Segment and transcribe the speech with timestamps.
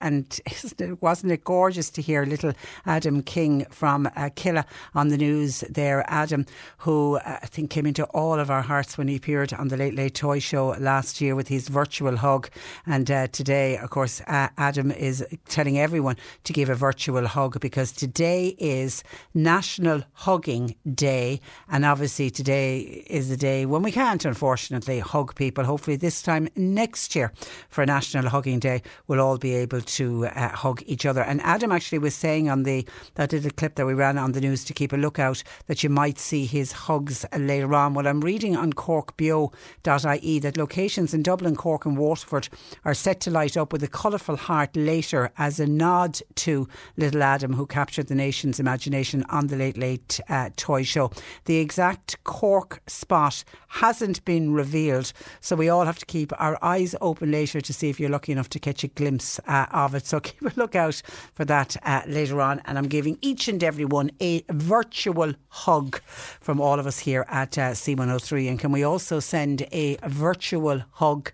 [0.00, 0.40] And
[1.00, 2.52] wasn't it gorgeous to hear little
[2.86, 6.04] Adam King from uh, Killa on the news there?
[6.08, 6.46] Adam,
[6.78, 9.76] who uh, I think came into all of our hearts when he appeared on the
[9.76, 12.48] Late Late Toy Show last year with his virtual hug.
[12.86, 17.60] And uh, today, of course, uh, Adam is telling everyone to give a virtual hug
[17.60, 19.02] because today is
[19.34, 21.40] National Hugging Day.
[21.68, 25.64] And obviously, today is the day when we can't, unfortunately, hug people.
[25.64, 27.32] Hopefully, this time next year
[27.68, 31.22] for National Hugging Day, we'll all be able to uh, hug each other.
[31.22, 34.40] And Adam actually was saying on the that little clip that we ran on the
[34.40, 37.94] news to keep a lookout that you might see his hugs later on.
[37.94, 42.48] Well, I'm reading on corkbeo.ie that locations in Dublin, Cork, and Waterford
[42.84, 47.22] are set to light up with a colourful heart later as a nod to little
[47.22, 51.10] Adam, who captured the nation's imagination on the Late Late uh, Toy Show.
[51.46, 56.94] The exact Cork spot hasn't been revealed, so we all have to keep our eyes
[57.00, 60.06] open later to see if you're lucky enough to catch a glimpse uh, of it.
[60.06, 62.60] So keep a lookout for that uh, later on.
[62.64, 66.00] And I'm giving each and every one a virtual hug
[66.40, 68.48] from all of us here at uh, C103.
[68.48, 71.30] And can we also send a virtual hug?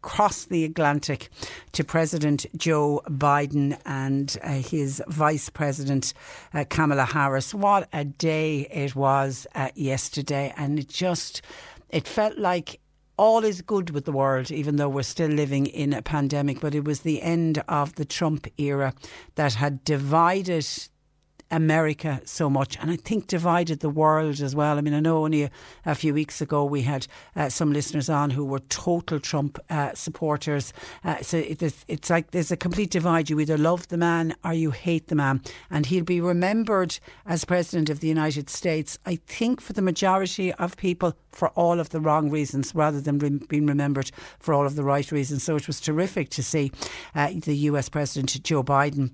[0.00, 1.28] across the Atlantic
[1.72, 6.14] to President Joe Biden and uh, his Vice President
[6.54, 7.52] uh, Kamala Harris.
[7.52, 11.42] What a day it was uh, yesterday, and it just
[11.90, 12.80] it felt like
[13.18, 16.60] all is good with the world, even though we're still living in a pandemic.
[16.60, 18.94] But it was the end of the Trump era
[19.34, 20.66] that had divided
[21.50, 24.78] America so much, and I think divided the world as well.
[24.78, 25.50] I mean, I know only a,
[25.86, 29.94] a few weeks ago we had uh, some listeners on who were total Trump uh,
[29.94, 30.72] supporters.
[31.04, 33.30] Uh, so it is, it's like there's a complete divide.
[33.30, 37.44] You either love the man or you hate the man, and he'll be remembered as
[37.44, 38.98] president of the United States.
[39.06, 43.18] I think for the majority of people for all of the wrong reasons, rather than
[43.18, 45.44] re- being remembered for all of the right reasons.
[45.44, 46.72] So it was terrific to see
[47.14, 47.88] uh, the U.S.
[47.88, 49.12] President Joe Biden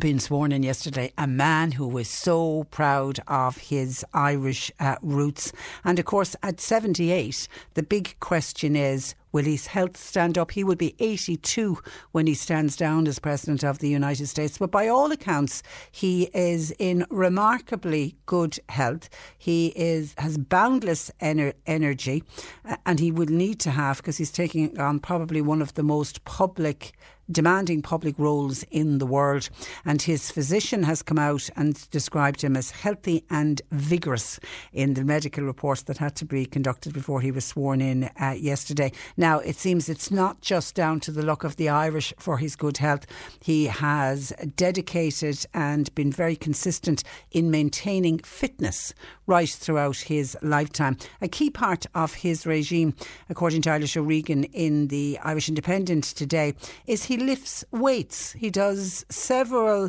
[0.00, 5.52] being sworn in yesterday, a man who was so proud of his Irish uh, roots.
[5.84, 10.50] And of course, at 78, the big question is Will his health stand up?
[10.50, 11.78] He will be 82
[12.10, 14.58] when he stands down as President of the United States.
[14.58, 15.62] But by all accounts,
[15.92, 19.08] he is in remarkably good health.
[19.38, 22.24] He is has boundless ener- energy,
[22.64, 25.84] uh, and he will need to have because he's taking on probably one of the
[25.84, 26.92] most public
[27.30, 29.48] demanding public roles in the world.
[29.84, 34.40] And his physician has come out and described him as healthy and vigorous
[34.72, 38.34] in the medical reports that had to be conducted before he was sworn in uh,
[38.38, 38.92] yesterday.
[39.16, 42.56] Now, it seems it's not just down to the luck of the Irish for his
[42.56, 43.06] good health.
[43.42, 48.94] He has dedicated and been very consistent in maintaining fitness
[49.26, 50.96] right throughout his lifetime.
[51.20, 52.94] A key part of his regime,
[53.28, 56.54] according to Eilish O'Regan in the Irish Independent today,
[56.86, 58.32] is he lifts weights.
[58.32, 59.88] He does several uh,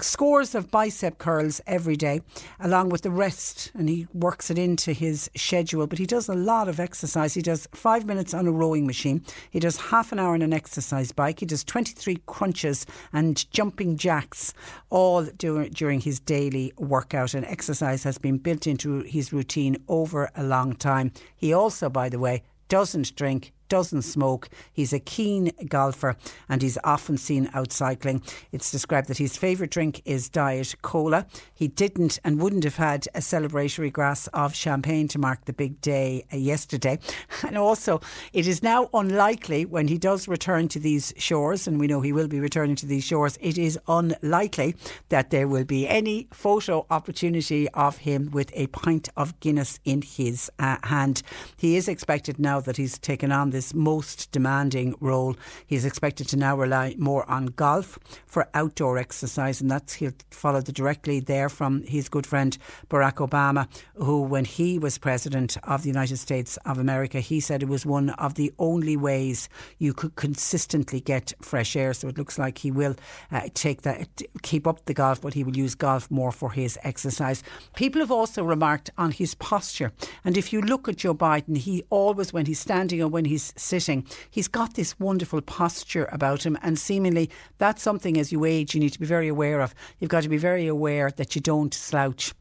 [0.00, 2.22] scores of bicep curls every day,
[2.58, 5.86] along with the rest, and he works it into his schedule.
[5.86, 7.34] But he does a lot of exercise.
[7.34, 10.52] He does five minutes on a rowing machine, he does half an hour on an
[10.52, 14.54] exercise bike, he does 23 crunches and jumping jacks,
[14.90, 17.34] all during, during his daily workout.
[17.34, 21.12] And exercise has been built into his routine over a long time.
[21.36, 24.48] He also, by the way, doesn't drink, doesn't smoke.
[24.72, 26.16] He's a keen golfer
[26.48, 28.22] and he's often seen out cycling.
[28.52, 31.26] It's described that his favourite drink is Diet Cola.
[31.54, 35.80] He didn't and wouldn't have had a celebratory glass of champagne to mark the big
[35.80, 36.98] day yesterday.
[37.44, 38.00] And also,
[38.32, 42.12] it is now unlikely when he does return to these shores, and we know he
[42.12, 44.76] will be returning to these shores, it is unlikely
[45.10, 50.02] that there will be any photo opportunity of him with a pint of Guinness in
[50.02, 51.22] his uh, hand.
[51.56, 55.36] He is expected now that he's taken on this most demanding role.
[55.66, 60.60] He's expected to now rely more on golf for outdoor exercise, and that's he'll follow
[60.60, 62.58] the directly there from his good friend
[62.90, 67.62] Barack Obama, who, when he was president of the United States of America, he said
[67.62, 69.48] it was one of the only ways
[69.78, 71.94] you could consistently get fresh air.
[71.94, 72.96] So it looks like he will
[73.30, 76.76] uh, take that, keep up the golf, but he will use golf more for his
[76.82, 77.42] exercise.
[77.76, 79.92] People have also remarked on his posture,
[80.24, 83.43] and if you look at Joe Biden, he always, when he's standing or when he's
[83.56, 88.74] sitting, he's got this wonderful posture about him, and seemingly that's something as you age
[88.74, 89.74] you need to be very aware of.
[89.98, 92.32] You've got to be very aware that you don't slouch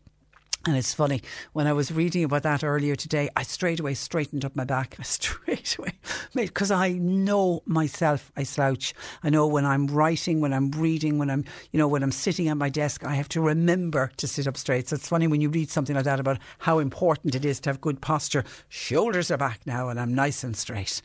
[0.66, 1.22] and it's funny,
[1.52, 4.96] when I was reading about that earlier today, I straight away straightened up my back.
[4.98, 5.92] I straight away
[6.34, 8.94] because I know myself, I slouch.
[9.24, 12.48] I know when I'm writing, when I'm reading, when I'm, you know, when I'm sitting
[12.48, 14.88] at my desk, I have to remember to sit up straight.
[14.88, 17.70] So it's funny when you read something like that about how important it is to
[17.70, 18.46] have good posture.
[18.70, 21.02] Shoulders are back now and I'm nice and straight.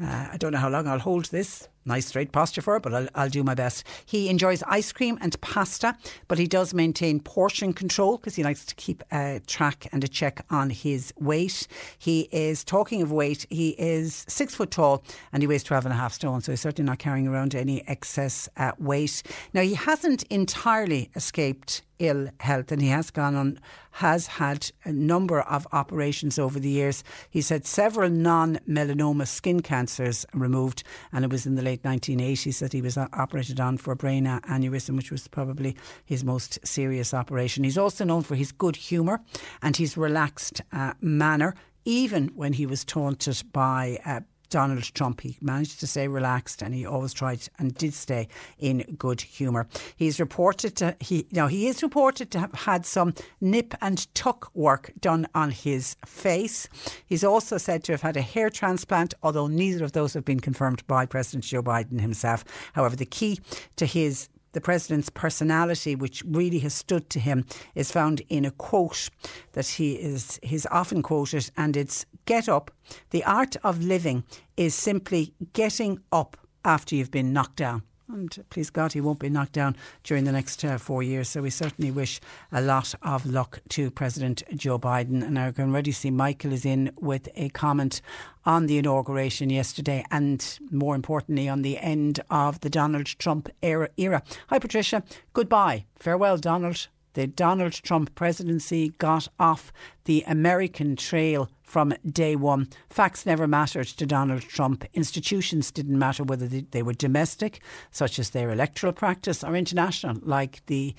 [0.00, 2.94] Uh, I don't know how long I'll hold this nice straight posture for it, but
[2.94, 3.84] I'll, I'll, do my best.
[4.04, 5.96] He enjoys ice cream and pasta,
[6.28, 10.08] but he does maintain portion control because he likes to keep a track and a
[10.08, 11.66] check on his weight.
[11.98, 15.94] He is, talking of weight, he is six foot tall and he weighs 12 and
[15.94, 19.22] a half stone, so he's certainly not carrying around any excess uh, weight.
[19.54, 23.60] Now, he hasn't entirely escaped ill health and he has gone on
[24.00, 27.04] has had a number of operations over the years.
[27.28, 32.72] He's had several non-melanoma skin cancers removed and it was in the late 1980s that
[32.72, 37.62] he was operated on for a brain aneurysm which was probably his most serious operation.
[37.62, 39.20] He's also known for his good humour
[39.60, 41.54] and his relaxed uh, manner
[41.84, 44.20] even when he was taunted by uh,
[44.50, 45.22] Donald Trump.
[45.22, 49.66] He managed to stay relaxed and he always tried and did stay in good humour.
[49.96, 54.50] He's reported to he now he is reported to have had some nip and tuck
[54.54, 56.68] work done on his face.
[57.06, 60.40] He's also said to have had a hair transplant, although neither of those have been
[60.40, 62.44] confirmed by President Joe Biden himself.
[62.74, 63.40] However, the key
[63.76, 67.44] to his the president's personality, which really has stood to him,
[67.74, 69.10] is found in a quote
[69.52, 72.70] that he is he's often quoted, and it's "Get up.
[73.10, 74.24] The art of living
[74.56, 77.82] is simply getting up after you've been knocked down."
[78.12, 81.28] And please God, he won't be knocked down during the next uh, four years.
[81.28, 82.20] So we certainly wish
[82.50, 85.22] a lot of luck to President Joe Biden.
[85.22, 88.00] And I can already see Michael is in with a comment
[88.44, 93.88] on the inauguration yesterday and more importantly on the end of the Donald Trump era.
[93.96, 94.22] era.
[94.48, 95.02] Hi, Patricia.
[95.32, 95.84] Goodbye.
[95.96, 96.88] Farewell, Donald.
[97.14, 99.72] The Donald Trump presidency got off
[100.04, 102.68] the American trail from day one.
[102.90, 104.84] Facts never mattered to Donald Trump.
[104.92, 107.60] Institutions didn't matter whether they, were domestic,
[107.92, 110.94] such as their electoral practice, or international, like the,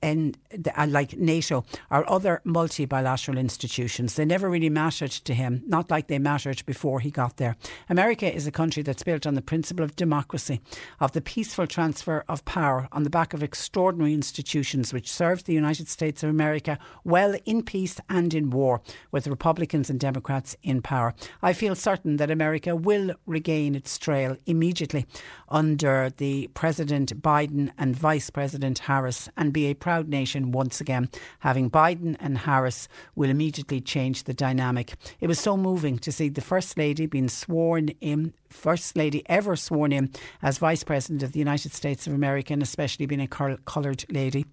[0.00, 0.38] and
[0.76, 4.14] uh, like NATO or other multi bilateral institutions.
[4.14, 7.56] They never really mattered to him, not like they mattered before he got there.
[7.88, 10.60] America is a country that's built on the principle of democracy,
[11.00, 15.52] of the peaceful transfer of power on the back of extraordinary institutions which served the
[15.52, 18.80] United States of America well in peace and in war,
[19.10, 21.14] with Republicans and Democrats in power.
[21.42, 25.06] I feel certain that America will regain its trail immediately
[25.48, 31.08] under the President Biden and Vice President Harris and be a proud nation once again.
[31.40, 34.94] Having Biden and Harris will immediately change the dynamic.
[35.20, 39.56] It was so moving to see the First Lady being sworn in First Lady ever
[39.56, 43.26] sworn in as Vice President of the United States of America, and especially being a
[43.26, 44.46] coloured lady.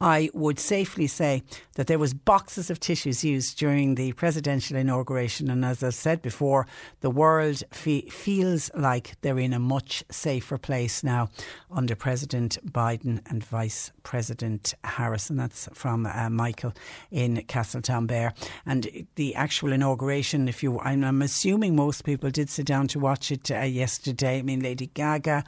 [0.00, 1.42] I would safely say
[1.74, 6.20] that there was boxes of tissues used during the presidential inauguration, and as I've said
[6.20, 6.66] before,
[7.00, 11.28] the world fe- feels like they're in a much safer place now
[11.70, 16.74] under President Biden and Vice President Harris, and that's from uh, Michael
[17.10, 18.32] in Castletownbere.
[18.66, 22.98] And the actual inauguration, if you, I'm, I'm, assuming most people did sit down to
[22.98, 24.38] watch it uh, yesterday.
[24.38, 25.44] I mean, Lady Gaga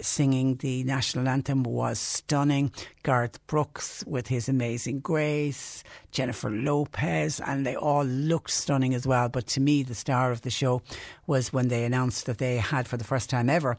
[0.00, 2.72] singing the national anthem was stunning.
[3.02, 9.28] Garth Brooks with his amazing grace, Jennifer Lopez, and they all looked stunning as well.
[9.28, 10.82] But to me, the star of the show
[11.26, 13.78] was when they announced that they had, for the first time ever,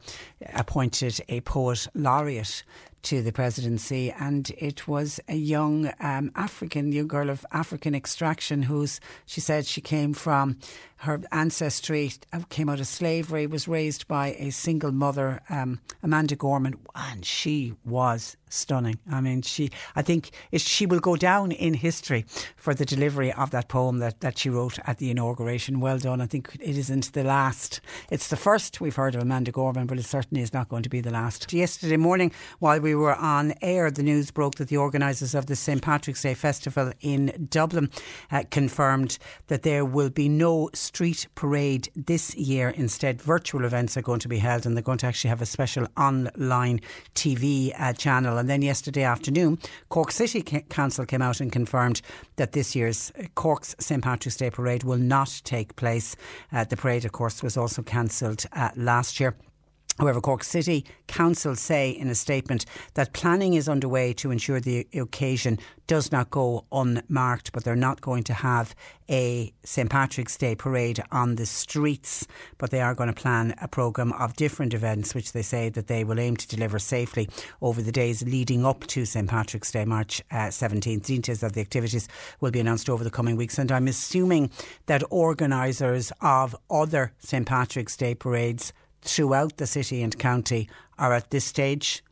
[0.54, 2.64] appointed a poet laureate
[3.04, 8.64] to the presidency, and it was a young um, African, young girl of African extraction
[8.64, 10.58] who's, she said she came from
[11.00, 16.36] her ancestry uh, came out of slavery, was raised by a single mother, um, Amanda
[16.36, 19.00] Gorman, and she was stunning.
[19.10, 22.26] I mean, she, I think she will go down in history
[22.56, 25.80] for the delivery of that poem that, that she wrote at the inauguration.
[25.80, 26.20] Well done.
[26.20, 27.80] I think it isn't the last.
[28.10, 30.90] It's the first we've heard of Amanda Gorman, but it certainly is not going to
[30.90, 31.54] be the last.
[31.54, 35.56] Yesterday morning, while we were on air, the news broke that the organisers of the
[35.56, 37.90] St Patrick's Day Festival in Dublin
[38.32, 42.70] uh, confirmed that there will be no street parade this year.
[42.70, 45.46] Instead, virtual events are going to be held and they're going to actually have a
[45.46, 46.82] special online
[47.14, 48.40] TV uh, channel.
[48.40, 52.02] And then yesterday afternoon, Cork City Council came out and confirmed
[52.38, 56.16] that this year's Cork's St Patrick's Day Parade will not take place.
[56.52, 59.36] Uh, the parade, of course, was also cancelled uh, last year.
[60.00, 64.88] However, Cork City Council say in a statement that planning is underway to ensure the
[64.94, 68.74] occasion does not go unmarked, but they're not going to have
[69.10, 72.28] a St Patrick's Day parade on the streets,
[72.60, 75.88] but they are going to plan a programme of different events, which they say that
[75.88, 77.28] they will aim to deliver safely
[77.62, 81.06] over the days leading up to St Patrick's Day, March uh, 17th.
[81.06, 82.08] Details of the activities
[82.40, 84.52] will be announced over the coming weeks, and I'm assuming
[84.86, 91.32] that organisers of other St Patrick's Day parades throughout the city and county are at
[91.32, 92.04] this stage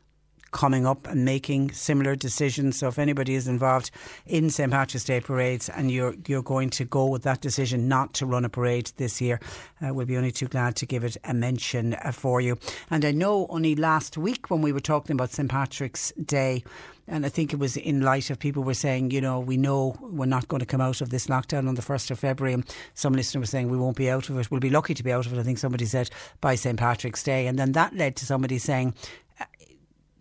[0.51, 2.79] coming up and making similar decisions.
[2.79, 3.91] So if anybody is involved
[4.25, 8.13] in St Patrick's Day parades and you're you're going to go with that decision not
[8.15, 9.39] to run a parade this year,
[9.81, 12.57] uh, we'll be only too glad to give it a mention uh, for you.
[12.89, 16.63] And I know only last week when we were talking about St Patrick's Day.
[17.09, 19.95] And I think it was in light of people were saying, you know, we know
[20.01, 22.53] we're not going to come out of this lockdown on the 1st of February.
[22.53, 24.51] And some listeners were saying we won't be out of it.
[24.51, 26.09] We'll be lucky to be out of it, I think somebody said,
[26.41, 26.77] by St.
[26.77, 27.47] Patrick's Day.
[27.47, 28.93] And then that led to somebody saying,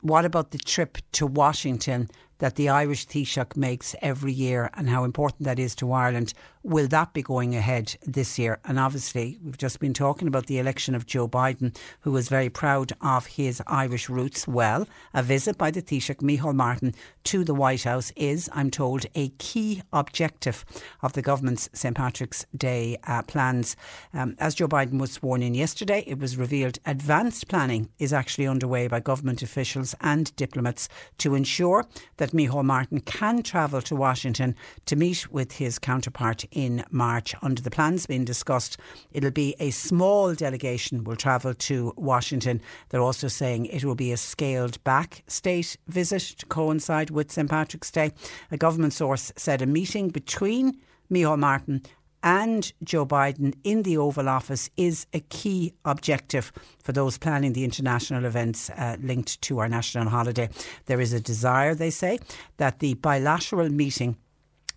[0.09, 5.05] what about the trip to Washington that the Irish Taoiseach makes every year and how
[5.05, 6.35] important that is to Ireland.
[6.63, 8.59] Will that be going ahead this year?
[8.65, 12.51] And obviously, we've just been talking about the election of Joe Biden, who was very
[12.51, 14.49] proud of his Irish roots.
[14.49, 16.93] Well, a visit by the Taoiseach, Micheál Martin,
[17.25, 20.65] to the White House is, I'm told, a key objective
[21.03, 23.77] of the government's St Patrick's Day uh, plans.
[24.13, 28.47] Um, as Joe Biden was sworn in yesterday, it was revealed advanced planning is actually
[28.47, 30.89] underway by government officials and diplomats
[31.19, 34.55] to ensure that that Martin can travel to Washington
[34.87, 37.35] to meet with his counterpart in March.
[37.43, 38.79] Under the plans being discussed,
[39.13, 42.61] it'll be a small delegation will travel to Washington.
[42.89, 47.49] They're also saying it will be a scaled back state visit to coincide with St
[47.49, 48.13] Patrick's Day.
[48.51, 50.79] A government source said a meeting between
[51.11, 51.83] Micheál Martin
[52.27, 56.51] and Joe Biden in the Oval Office is a key objective
[56.83, 60.49] for those planning the international events uh, linked to our national holiday.
[60.87, 62.19] There is a desire, they say,
[62.57, 64.17] that the bilateral meeting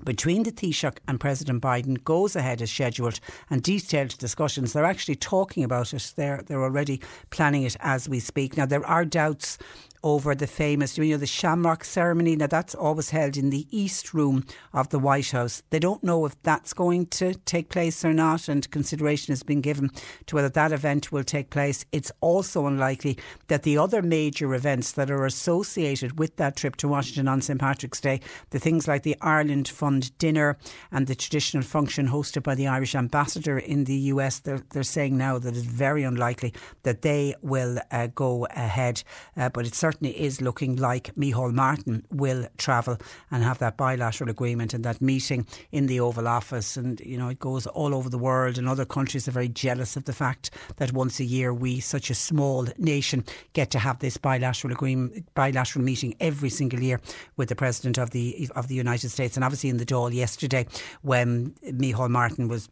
[0.03, 4.71] between the Taoiseach and President Biden goes ahead as scheduled and detailed discussions.
[4.71, 6.13] They're actually talking about it.
[6.15, 7.01] They're, they're already
[7.31, 8.57] planning it as we speak.
[8.57, 9.57] Now, there are doubts
[10.03, 12.35] over the famous, you know, the shamrock ceremony.
[12.35, 15.63] Now, that's always held in the East Room of the White House.
[15.69, 19.61] They don't know if that's going to take place or not, and consideration has been
[19.61, 19.91] given
[20.27, 21.85] to whether that event will take place.
[21.91, 26.87] It's also unlikely that the other major events that are associated with that trip to
[26.87, 27.59] Washington on St.
[27.59, 30.57] Patrick's Day, the things like the Ireland Fund dinner
[30.91, 35.17] and the traditional function hosted by the Irish ambassador in the US, they're, they're saying
[35.17, 36.53] now that it's very unlikely
[36.83, 39.03] that they will uh, go ahead.
[39.35, 42.95] Uh, but it's certainly is looking like Micheál Martin will travel
[43.31, 46.77] and have that bilateral agreement and that meeting in the Oval Office.
[46.77, 49.97] And, you know, it goes all over the world, and other countries are very jealous
[49.97, 53.97] of the fact that once a year we, such a small nation, get to have
[53.97, 57.01] this bilateral agreement, bilateral meeting every single year
[57.35, 59.35] with the President of the of the United States.
[59.35, 60.67] And obviously in the Dáil yesterday,
[61.01, 62.69] when Micheál Martin was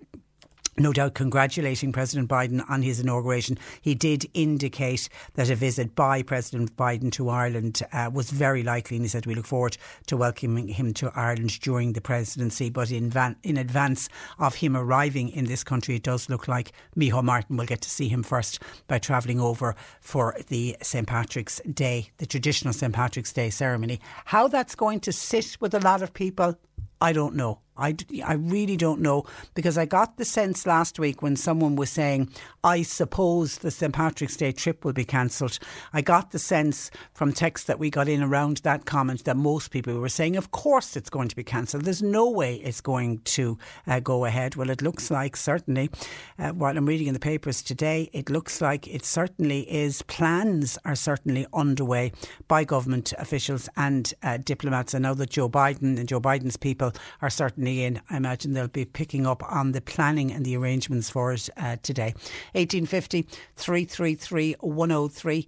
[0.79, 3.57] no doubt congratulating President Biden on his inauguration.
[3.81, 8.98] He did indicate that a visit by President Biden to Ireland uh, was very likely,
[8.98, 12.69] and he said we look forward to welcoming him to Ireland during the presidency.
[12.69, 16.72] But in, van- in advance of him arriving in this country, it does look like
[16.96, 21.60] Micheál Martin will get to see him first by travelling over for the St Patrick's
[21.62, 24.00] Day, the traditional St Patrick's Day ceremony.
[24.25, 26.57] How that's going to sit with a lot of people,
[27.01, 27.60] I don't know.
[27.77, 31.89] I, I really don't know because I got the sense last week when someone was
[31.89, 32.29] saying,
[32.63, 35.60] I suppose the St Patrick's Day trip will be cancelled.
[35.93, 39.72] I got the sense from text that we got in around that comment that most
[39.72, 41.84] people were saying, of course it's going to be cancelled.
[41.84, 44.55] There's no way it's going to uh, go ahead.
[44.55, 45.89] Well, it looks like certainly,
[46.39, 50.01] uh, while I'm reading in the papers today, it looks like it certainly is.
[50.03, 52.12] Plans are certainly underway
[52.48, 54.96] by government officials and uh, diplomats.
[54.96, 56.91] I know that Joe Biden and Joe Biden's people
[57.22, 58.02] are certainly in.
[58.10, 61.78] I imagine they'll be picking up on the planning and the arrangements for it uh,
[61.84, 62.14] today.
[62.54, 63.24] 1850
[63.56, 65.48] 333 103.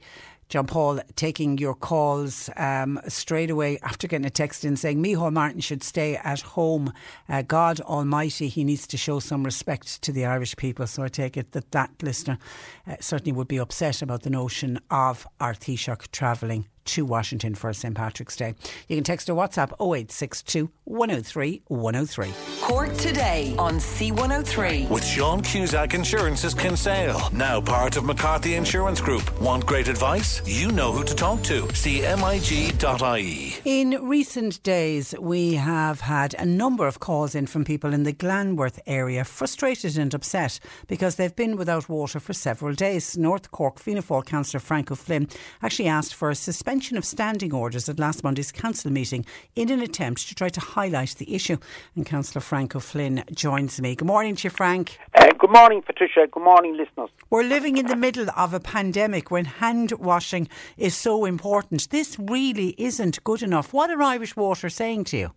[0.50, 5.32] John Paul taking your calls um, straight away after getting a text in saying Micheál
[5.32, 6.92] Martin should stay at home.
[7.30, 10.88] Uh, God Almighty, he needs to show some respect to the Irish people.
[10.88, 12.40] So I take it that that listener
[12.88, 17.96] uh, certainly would be upset about the notion of Taoiseach travelling to Washington for St
[17.96, 18.56] Patrick's Day.
[18.88, 22.34] You can text or WhatsApp 0862 103 103.
[22.62, 24.90] Cork today on C103.
[24.90, 29.40] With Sean Cusack Insurance's Kinsale, now part of McCarthy Insurance Group.
[29.40, 30.42] Want great advice?
[30.46, 31.72] You know who to talk to.
[31.76, 33.56] See MIG.ie.
[33.66, 38.14] In recent days, we have had a number of calls in from people in the
[38.14, 43.18] Glanworth area frustrated and upset because they've been without water for several days.
[43.18, 45.28] North Cork Fianna Fáil Councillor Frank O'Flynn
[45.62, 49.82] actually asked for a suspension of standing orders at last Monday's council meeting in an
[49.82, 51.58] attempt to try to highlight the issue.
[51.96, 53.96] And Councillor Frank O'Flynn joins me.
[53.96, 54.98] Good morning to you, Frank.
[55.14, 56.26] Uh, good morning, Patricia.
[56.32, 57.10] Good morning, listeners.
[57.30, 61.90] We're living in the middle of a pandemic when hand washing is so important.
[61.90, 63.74] This really isn't good enough.
[63.74, 65.32] What are Irish Water saying to you?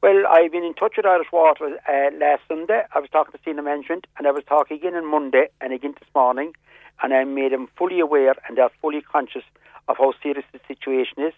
[0.00, 2.82] Well, I've been in touch with Irish Water uh, last Sunday.
[2.94, 5.94] I was talking to senior management, and I was talking again on Monday and again
[5.98, 6.52] this morning,
[7.02, 9.42] and I made them fully aware and they're fully conscious
[9.88, 11.34] of how serious the situation is.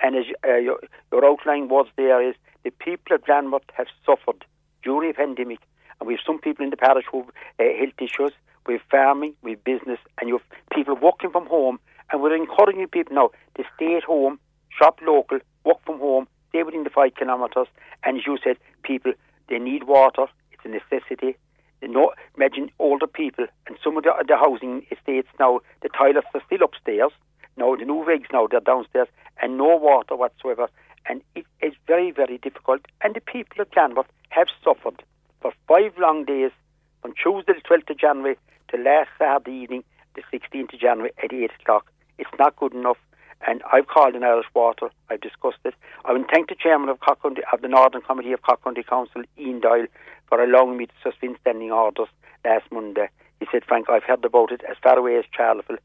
[0.00, 0.78] And as uh, your,
[1.10, 4.44] your outline was there is the people of Glanworth have suffered
[4.82, 5.60] during the pandemic,
[6.00, 7.30] and we have some people in the parish who have
[7.60, 8.32] uh, health issues.
[8.66, 11.78] We have farming, we have business, and you have people working from home.
[12.10, 14.38] And we're encouraging people now to stay at home,
[14.78, 17.66] shop local, work from home, stay within the five kilometres.
[18.04, 19.12] And as you said, people
[19.48, 20.26] they need water.
[20.52, 21.36] It's a necessity.
[21.82, 25.60] You imagine older people and some of the, the housing estates now.
[25.82, 27.10] The toilets are still upstairs.
[27.56, 29.08] Now the new rigs now they're downstairs
[29.40, 30.68] and no water whatsoever.
[31.06, 32.82] And it is very very difficult.
[33.02, 35.02] And the people of Glanworth have suffered
[35.40, 36.50] for five long days
[37.02, 41.32] from Tuesday the 12th of January to last Saturday evening, the 16th of January at
[41.32, 41.90] 8 o'clock.
[42.18, 42.98] It's not good enough.
[43.46, 44.90] And I've called in Irish Water.
[45.10, 45.74] I've discussed it.
[46.04, 46.98] I would thank the chairman of,
[47.52, 49.86] of the Northern Committee of County Council, Ian Doyle,
[50.28, 52.06] for allowing me to suspend standing orders
[52.44, 53.08] last Monday.
[53.40, 55.78] He said, Frank, I've heard about it as far away as Charleville.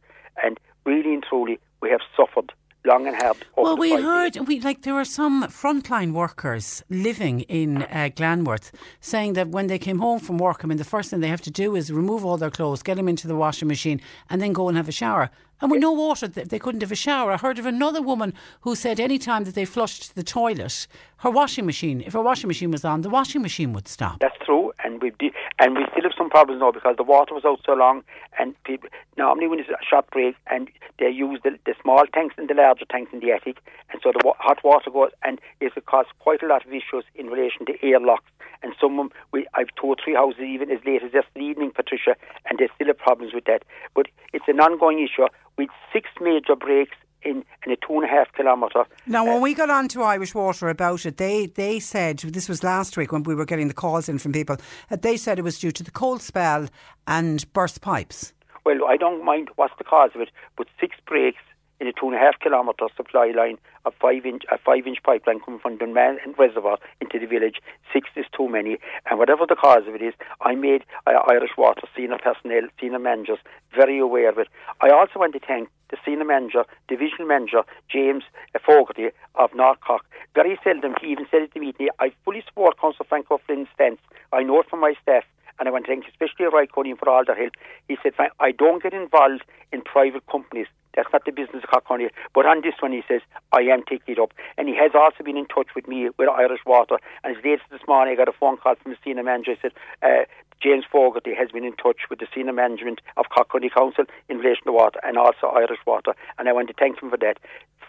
[0.43, 2.51] And really and truly, we have suffered
[2.86, 3.38] long and hard.
[3.58, 9.34] Well, we heard we like there were some frontline workers living in uh, Glanworth saying
[9.34, 11.51] that when they came home from work, I mean, the first thing they have to
[11.51, 14.70] do is remove all their clothes, get them into the washing machine, and then go
[14.70, 15.29] and have a shower.
[15.59, 17.31] And with no water, they couldn't have a shower.
[17.31, 20.85] I heard of another woman who said any time that they flushed the toilet,
[21.17, 24.20] her washing machine, if her washing machine was on, the washing machine would stop.
[24.20, 27.33] That's true, and we de- and we still have some problems now because the water
[27.33, 28.03] was out so long,
[28.37, 32.35] and people normally when it's a short break, and they use the, the small tanks
[32.37, 33.57] and the larger tanks in the attic,
[33.91, 36.72] and so the wa- hot water goes, and it could cause quite a lot of
[36.72, 38.29] issues in relation to airlocks.
[38.63, 41.46] And some of them, we, I've two or three houses even as late as yesterday
[41.46, 42.15] evening, Patricia,
[42.50, 43.63] and they still have problems with that.
[43.96, 48.07] But it's an ongoing issue with six major breaks in, in a two and a
[48.07, 48.85] half kilometre.
[49.05, 52.48] Now, when uh, we got on to Irish Water about it, they, they said, this
[52.48, 54.57] was last week when we were getting the calls in from people,
[54.89, 56.67] that they said it was due to the cold spell
[57.07, 58.33] and burst pipes.
[58.65, 61.41] Well, I don't mind what's the cause of it, but six breaks
[61.79, 64.98] in a two and a half kilometre supply line a five inch a five inch
[65.03, 67.61] pipeline coming from Dunmahan Reservoir into the village.
[67.94, 68.77] Six is too many,
[69.09, 73.00] and whatever the cause of it is, I made uh, Irish Water senior personnel, senior
[73.00, 73.40] managers
[73.75, 74.48] very aware of it.
[74.81, 78.24] I also want to thank the senior manager, division manager James
[78.66, 80.03] Fogarty of North Cork.
[80.35, 81.74] Very seldom he even said it to me.
[82.00, 84.00] I fully support Councillor Franco O'Flynn's stance.
[84.33, 85.24] I know it from my staff
[85.59, 87.53] and I want to thank especially Roy Cody for all their help.
[87.87, 90.68] He said, I don't get involved in private companies.
[90.98, 92.10] That's not the business of Cork County.
[92.33, 93.22] But on this one, he says,
[93.53, 94.33] I am taking it up.
[94.57, 96.98] And he has also been in touch with me with Irish Water.
[97.24, 99.53] And as late this morning, I got a phone call from the senior manager.
[99.53, 100.25] He said, uh,
[100.60, 104.40] James Fogarty has been in touch with the senior management of Cork County Council in
[104.40, 106.16] relation to water and also Irish Water.
[106.40, 107.38] And I want to thank him for that.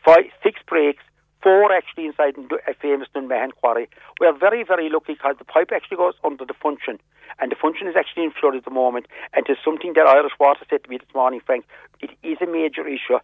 [0.04, 1.02] Five, six breaks
[1.42, 2.34] four actually inside
[2.66, 3.88] a famous Dunmahan quarry.
[4.20, 6.98] We are very, very lucky because the pipe actually goes under the Funshion,
[7.38, 9.06] and the Funshion is actually in flood at the moment.
[9.32, 11.64] And it's something that Irish Water said to me this morning, Frank.
[12.00, 13.18] It is a major issue.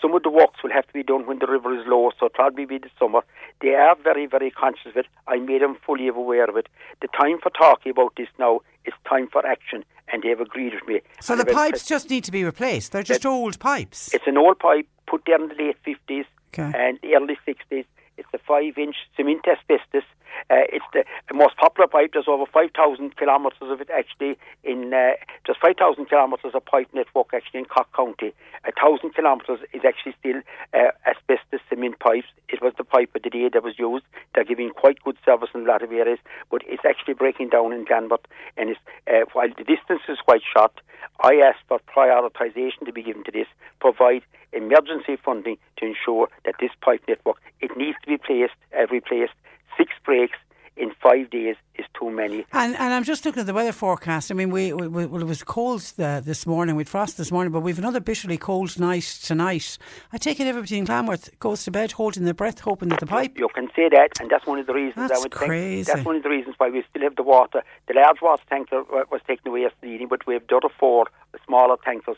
[0.00, 2.26] some of the works will have to be done when the river is low, so
[2.26, 3.20] it'll probably be the summer.
[3.60, 5.06] They are very, very conscious of it.
[5.26, 6.68] I made them fully aware of it.
[7.00, 10.74] The time for talking about this now is time for action, and they have agreed
[10.74, 11.00] with me.
[11.20, 12.92] So And the pipes just need to be replaced.
[12.92, 14.12] They're just old pipes.
[14.12, 16.26] It's an old pipe put there in the late 50s
[16.58, 16.72] Okay.
[16.74, 17.84] and the early 60s.
[18.18, 20.04] It's a five inch cement asbestos.
[20.50, 22.10] Uh, it's the most popular pipe.
[22.12, 27.28] There's over 5,000 kilometres of it actually in, uh, there's 5,000 kilometres of pipe network
[27.34, 28.32] actually in Cork County.
[28.64, 30.40] A thousand kilometres is actually still
[30.72, 32.28] uh, asbestos cement pipes.
[32.48, 34.04] It was the pipe of the day that was used.
[34.34, 36.18] They're giving quite good service in a lot of areas,
[36.50, 38.26] but it's actually breaking down in Glanworth.
[38.56, 40.72] And it's, uh, while the distance is quite short,
[41.20, 43.48] I asked for prioritisation to be given to this,
[43.80, 44.22] provide
[44.56, 49.32] emergency funding to ensure that this pipe network, it needs to be placed, uh, replaced.
[49.76, 50.38] Six breaks
[50.76, 52.44] in five days is too many.
[52.52, 54.30] And and I'm just looking at the weather forecast.
[54.30, 56.76] I mean, we, we, we well, it was cold uh, this morning.
[56.76, 59.78] We'd frost this morning, but we've another bitterly cold night tonight.
[60.12, 63.06] I take it everybody in Glanworth goes to bed holding their breath, hoping that the
[63.06, 63.38] pipe.
[63.38, 65.92] You can say that, and that's one of the reasons I That's would think crazy.
[65.92, 67.62] that's one of the reasons why we still have the water.
[67.88, 71.06] The large water tanker was taken away yesterday evening, but we have the other four
[71.46, 72.16] smaller tankers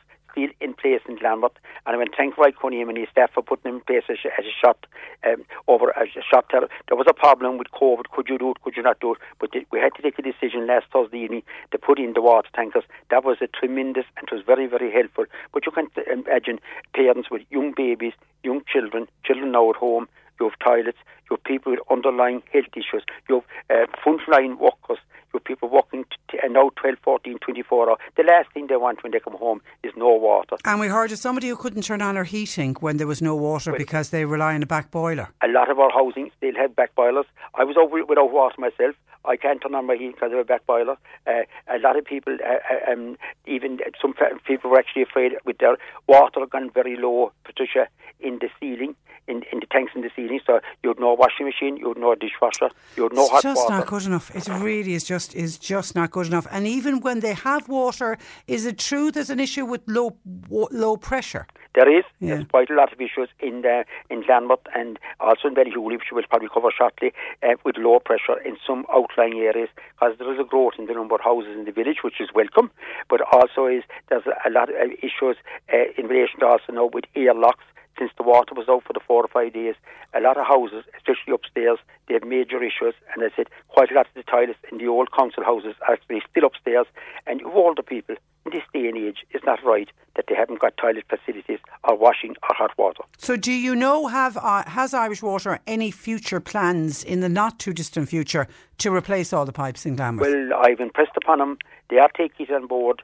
[0.61, 1.53] in place in Glanworth.
[1.87, 4.41] And I went thank right Cunningham and his staff for putting in place as, a-
[4.41, 4.87] a shot
[5.27, 6.47] um, over as a shot.
[6.53, 8.11] There, there was a problem with COVID.
[8.15, 8.63] Could you do it?
[8.63, 9.19] Could you not do it?
[9.41, 12.23] But the, we had to take a decision last Thursday evening to put in the
[12.23, 12.85] water tankers.
[13.11, 15.25] That was a tremendous and it was very very helpful.
[15.53, 16.61] But you can imagine
[16.95, 20.09] parents with young babies, young children, children now at home.
[20.41, 20.99] You have toilets.
[21.31, 23.05] You have people with underlying health issues.
[23.29, 24.99] You have uh, frontline workers.
[25.33, 27.99] You have people working t- t- now 12, 14, 24 hours.
[28.17, 30.57] The last thing they want when they come home is no water.
[30.65, 33.35] And we heard of somebody who couldn't turn on her heating when there was no
[33.37, 35.29] water because they rely on a back boiler.
[35.43, 37.27] A lot of our housing still have back boilers.
[37.55, 38.95] I was over without water myself.
[39.25, 40.97] I can't turn on my heat because of a back boiler.
[41.27, 44.15] Uh, a lot of people, uh, uh, um, even some
[44.47, 47.89] people were actually afraid with their water gone very low, Patricia,
[48.21, 48.95] in the ceiling,
[49.29, 50.41] in, in the tanks in the ceiling.
[50.47, 53.43] So you had no washing machine, you had no dishwasher, you had no it's hot
[53.43, 54.35] just not good enough.
[54.35, 56.47] It really is just is just not good enough.
[56.51, 60.17] And even when they have water, is it true there's an issue with low
[60.49, 61.47] low pressure?
[61.75, 62.05] There is.
[62.19, 62.35] Yeah.
[62.35, 66.11] There's quite a lot of issues in the, in Glanworth and also in Ballyhooly, which
[66.11, 67.13] we'll probably cover shortly,
[67.43, 70.95] uh, with low pressure in some outlying areas, because there is a growth in the
[70.95, 72.71] number of houses in the village, which is welcome,
[73.09, 75.37] but also is there's a, lot of issues
[75.73, 77.65] uh, in relation to also now with airlocks.
[77.99, 79.75] Since the water was out for the four or five days,
[80.15, 82.95] a lot of houses, especially upstairs, they have major issues.
[83.13, 85.95] And I said quite a lot of the toilets in the old council houses are
[85.95, 86.87] actually still upstairs.
[87.27, 88.15] And you older people
[88.47, 91.97] in this day and age, it's not right that they haven't got toilet facilities or
[91.97, 93.03] washing or hot water.
[93.19, 97.59] So, do you know have uh, has Irish Water any future plans in the not
[97.59, 100.21] too distant future to replace all the pipes in Glanworth?
[100.23, 101.59] Well, I've impressed upon them.
[101.91, 103.03] They are taking it on board.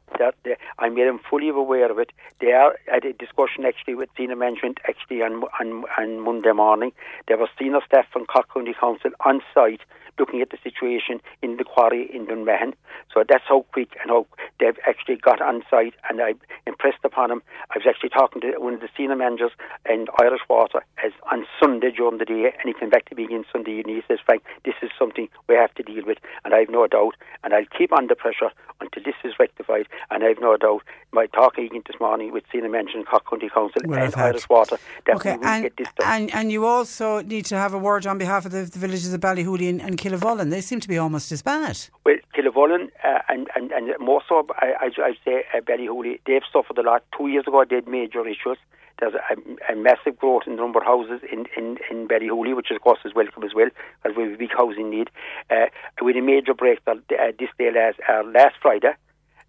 [0.79, 2.12] I made them fully aware of it.
[2.40, 6.92] They are at a discussion actually with senior management actually on, on, on Monday morning.
[7.27, 9.81] There was senior staff from Cork County Council on site
[10.18, 12.74] looking at the situation in the quarry in Dunmahan.
[13.12, 14.27] So that's how quick and how
[14.61, 16.35] they've actually got on site and I
[16.66, 17.42] impressed upon them.
[17.70, 19.53] I was actually talking to one of the senior managers
[19.88, 23.24] in Irish Water as on Sunday during the day and he came back to me
[23.24, 26.55] again Sunday and he says, Frank, this is something we have to deal with and
[26.55, 28.50] I've no doubt and I'll keep under pressure
[28.81, 30.83] until this is rectified and I've no doubt
[31.14, 34.77] my talking again this morning with manager in Cork County Council Well, and Irish Water
[35.07, 36.22] that Okay, and, get this done.
[36.22, 39.14] and and you also need to have a word on behalf of the, the villages
[39.14, 40.50] of Ballyhooly and, Killavullen.
[40.50, 41.79] They seem to be almost as bad.
[42.05, 46.79] Well, Killavullen uh, and, and, and more so, I, I, say uh, Ballyhooly, they've suffered
[46.79, 47.05] a lot.
[47.16, 48.59] Two years ago, they had major issues.
[49.00, 52.70] There's a, a massive growth in the number of houses in, in, in Ballyhooly, which
[52.70, 53.68] of course is welcome as well,
[54.03, 55.11] because we have a big housing need.
[55.50, 55.66] Uh,
[56.00, 58.94] with a major breakdown uh, this day last, uh, last Friday,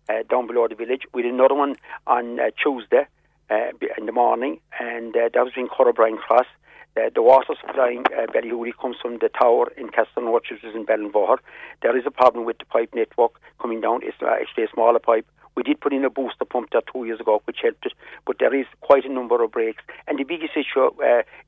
[0.10, 1.76] uh, down below the village, We did another one
[2.08, 3.08] on uh, Tuesday
[3.50, 6.48] uh, in the morning, and uh, that was in Corrobrine Cross.
[6.98, 10.86] Uh, the water supplying uh, Ballyhooly comes from the tower in Castleknock, which is in
[10.86, 11.40] Ballinvohor.
[11.82, 14.00] There is a problem with the pipe network coming down.
[14.04, 15.28] It's uh, actually a smaller pipe.
[15.56, 17.94] We did put in a booster pump there two years ago, which helped it,
[18.26, 19.84] but there is quite a number of breaks.
[20.08, 20.90] And the biggest issue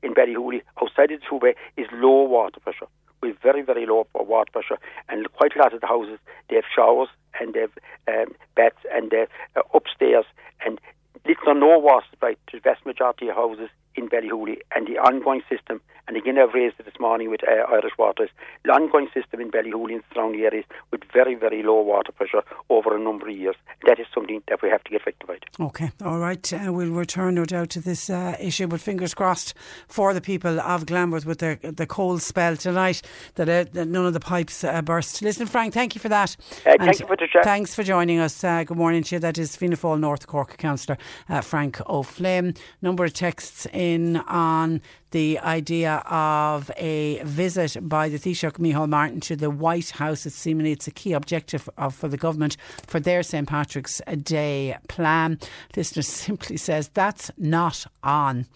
[0.02, 2.86] in Ballyhooly, outside of the two-way, is low water pressure.
[3.22, 4.78] Have very, very low water pressure,
[5.08, 7.08] and quite a lot of the houses, they have showers
[7.40, 7.72] and they have
[8.08, 9.26] um, baths and they
[9.56, 10.24] uh, upstairs,
[10.64, 10.80] and
[11.26, 14.98] little or no water supply to the vast majority of houses in Ballyhooly and the
[14.98, 18.30] ongoing system, and again I've raised it this morning with uh, Irish Waters,
[18.64, 22.96] the ongoing system in Ballyhooly and surrounding areas with very, very low water pressure over
[22.96, 23.56] a number of years.
[23.86, 25.44] That is something that we have to get rectified.
[25.60, 26.52] Okay, all right.
[26.52, 29.54] Uh, we'll return, no doubt, to this uh, issue, but fingers crossed
[29.88, 33.02] for the people of Glanworth with the, the cold spell tonight
[33.34, 35.22] that, uh, that none of the pipes uh, burst.
[35.22, 36.36] Listen, Frank, thank you for that.
[36.64, 37.40] Uh, thank you, Patricia.
[37.42, 38.44] Thanks for joining us.
[38.44, 39.18] Uh, good morning to you.
[39.18, 40.98] That is Fianna Fáil North Cork Councillor
[41.42, 42.54] Frank O'Flynn.
[42.80, 49.20] Number of texts in on the idea of a visit by the Taoiseach Micheál Martin
[49.20, 50.26] to the White House.
[50.26, 54.76] It's seemingly it's a key objective of, for the government for their St Patrick's Day
[54.88, 55.38] plan.
[55.76, 58.46] Listener simply says that's not on.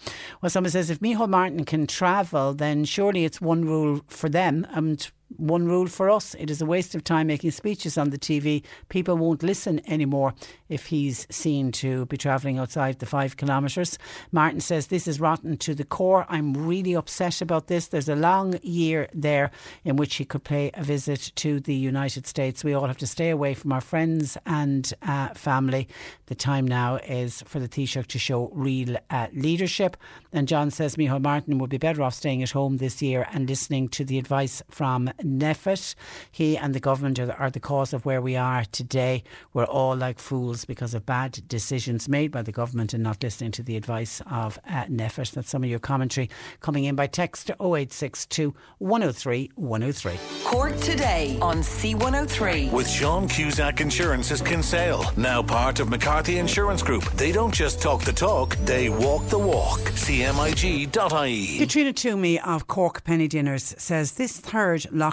[0.40, 4.66] Well, someone says if Micheál Martin can travel, then surely it's one rule for them
[4.70, 8.18] and one rule for us it is a waste of time making speeches on the
[8.18, 8.62] TV.
[8.88, 10.34] People won't listen anymore
[10.68, 13.98] if he's seen to be travelling outside the five kilometres.
[14.30, 16.26] Martin says this is rotten to the core.
[16.28, 17.88] I'm really upset about this.
[17.88, 19.50] There's a long year there
[19.84, 22.64] in which he could pay a visit to the United States.
[22.64, 25.88] We all have to stay away from our friends and uh, family.
[26.26, 29.96] The time now is for the Taoiseach to show real uh, leadership.
[30.32, 33.48] And John says Micheál Martin would be better off staying at home this year and
[33.48, 35.94] listening to the advice from NPHET.
[36.30, 39.22] He and the government are, are the cause of where we are today.
[39.52, 43.52] We're all like fools because of bad decisions made by the government and not listening
[43.52, 45.32] to the advice of uh, NPHET.
[45.32, 46.30] That's some of your commentary
[46.60, 50.18] coming in by text 0862 103 103.
[50.44, 52.72] Cork today on C103.
[52.72, 57.04] With Sean Cusack Insurance's Kinsale, now part of McCarthy Insurance Group.
[57.12, 59.80] They don't just talk the talk, they walk the walk.
[59.80, 61.58] CMIG.ie.
[61.58, 65.11] Katrina Twomey of Cork Penny Dinners says this third lockdown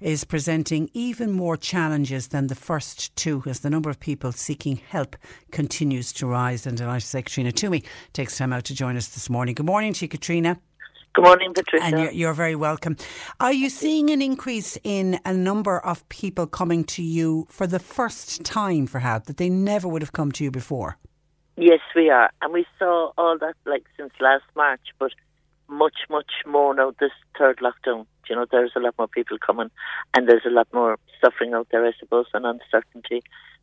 [0.00, 4.76] is presenting even more challenges than the first two as the number of people seeking
[4.76, 5.16] help
[5.50, 6.66] continues to rise.
[6.66, 9.54] And I say Katrina Twomey takes time out to join us this morning.
[9.54, 10.58] Good morning to you, Katrina.
[11.16, 11.84] Good morning, Patricia.
[11.84, 12.96] And you're, you're, very welcome.
[13.40, 17.78] Are you seeing an increase in a number of people coming to you for the
[17.78, 20.98] first time for help that they never would have come to you before?
[21.56, 22.30] Yes, we are.
[22.42, 25.10] And we saw all that like since last March, but
[25.68, 28.06] much, much more now this third lockdown.
[28.28, 29.70] You know, there's a lot more people coming
[30.14, 33.22] and there's a lot more suffering out there, I suppose, and uncertainty.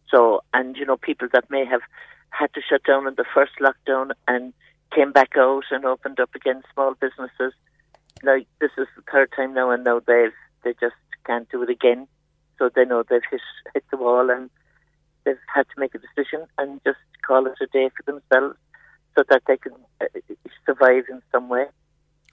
[0.10, 1.82] So, and, you know, people that may have
[2.30, 4.54] had to shut down in the first lockdown and
[4.94, 7.54] came back out and opened up again small businesses.
[8.22, 11.70] Like this is the third time now, and now they've they just can't do it
[11.70, 12.08] again.
[12.58, 13.42] So they know they've hit
[13.74, 14.50] hit the wall, and
[15.26, 18.58] they've had to make a decision and just call it a day for themselves,
[19.16, 20.06] so that they can uh,
[20.66, 21.66] survive in some way.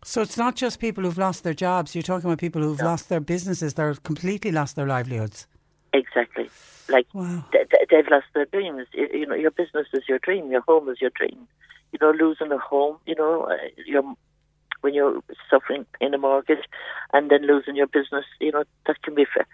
[0.02, 1.94] So it's not just people who've lost their jobs.
[1.94, 2.84] You're talking about people who've no.
[2.84, 3.74] lost their businesses.
[3.74, 5.46] They're completely lost their livelihoods.
[5.92, 6.48] Exactly.
[6.88, 7.44] Like wow.
[7.52, 8.86] they've lost their dreams.
[8.94, 10.50] You know, your business is your dream.
[10.50, 11.46] Your home is your dream
[11.92, 14.14] you know, losing a home, you know, uh, you're,
[14.80, 16.64] when you're suffering in a mortgage
[17.12, 19.46] and then losing your business, you know, that can be fa-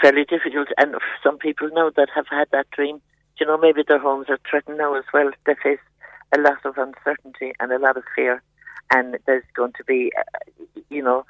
[0.00, 0.68] fairly difficult.
[0.78, 3.00] And some people now that have had that dream,
[3.38, 5.30] you know, maybe their homes are threatened now as well.
[5.46, 5.78] They face
[6.36, 8.42] a lot of uncertainty and a lot of fear.
[8.94, 11.26] And there's going to be, uh, you know,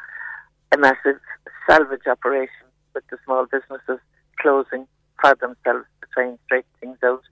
[0.72, 1.20] a massive
[1.66, 4.00] salvage operation with the small businesses
[4.38, 4.86] closing
[5.20, 7.22] for themselves to try and straighten things out.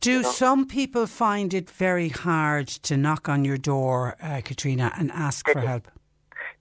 [0.00, 0.30] Do you know?
[0.30, 5.46] some people find it very hard to knock on your door, uh, Katrina, and ask
[5.46, 5.66] they for do.
[5.66, 5.88] help?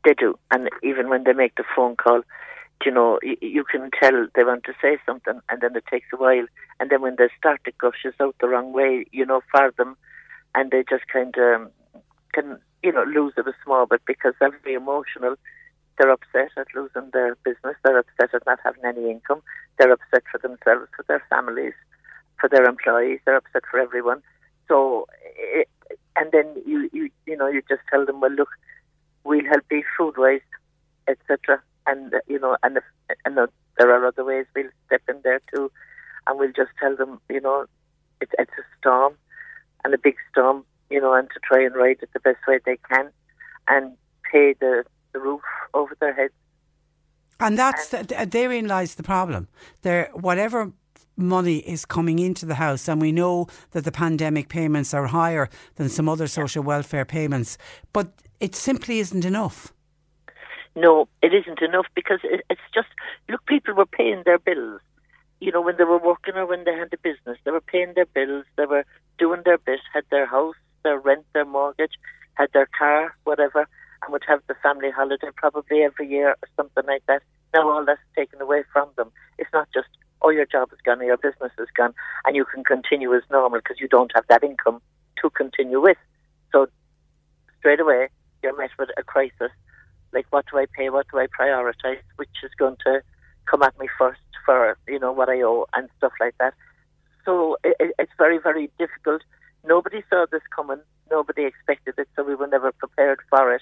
[0.03, 2.21] They do, and even when they make the phone call,
[2.85, 6.07] you know, you, you can tell they want to say something, and then it takes
[6.13, 6.45] a while,
[6.79, 9.95] and then when they start to gushes out the wrong way, you know, for them,
[10.55, 11.69] and they just kind of um,
[12.33, 15.35] can, you know, lose it a small bit because they're very emotional.
[15.97, 17.75] They're upset at losing their business.
[17.83, 19.41] They're upset at not having any income.
[19.77, 21.73] They're upset for themselves, for their families
[22.39, 23.19] for their employees.
[23.25, 24.21] They're upset for everyone.
[24.67, 25.67] So, it,
[26.15, 28.49] and then you, you, you know, you just tell them, well, look,
[29.23, 30.43] we'll help you food waste,
[31.07, 31.61] etc.
[31.87, 32.83] And you know, and if,
[33.25, 33.37] and
[33.77, 35.71] there are other ways we'll step in there too,
[36.27, 37.65] and we'll just tell them, you know,
[38.21, 39.13] it's it's a storm,
[39.83, 42.59] and a big storm, you know, and to try and ride it the best way
[42.65, 43.11] they can,
[43.67, 43.95] and
[44.31, 45.41] pay the the roof
[45.73, 46.33] over their heads.
[47.39, 49.47] And that's and, the, therein lies the problem.
[49.81, 50.71] There, whatever
[51.15, 55.49] money is coming into the house, and we know that the pandemic payments are higher
[55.75, 57.57] than some other social welfare payments,
[57.93, 59.73] but it simply isn't enough.
[60.75, 62.87] No, it isn't enough because it's just
[63.27, 64.81] look, people were paying their bills.
[65.41, 67.93] You know, when they were working or when they had a business, they were paying
[67.95, 68.85] their bills, they were
[69.17, 71.93] doing their bit, had their house, their rent, their mortgage,
[72.35, 73.67] had their car, whatever,
[74.01, 77.21] and would have the family holiday probably every year or something like that.
[77.53, 79.11] Now all that's taken away from them.
[79.37, 79.87] It's not just
[80.21, 81.93] oh, your job is gone or your business is gone,
[82.25, 84.81] and you can continue as normal because you don't have that income
[85.21, 85.97] to continue with.
[86.51, 86.67] So
[87.59, 88.09] straight away
[88.43, 89.51] you're met with a crisis.
[90.13, 90.89] Like, what do I pay?
[90.89, 92.01] What do I prioritize?
[92.15, 93.01] Which is going to
[93.45, 96.53] come at me first for you know what I owe and stuff like that.
[97.25, 99.21] So it, it's very very difficult.
[99.65, 100.79] Nobody saw this coming.
[101.11, 103.61] Nobody expected it, so we were never prepared for it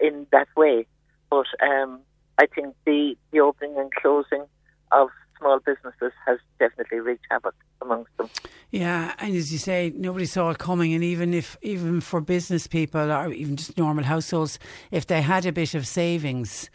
[0.00, 0.86] in that way.
[1.30, 2.00] But um,
[2.38, 4.44] I think the the opening and closing
[4.92, 8.28] of small businesses has definitely wreaked havoc amongst them.
[8.70, 12.66] Yeah, and as you say, nobody saw it coming, and even if even for business
[12.66, 14.58] people or even just normal households,
[14.90, 16.70] if they had a bit of savings.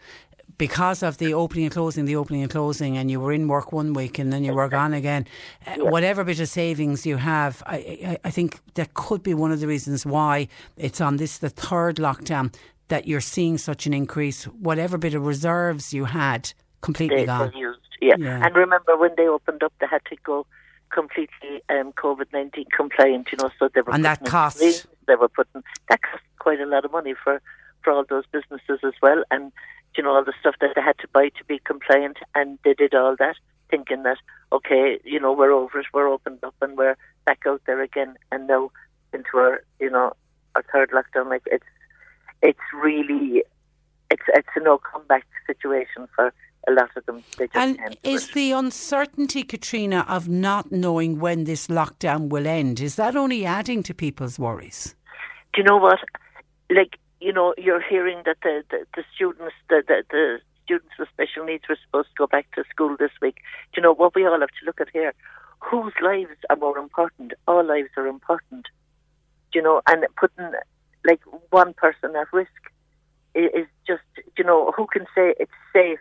[0.58, 3.72] Because of the opening and closing, the opening and closing, and you were in work
[3.72, 5.26] one week and then you were gone again,
[5.66, 9.52] uh, whatever bit of savings you have, I, I, I think that could be one
[9.52, 12.54] of the reasons why it's on this, the third lockdown,
[12.88, 14.44] that you're seeing such an increase.
[14.44, 17.52] Whatever bit of reserves you had, completely they, gone.
[17.54, 18.14] Used, yeah.
[18.18, 18.44] Yeah.
[18.44, 20.46] and remember when they opened up, they had to go
[20.90, 23.28] completely um, COVID nineteen compliant.
[23.32, 26.60] You know, so they were And that in cost- They were putting that cost quite
[26.60, 27.42] a lot of money for
[27.82, 29.52] for all those businesses as well, and
[29.96, 32.74] you know all the stuff that they had to buy to be compliant, and they
[32.74, 33.36] did all that
[33.70, 34.18] thinking that
[34.52, 38.16] okay, you know, we're over it, we're opened up, and we're back out there again,
[38.30, 38.70] and now
[39.12, 40.12] into our you know
[40.54, 41.28] our third lockdown.
[41.28, 41.64] Like it's
[42.42, 43.42] it's really
[44.10, 46.32] it's it's a no comeback situation for
[46.68, 47.22] a lot of them.
[47.38, 48.34] They just And is it.
[48.34, 53.82] the uncertainty, Katrina, of not knowing when this lockdown will end, is that only adding
[53.84, 54.96] to people's worries?
[55.56, 55.98] do you know what?
[56.70, 61.08] Like, you know, you're hearing that the, the, the students, the, the, the students with
[61.08, 63.36] special needs were supposed to go back to school this week.
[63.72, 65.14] Do you know what we all have to look at here?
[65.60, 67.32] Whose lives are more important?
[67.48, 68.66] All lives are important.
[69.52, 70.50] Do you know, and putting
[71.04, 72.50] like one person at risk
[73.34, 74.02] is just,
[74.36, 76.00] you know, who can say it's safe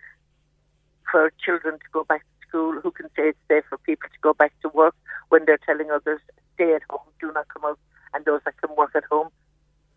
[1.11, 2.81] for children to go back to school?
[2.81, 4.95] Who can say it's safe for people to go back to work
[5.29, 6.19] when they're telling others,
[6.55, 7.79] stay at home, do not come out,
[8.13, 9.29] and those that can work at home,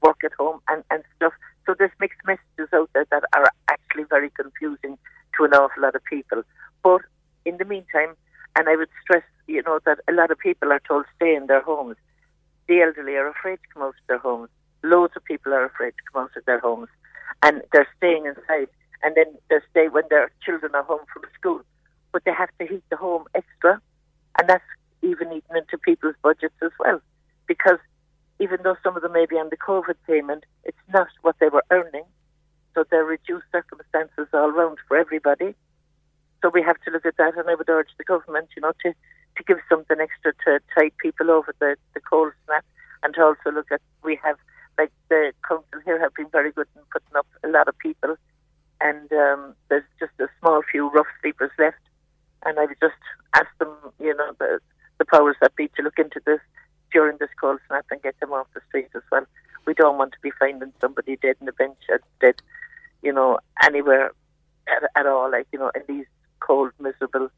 [0.02, 1.32] work at home, and, and stuff.
[1.66, 4.96] So there's mixed messages out there that are actually very confusing
[5.37, 6.42] to an awful lot of people.
[6.82, 7.02] But
[7.44, 8.14] in the meantime,
[8.56, 11.46] and I would stress, you know, that a lot of people are told stay in
[11.46, 11.96] their homes.
[12.66, 14.48] The elderly are afraid to come out of their homes.
[14.82, 16.88] Loads of people are afraid to come out of their homes,
[17.42, 18.68] and they're staying inside.
[19.02, 21.61] And then they stay when their children are home from school,
[22.12, 23.80] but they have to heat the home extra,
[24.38, 24.64] and that's
[25.02, 27.00] even eating into people's budgets as well,
[27.46, 27.78] because
[28.40, 31.48] even though some of them may be on the COVID payment, it's not what they
[31.48, 32.05] were earning.
[32.74, 35.55] So there are reduced circumstances all round for everybody.
[36.42, 38.72] So we have to look at that, and I would urge the government, you know,
[38.85, 42.64] to, to give something extra to tide people over the, the cold snap,
[43.03, 44.37] and to also look at we have
[44.79, 48.16] like the council here have been very good in putting up a lot of people,
[48.81, 51.83] and um, there's just a small few rough sleepers left,
[52.46, 53.03] and I would just
[53.35, 54.61] ask them, you know, the
[54.98, 56.40] the powers that be to look into this
[56.92, 59.27] during this cold snap and get them off the streets as well.
[59.66, 62.40] We don't want to be finding somebody dead in the bench, or dead,
[63.03, 64.12] you know, anywhere
[64.66, 65.31] at, at all.
[65.31, 66.07] Like you know, in these
[66.40, 67.29] cold, miserable.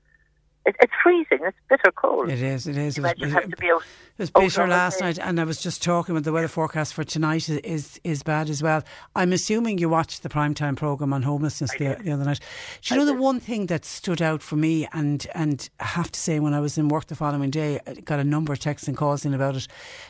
[0.67, 1.39] It, it's freezing.
[1.43, 2.29] It's bitter cold.
[2.29, 2.99] It is, it is.
[2.99, 3.83] It was, have to be out.
[4.19, 7.03] it was bitter last night, and I was just talking with the weather forecast for
[7.03, 8.83] tonight is, is is bad as well.
[9.17, 12.41] I'm assuming you watched the primetime programme on homelessness the, the other night.
[12.83, 16.13] Do you know the one thing that stood out for me, and and I have
[16.13, 18.59] to say, when I was in work the following day, I got a number of
[18.59, 19.67] texts and calls in about it.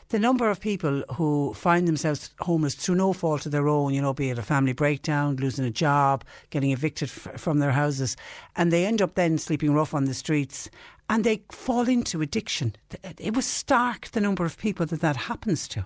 [0.08, 4.02] The number of people who find themselves homeless through no fault of their own, you
[4.02, 8.16] know, be it a family breakdown, losing a job, getting evicted f- from their houses,
[8.56, 10.70] and they end up then sleeping rough on the streets
[11.08, 12.74] and they fall into addiction.
[13.18, 15.84] It was stark the number of people that that happens to.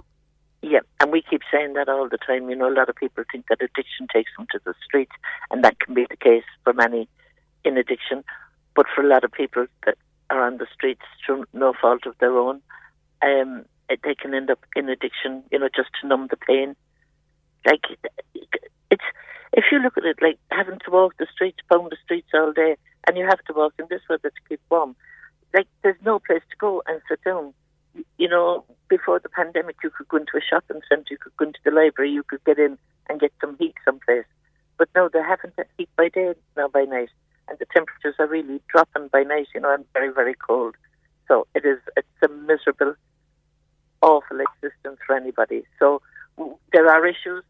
[0.62, 2.48] Yeah, and we keep saying that all the time.
[2.48, 5.12] You know, a lot of people think that addiction takes them to the streets,
[5.50, 7.08] and that can be the case for many
[7.64, 8.24] in addiction.
[8.74, 9.96] But for a lot of people that
[10.30, 12.60] are on the streets through no fault of their own,
[13.22, 15.42] um, they can end up in addiction.
[15.50, 16.76] You know, just to numb the pain.
[17.66, 17.84] Like
[18.90, 19.08] it's
[19.54, 22.52] if you look at it like having to walk the streets, pound the streets all
[22.52, 24.94] day, and you have to walk in this weather to keep warm.
[25.52, 27.54] Like there's no place to go and sit down
[28.18, 31.46] you know, before the pandemic, you could go into a shopping centre, you could go
[31.46, 34.24] into the library, you could get in and get some heat someplace.
[34.78, 37.10] But now they haven't heat by day, now by night,
[37.48, 40.74] and the temperatures are really dropping by night, you know, and very, very cold.
[41.28, 42.94] So it is, it's a miserable,
[44.02, 45.64] awful existence for anybody.
[45.78, 46.02] So
[46.72, 47.44] there are issues,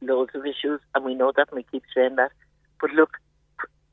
[0.00, 2.32] loads of issues, and we know that, and we keep saying that.
[2.80, 3.16] But look,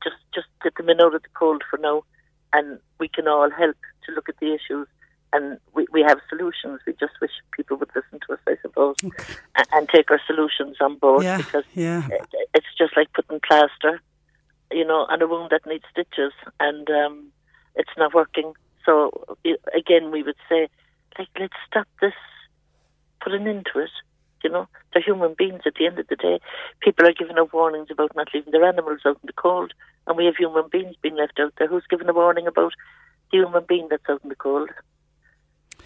[0.02, 2.04] just just get them in out of the cold for now,
[2.52, 4.86] and we can all help to look at the issues.
[5.32, 6.80] And we, we have solutions.
[6.86, 10.76] We just wish people would listen to us, I suppose, and, and take our solutions
[10.80, 12.06] on board Yeah, because yeah.
[12.08, 14.00] it, it's just like putting plaster,
[14.70, 17.32] you know, on a wound that needs stitches, and um,
[17.74, 18.52] it's not working.
[18.86, 19.10] So
[19.44, 20.68] eh, again, we would say,
[21.18, 22.14] like, let's stop this,
[23.20, 23.90] put an end to it,
[24.44, 26.38] You know, they're human beings at the end of the day.
[26.80, 29.72] People are giving out warnings about not leaving their animals out in the cold,
[30.06, 31.66] and we have human beings being left out there.
[31.66, 32.74] Who's giving a warning about
[33.32, 34.68] the human being that's out in the cold?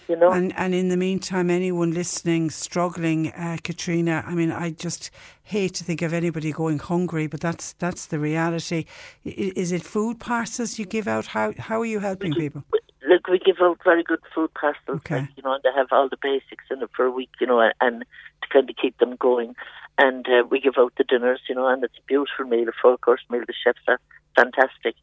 [0.09, 0.33] You know?
[0.33, 4.25] And and in the meantime, anyone listening, struggling, uh, Katrina.
[4.27, 5.11] I mean, I just
[5.45, 8.87] hate to think of anybody going hungry, but that's that's the reality.
[9.25, 11.27] Is it food parcels you give out?
[11.27, 12.65] How how are you helping people?
[13.09, 15.21] Look, we give out very good food parcels, Okay.
[15.21, 17.47] like, you know, and they have all the basics in it for a week, you
[17.47, 18.05] know, and, and
[18.43, 19.55] to kind of keep them going.
[19.97, 22.73] And uh, we give out the dinners, you know, and it's a beautiful meal, a
[22.83, 23.43] four course meal.
[23.47, 23.99] The chefs are
[24.37, 24.95] fantastic.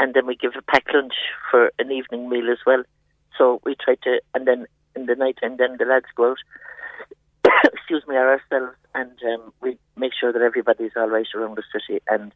[0.00, 1.12] And then we give a packed lunch
[1.50, 2.82] for an evening meal as well.
[3.36, 6.38] So we try to, and then in the night and then the lads go out,
[7.72, 11.62] excuse me, are ourselves, and um, we make sure that everybody's all right around the
[11.72, 12.00] city.
[12.08, 12.32] And,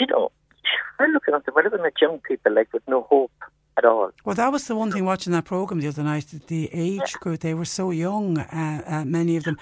[0.00, 0.32] you know,
[0.98, 3.32] we're looking at them, we're looking at young people like with no hope
[3.76, 4.10] at all.
[4.24, 6.26] Well, that was the one thing watching that program the other night.
[6.46, 9.56] The age group they were so young, uh, uh, many of them,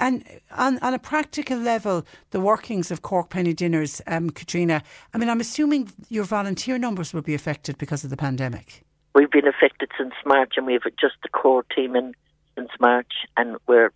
[0.00, 4.82] and on on a practical level, the workings of Cork Penny Dinners, um, Katrina.
[5.12, 8.84] I mean, I'm assuming your volunteer numbers will be affected because of the pandemic.
[9.14, 12.14] We've been affected since March, and we've just the core team in
[12.56, 13.92] since March, and we're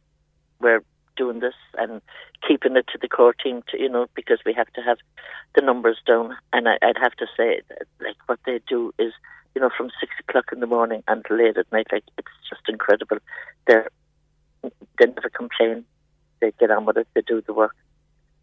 [0.61, 0.83] we're
[1.17, 2.01] doing this and
[2.47, 4.99] keeping it to the core team, to, you know, because we have to have
[5.55, 6.37] the numbers down.
[6.53, 7.61] And I, I'd have to say,
[8.01, 9.13] like what they do is,
[9.59, 12.63] you know, from six o'clock in the morning until late at night, like it's just
[12.69, 13.19] incredible.
[13.67, 13.91] They're
[14.63, 15.85] they never complain.
[16.41, 17.09] They get on with it.
[17.15, 17.75] They do the work.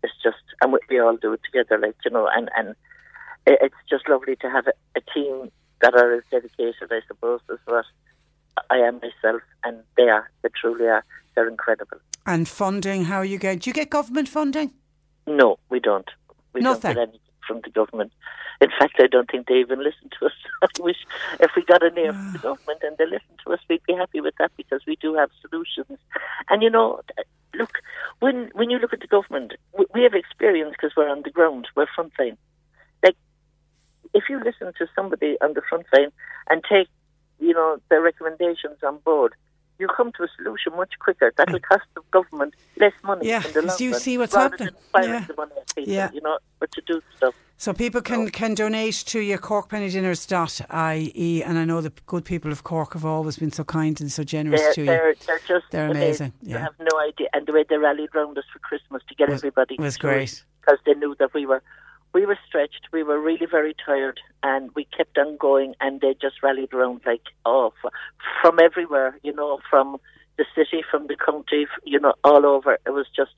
[0.03, 2.75] It's just, and we, we all do it together, like you know, and and
[3.47, 5.51] it, it's just lovely to have a, a team
[5.81, 7.85] that are as dedicated, I suppose, as what
[8.69, 10.29] I am myself, and they are.
[10.41, 11.05] They truly are.
[11.33, 11.99] They're incredible.
[12.25, 13.61] And funding, how are you get?
[13.61, 14.73] Do you get government funding?
[15.27, 16.09] No, we don't.
[16.51, 16.95] We Nothing.
[16.95, 17.15] don't
[17.47, 18.11] from the government.
[18.61, 20.33] In fact, I don't think they even listen to us.
[20.63, 21.05] I wish
[21.39, 22.41] if we got a name from the ah.
[22.41, 25.29] government and they listen to us, we'd be happy with that because we do have
[25.41, 25.99] solutions.
[26.49, 27.01] And you know,
[27.53, 27.79] look,
[28.19, 31.31] when when you look at the government, we, we have experience because we're on the
[31.31, 32.37] ground, we're frontline.
[33.03, 33.15] Like,
[34.13, 36.11] if you listen to somebody on the front line
[36.49, 36.87] and take,
[37.39, 39.33] you know, their recommendations on board,
[39.79, 41.33] you come to a solution much quicker.
[41.37, 44.35] That will cost the government less money Yeah, in the 'cause long you see what's
[44.35, 44.69] happening.
[44.95, 45.25] Yeah.
[45.27, 46.11] the money at people, Yeah.
[46.13, 47.33] you know, but to do stuff.
[47.57, 52.63] So people can, can donate to your corkpennydinners.ie and I know the good people of
[52.63, 54.87] Cork have always been so kind and so generous They're, to you.
[54.87, 56.33] they're, they're just They're amazing.
[56.41, 56.63] You yeah.
[56.63, 59.39] have no idea, and the way they rallied round us for Christmas to get Was-
[59.39, 60.43] everybody was great.
[60.61, 61.61] because they knew that we were
[62.15, 66.15] we were stretched, we were really very tired, and we kept on going, and they
[66.19, 67.73] just rallied around like oh,
[68.41, 69.97] from everywhere, you know, from
[70.37, 72.77] the city, from the county, you know, all over.
[72.87, 73.33] It was just.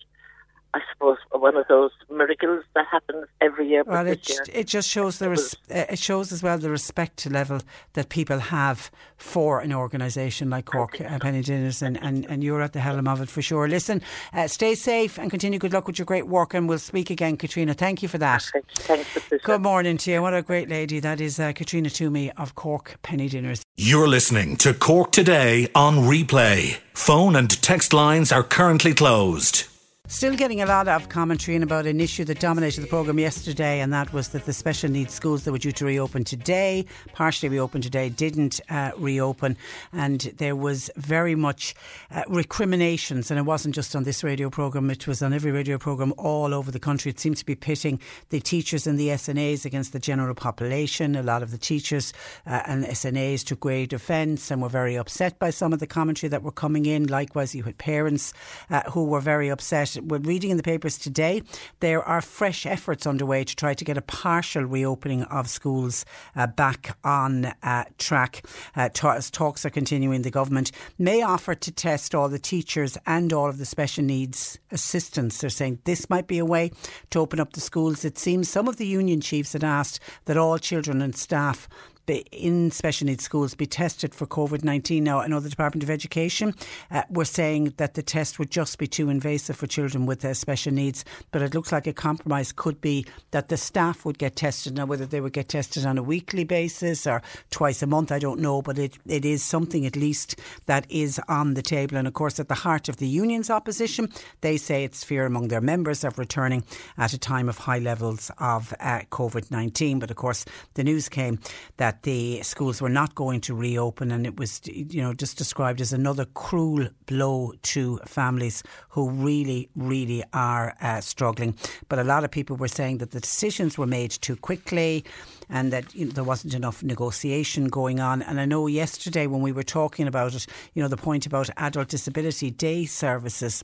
[0.74, 3.84] I suppose one of those miracles that happens every year.
[3.84, 6.70] but Well, it, year, it just shows the res- uh, it shows as well the
[6.70, 7.61] respect level
[7.93, 12.61] that people have for an organisation like Cork uh, Penny Dinners, and, and, and you're
[12.61, 13.68] at the helm of it for sure.
[13.68, 14.01] Listen,
[14.34, 17.38] uh, stay safe and continue good luck with your great work, and we'll speak again,
[17.38, 17.74] Katrina.
[17.74, 18.43] Thank you for that.
[18.53, 19.43] Thanks, Patricia.
[19.43, 20.22] Good morning to you.
[20.22, 23.63] What a great lady that is, uh, Katrina Twomey of Cork Penny Dinners.
[23.78, 26.78] You're listening to Cork Today on replay.
[26.93, 29.65] Phone and text lines are currently closed.
[30.09, 33.91] Still getting a lot of commentary about an issue that dominated the programme yesterday, and
[33.91, 37.81] that was that the special needs schools that were due to reopen today, partially reopen
[37.81, 39.57] today, didn't uh, reopen.
[39.91, 41.75] And there was very much
[42.09, 45.77] uh, recriminations, and it wasn't just on this radio programme, it was on every radio
[45.77, 47.11] programme all over the country.
[47.11, 47.99] It seemed to be pitting
[48.29, 51.17] the teachers and the SNAs against the general population.
[51.17, 52.13] A lot of the teachers
[52.45, 56.29] uh, and SNAs took great offence and were very upset by some of the commentary
[56.29, 57.07] that were coming in.
[57.07, 58.31] Likewise, you had parents
[58.69, 59.96] uh, who were very upset.
[59.99, 61.41] We're reading in the papers today
[61.79, 66.47] there are fresh efforts underway to try to get a partial reopening of schools uh,
[66.47, 68.45] back on uh, track.
[68.75, 73.49] Uh, talks are continuing, the government may offer to test all the teachers and all
[73.49, 75.39] of the special needs assistants.
[75.39, 76.71] They're saying this might be a way
[77.11, 78.05] to open up the schools.
[78.05, 81.67] It seems some of the union chiefs had asked that all children and staff
[82.07, 85.03] be- in special needs schools be tested for COVID 19.
[85.03, 86.55] Now, I know the Department of Education
[86.89, 90.33] uh, were saying that the test would just be too invasive for children with uh,
[90.33, 94.35] special needs, but it looks like a compromise could be that the staff would get
[94.35, 94.75] tested.
[94.75, 98.19] Now, whether they would get tested on a weekly basis or twice a month, I
[98.19, 101.97] don't know, but it, it is something at least that is on the table.
[101.97, 105.49] And of course, at the heart of the union's opposition, they say it's fear among
[105.49, 106.63] their members of returning
[106.97, 109.99] at a time of high levels of uh, COVID 19.
[109.99, 110.45] But of course,
[110.75, 111.39] the news came
[111.75, 115.81] that the schools were not going to reopen, and it was, you know, just described
[115.81, 121.55] as another cruel blow to families who really, really are uh, struggling.
[121.89, 125.03] But a lot of people were saying that the decisions were made too quickly
[125.49, 128.21] and that you know, there wasn't enough negotiation going on.
[128.21, 131.49] And I know yesterday when we were talking about it, you know, the point about
[131.57, 133.63] adult disability day services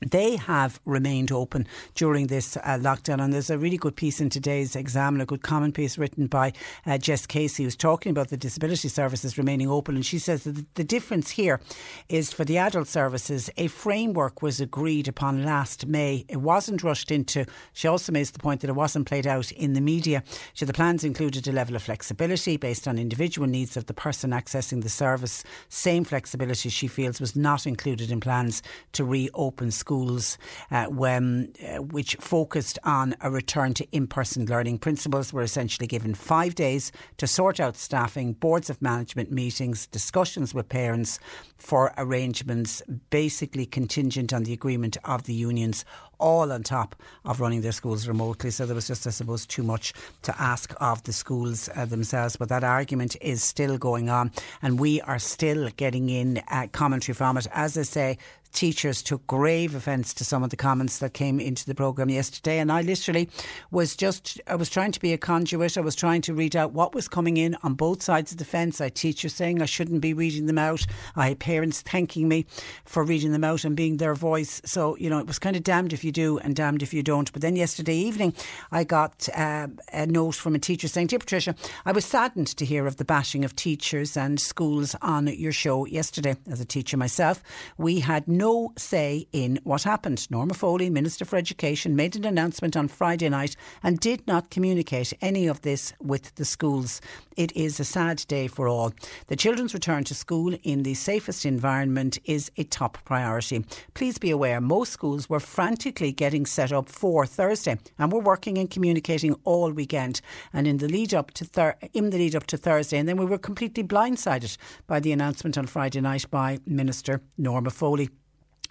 [0.00, 3.22] they have remained open during this uh, lockdown.
[3.22, 6.52] And there's a really good piece in today's exam, a good comment piece written by
[6.86, 9.96] uh, Jess Casey, who's talking about the disability services remaining open.
[9.96, 11.60] And she says that the difference here
[12.08, 16.24] is for the adult services, a framework was agreed upon last May.
[16.28, 17.44] It wasn't rushed into.
[17.72, 20.22] She also makes the point that it wasn't played out in the media.
[20.54, 24.30] So the plans included a level of flexibility based on individual needs of the person
[24.30, 25.42] accessing the service.
[25.68, 30.36] Same flexibility, she feels, was not included in plans to reopen schools schools
[30.70, 34.76] uh, when, uh, which focused on a return to in person learning.
[34.76, 40.52] Principals were essentially given five days to sort out staffing, boards of management meetings, discussions
[40.52, 41.18] with parents
[41.56, 45.86] for arrangements, basically contingent on the agreement of the unions
[46.18, 48.50] all on top of running their schools remotely.
[48.50, 52.36] So there was just, I suppose, too much to ask of the schools uh, themselves.
[52.36, 54.32] But that argument is still going on,
[54.62, 57.46] and we are still getting in uh, commentary from it.
[57.52, 58.18] As I say,
[58.52, 62.58] teachers took grave offence to some of the comments that came into the programme yesterday.
[62.58, 63.28] And I literally
[63.70, 65.76] was just, I was trying to be a conduit.
[65.76, 68.44] I was trying to read out what was coming in on both sides of the
[68.44, 68.80] fence.
[68.80, 70.86] I had teachers saying I shouldn't be reading them out.
[71.16, 72.46] I had parents thanking me
[72.84, 74.60] for reading them out and being their voice.
[74.64, 77.02] So, you know, it was kind of damned if you do and damned if you
[77.02, 77.32] don't.
[77.32, 78.34] But then yesterday evening,
[78.72, 82.64] I got uh, a note from a teacher saying, Dear Patricia, I was saddened to
[82.64, 86.36] hear of the bashing of teachers and schools on your show yesterday.
[86.50, 87.42] As a teacher myself,
[87.76, 88.37] we had no
[88.76, 90.30] say in what happened.
[90.30, 95.12] Norma Foley, Minister for Education, made an announcement on Friday night and did not communicate
[95.20, 97.00] any of this with the schools.
[97.36, 98.92] It is a sad day for all.
[99.28, 103.64] The children's return to school in the safest environment is a top priority.
[103.94, 108.58] Please be aware most schools were frantically getting set up for Thursday and were working
[108.58, 110.20] and communicating all weekend
[110.52, 113.16] and in the lead up to thir- in the lead up to Thursday and then
[113.16, 118.08] we were completely blindsided by the announcement on Friday night by Minister Norma Foley.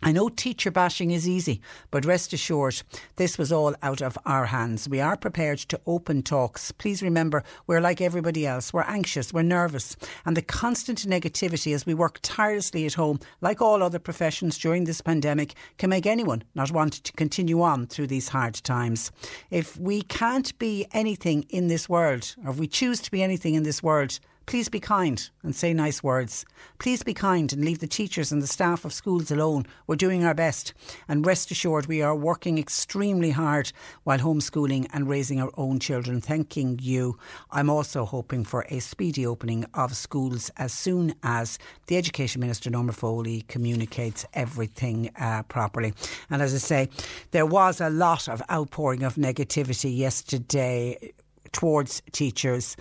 [0.04, 2.84] I know teacher bashing is easy, but rest assured,
[3.16, 4.88] this was all out of our hands.
[4.88, 6.72] We are prepared to open talks.
[6.72, 8.72] Please remember, we're like everybody else.
[8.72, 13.60] We're anxious, we're nervous, and the constant negativity as we work tirelessly at home, like
[13.60, 18.08] all other professions during this pandemic, can make anyone not want to continue on through
[18.08, 19.12] these hard times.
[19.50, 23.56] If we can't be anything in this world, or if we choose to be anything
[23.56, 26.46] in this world, Please be kind and say nice words.
[26.80, 29.66] Please be kind and leave the teachers and the staff of schools alone.
[29.88, 30.74] We're doing our best.
[31.10, 33.74] And rest assured, we are working extremely hard
[34.06, 36.22] while homeschooling and raising our own children.
[36.22, 37.20] Thanking you.
[37.52, 42.70] I'm also hoping for a speedy opening of schools as soon as the Education Minister,
[42.70, 45.94] Norma Foley, communicates everything uh, properly.
[46.30, 46.90] And as I say,
[47.32, 51.12] there was a lot of outpouring of negativity yesterday
[51.52, 52.78] towards teachers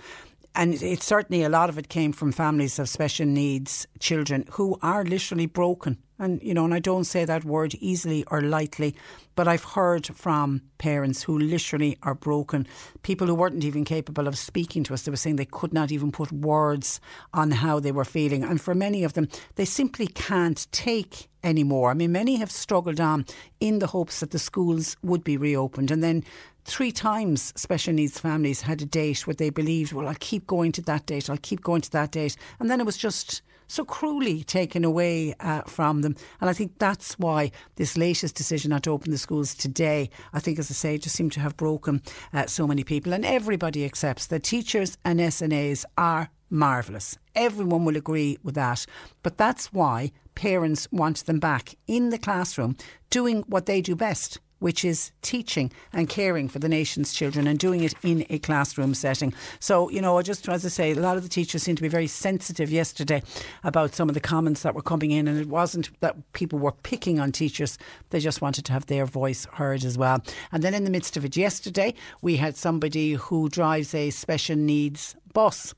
[0.57, 4.77] and it's certainly a lot of it came from families of special needs children who
[4.81, 5.99] are literally broken.
[6.17, 8.95] And, you know, and I don't say that word easily or lightly,
[9.35, 12.65] but I've heard from parents who literally are broken,
[13.03, 15.03] people who weren't even capable of speaking to us.
[15.03, 16.99] They were saying they could not even put words
[17.35, 18.43] on how they were feeling.
[18.43, 21.91] And for many of them, they simply can't take anymore.
[21.91, 23.27] I mean, many have struggled on
[23.59, 25.91] in the hopes that the schools would be reopened.
[25.91, 26.23] And then
[26.67, 30.73] three times special needs families had a date where they believed, well, I'll keep going
[30.73, 32.35] to that date, I'll keep going to that date.
[32.59, 36.15] And then it was just so cruelly taken away uh, from them.
[36.41, 40.39] And I think that's why this latest decision not to open the schools today, I
[40.39, 42.01] think, as I say, just seemed to have broken
[42.33, 43.13] uh, so many people.
[43.13, 47.17] And everybody accepts that teachers and SNAs are marvellous.
[47.33, 48.85] Everyone will agree with that.
[49.23, 52.75] But that's why parents want them back in the classroom
[53.09, 57.59] doing what they do best which is teaching and caring for the nation's children and
[57.59, 59.33] doing it in a classroom setting.
[59.59, 61.87] So, you know, just as I say, a lot of the teachers seem to be
[61.87, 63.21] very sensitive yesterday
[63.63, 66.71] about some of the comments that were coming in, and it wasn't that people were
[66.71, 67.77] picking on teachers,
[68.09, 70.23] they just wanted to have their voice heard as well.
[70.51, 74.55] And then in the midst of it yesterday, we had somebody who drives a special
[74.55, 75.73] needs bus.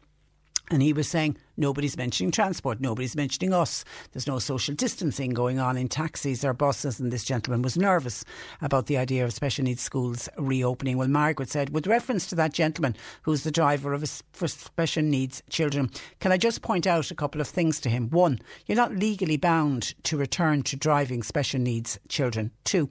[0.72, 3.84] And he was saying, nobody's mentioning transport, nobody's mentioning us.
[4.12, 7.00] There's no social distancing going on in taxis or buses.
[7.00, 8.24] And this gentleman was nervous
[8.62, 10.98] about the idea of special needs schools reopening.
[10.98, 15.04] Well, Margaret said, with reference to that gentleman who's the driver of a, for special
[15.04, 15.90] needs children,
[16.20, 18.10] can I just point out a couple of things to him?
[18.10, 22.52] One, you're not legally bound to return to driving special needs children.
[22.64, 22.90] Two,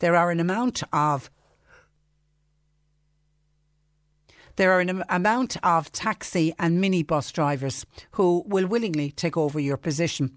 [0.00, 1.30] there are an amount of
[4.56, 9.76] there are an amount of taxi and minibus drivers who will willingly take over your
[9.76, 10.36] position.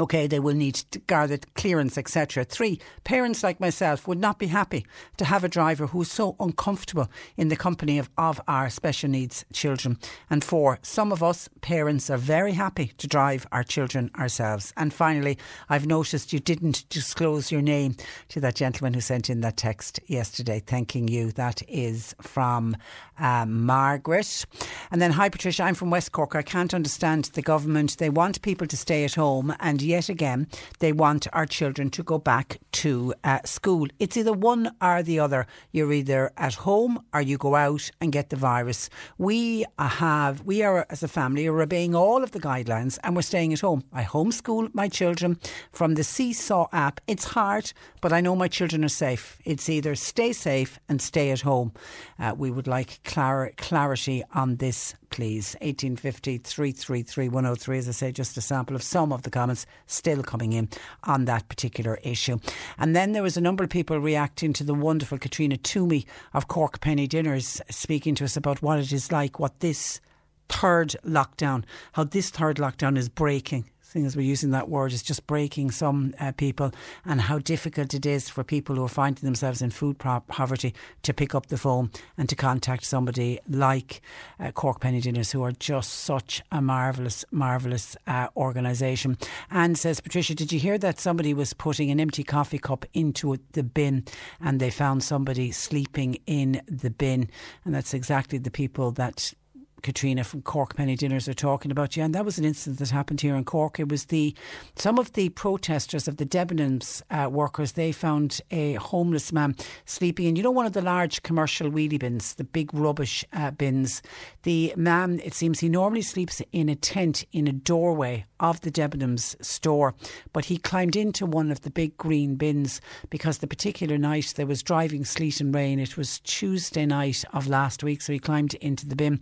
[0.00, 2.44] Okay, they will need Garda clearance, etc.
[2.44, 4.86] Three, parents like myself would not be happy
[5.18, 9.10] to have a driver who is so uncomfortable in the company of, of our special
[9.10, 9.98] needs children.
[10.30, 14.72] And four, some of us parents are very happy to drive our children ourselves.
[14.74, 15.36] And finally,
[15.68, 17.96] I've noticed you didn't disclose your name
[18.28, 21.30] to that gentleman who sent in that text yesterday, thanking you.
[21.32, 22.74] That is from
[23.20, 24.46] uh, Margaret.
[24.90, 26.34] And then, hi Patricia, I'm from West Cork.
[26.34, 27.98] I can't understand the government.
[27.98, 30.48] They want people to stay at home and yet again,
[30.80, 33.86] they want our children to go back to uh, school.
[33.98, 35.46] It's either one or the other.
[35.72, 38.90] You're either at home or you go out and get the virus.
[39.18, 43.22] We have, we are as a family are obeying all of the guidelines and we're
[43.22, 43.84] staying at home.
[43.92, 45.38] I homeschool my children
[45.72, 47.00] from the Seesaw app.
[47.06, 49.38] It's hard, but I know my children are safe.
[49.44, 51.72] It's either stay safe and stay at home.
[52.18, 55.56] Uh, we would like clar- clarity on this, please.
[55.60, 60.22] 1850 333 103, as I say, just a sample of some of the comments still
[60.22, 60.68] coming in
[61.04, 62.38] on that particular issue.
[62.78, 66.48] And then there was a number of people reacting to the wonderful Katrina Twomey of
[66.48, 70.00] Cork Penny Dinners speaking to us about what it is like, what this
[70.48, 75.02] third lockdown, how this third lockdown is breaking seeing as we're using that word, is
[75.02, 76.70] just breaking some uh, people
[77.04, 80.72] and how difficult it is for people who are finding themselves in food poverty
[81.02, 84.00] to pick up the phone and to contact somebody like
[84.38, 89.18] uh, Cork Penny Dinners, who are just such a marvellous, marvellous uh, organisation.
[89.50, 93.36] And says, Patricia, did you hear that somebody was putting an empty coffee cup into
[93.52, 94.04] the bin
[94.40, 97.28] and they found somebody sleeping in the bin?
[97.64, 99.34] And that's exactly the people that
[99.82, 101.96] Katrina from Cork Penny Dinners are talking about.
[101.96, 103.80] Yeah, and that was an incident that happened here in Cork.
[103.80, 104.34] It was the
[104.76, 107.72] some of the protesters of the Debenhams uh, workers.
[107.72, 111.98] They found a homeless man sleeping in, you know, one of the large commercial wheelie
[111.98, 114.02] bins, the big rubbish uh, bins.
[114.42, 118.70] The man, it seems, he normally sleeps in a tent in a doorway of the
[118.70, 119.94] Debenhams store,
[120.32, 124.46] but he climbed into one of the big green bins because the particular night there
[124.46, 125.78] was driving sleet and rain.
[125.78, 129.20] It was Tuesday night of last week, so he climbed into the bin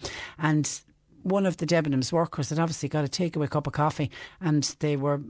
[1.23, 4.97] one of the Debenhams workers had obviously got a takeaway cup of coffee, and they
[4.97, 5.21] were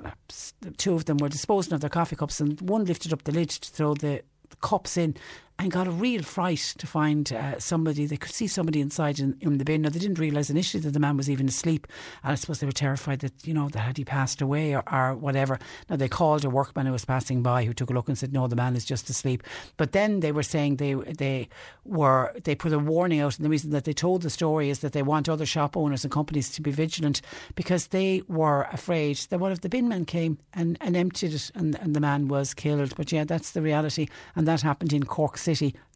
[0.76, 3.50] two of them were disposing of their coffee cups, and one lifted up the lid
[3.50, 4.22] to throw the
[4.60, 5.14] cups in,
[5.60, 8.06] and got a real fright to find uh, somebody.
[8.06, 9.82] They could see somebody inside in, in the bin.
[9.82, 11.88] Now, they didn't realise initially that the man was even asleep.
[12.22, 14.84] And I suppose they were terrified that, you know, that had he passed away or,
[14.88, 15.58] or whatever.
[15.90, 18.32] Now, they called a workman who was passing by who took a look and said,
[18.32, 19.42] no, the man is just asleep.
[19.76, 21.48] But then they were saying they, they
[21.84, 23.36] were, they put a warning out.
[23.36, 26.04] And the reason that they told the story is that they want other shop owners
[26.04, 27.20] and companies to be vigilant
[27.56, 31.50] because they were afraid that one of the bin men came and, and emptied it
[31.56, 32.94] and, and the man was killed.
[32.96, 34.06] But yeah, that's the reality.
[34.36, 35.47] And that happened in Cork City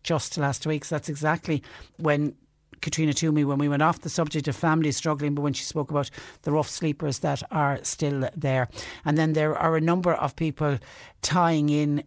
[0.02, 0.84] just last week.
[0.84, 1.62] So that's exactly
[1.96, 2.34] when
[2.82, 5.90] Katrina Twomey when we went off the subject of families struggling, but when she spoke
[5.90, 6.10] about
[6.42, 8.68] the rough sleepers that are still there.
[9.04, 10.78] And then there are a number of people
[11.22, 12.02] tying in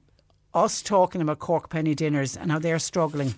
[0.53, 3.33] us talking about Cork Penny Dinners and how they're struggling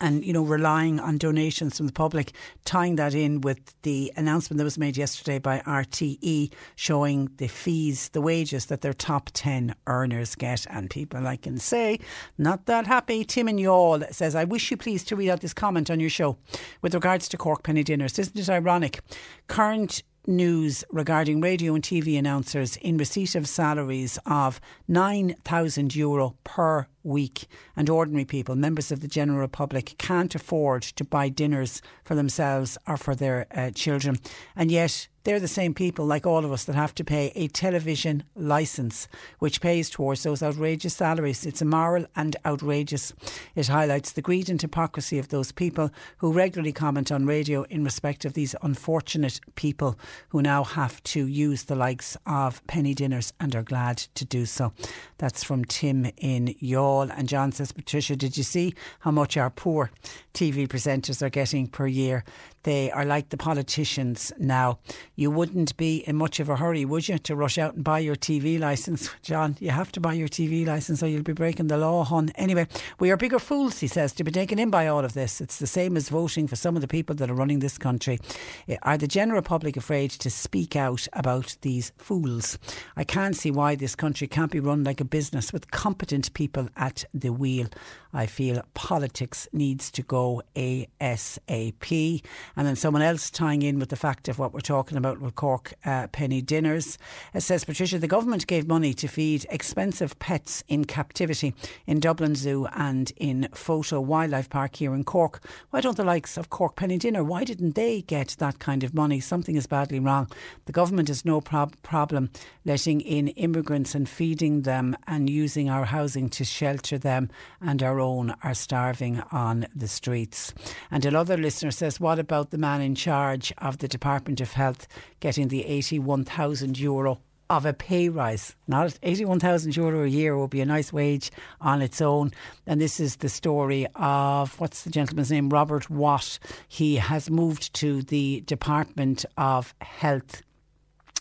[0.00, 2.32] and you know relying on donations from the public
[2.64, 8.08] tying that in with the announcement that was made yesterday by RTE showing the fees
[8.10, 10.66] the wages that their top 10 earners get.
[10.70, 11.98] And people I can say
[12.38, 13.24] not that happy.
[13.24, 16.10] Tim and Youghal says I wish you please to read out this comment on your
[16.10, 16.36] show
[16.82, 18.18] with regards to Cork Penny Dinners.
[18.18, 19.00] Isn't it ironic?
[19.46, 26.86] Current news regarding radio and TV announcers in receipt of salaries of 9,000 euro per
[27.04, 27.46] week,
[27.76, 32.76] and ordinary people, members of the general public, can't afford to buy dinners for themselves
[32.88, 34.18] or for their uh, children.
[34.56, 37.48] And yet, they're the same people, like all of us, that have to pay a
[37.48, 41.46] television licence, which pays towards those outrageous salaries.
[41.46, 43.14] It's immoral and outrageous.
[43.54, 47.84] It highlights the greed and hypocrisy of those people who regularly comment on radio in
[47.84, 49.98] respect of these unfortunate people
[50.28, 54.44] who now have to use the likes of penny dinners and are glad to do
[54.44, 54.74] so.
[55.16, 56.54] That's from Tim in
[56.94, 57.12] Youghal.
[57.16, 59.90] And John says, Patricia, did you see how much our poor
[60.32, 62.24] TV presenters are getting per year?
[62.64, 64.78] They are like the politicians now.
[65.16, 67.98] You wouldn't be in much of a hurry, would you, to rush out and buy
[67.98, 69.10] your TV licence?
[69.22, 72.30] John, you have to buy your TV licence or you'll be breaking the law, hon.
[72.36, 72.66] Anyway,
[72.98, 75.42] we are bigger fools, he says, to be taken in by all of this.
[75.42, 78.18] It's the same as voting for some of the people that are running this country.
[78.66, 82.58] Eh, are the general public afraid to speak out about these fools?
[82.96, 86.70] I can't see why this country can't be run like a business with competent people
[86.76, 87.66] at the wheel.
[88.14, 92.22] I feel politics needs to go ASAP.
[92.56, 95.34] And then someone else tying in with the fact of what we're talking about with
[95.34, 96.96] Cork uh, penny dinners.
[97.34, 101.54] It says, Patricia, the government gave money to feed expensive pets in captivity
[101.86, 105.44] in Dublin Zoo and in Fota Wildlife Park here in Cork.
[105.70, 108.94] Why don't the likes of Cork penny dinner, why didn't they get that kind of
[108.94, 109.18] money?
[109.18, 110.30] Something is badly wrong.
[110.66, 112.30] The government has no prob- problem
[112.64, 117.28] letting in immigrants and feeding them and using our housing to shelter them
[117.60, 120.54] and our own are starving on the streets.
[120.90, 124.86] And another listener says, What about the man in charge of the Department of Health
[125.20, 127.20] getting the 81,000 euro?
[127.50, 131.30] Of a pay rise, not 81,000 euro a year would be a nice wage
[131.60, 132.32] on its own.
[132.66, 135.50] And this is the story of what's the gentleman's name?
[135.50, 136.38] Robert Watt.
[136.66, 140.42] He has moved to the Department of Health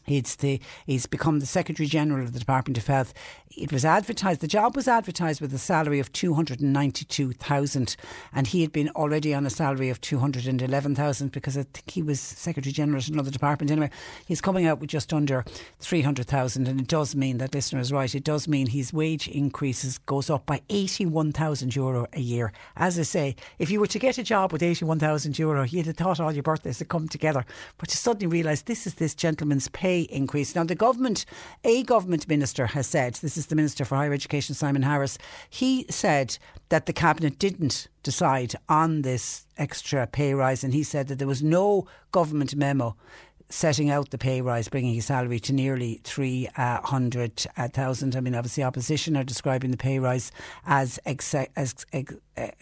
[0.08, 3.14] it's the he's become the Secretary General of the Department of Health
[3.58, 7.96] it was advertised, the job was advertised with a salary of 292,000
[8.34, 12.20] and he had been already on a salary of 211,000 because I think he was
[12.20, 13.72] Secretary General at another department.
[13.72, 13.90] Anyway,
[14.26, 15.46] he's coming out with just under
[15.80, 19.98] 300,000 and it does mean, that listener is right, it does mean his wage increases
[20.00, 22.52] goes up by 81,000 euro a year.
[22.76, 25.98] As I say, if you were to get a job with 81,000 euro, you'd have
[25.98, 27.46] thought all your birthdays had come together.
[27.78, 30.56] But you suddenly realise this is this gentleman's pay increase.
[30.56, 31.26] Now, the government,
[31.64, 35.18] a government minister has said, this is is the Minister for Higher Education, Simon Harris.
[35.50, 36.38] He said
[36.70, 41.28] that the Cabinet didn't decide on this extra pay rise, and he said that there
[41.28, 42.96] was no government memo
[43.54, 47.46] setting out the pay rise, bringing his salary to nearly 300,000.
[47.46, 50.32] Uh, uh, I mean, obviously, opposition are describing the pay rise
[50.66, 51.76] as, ex- as,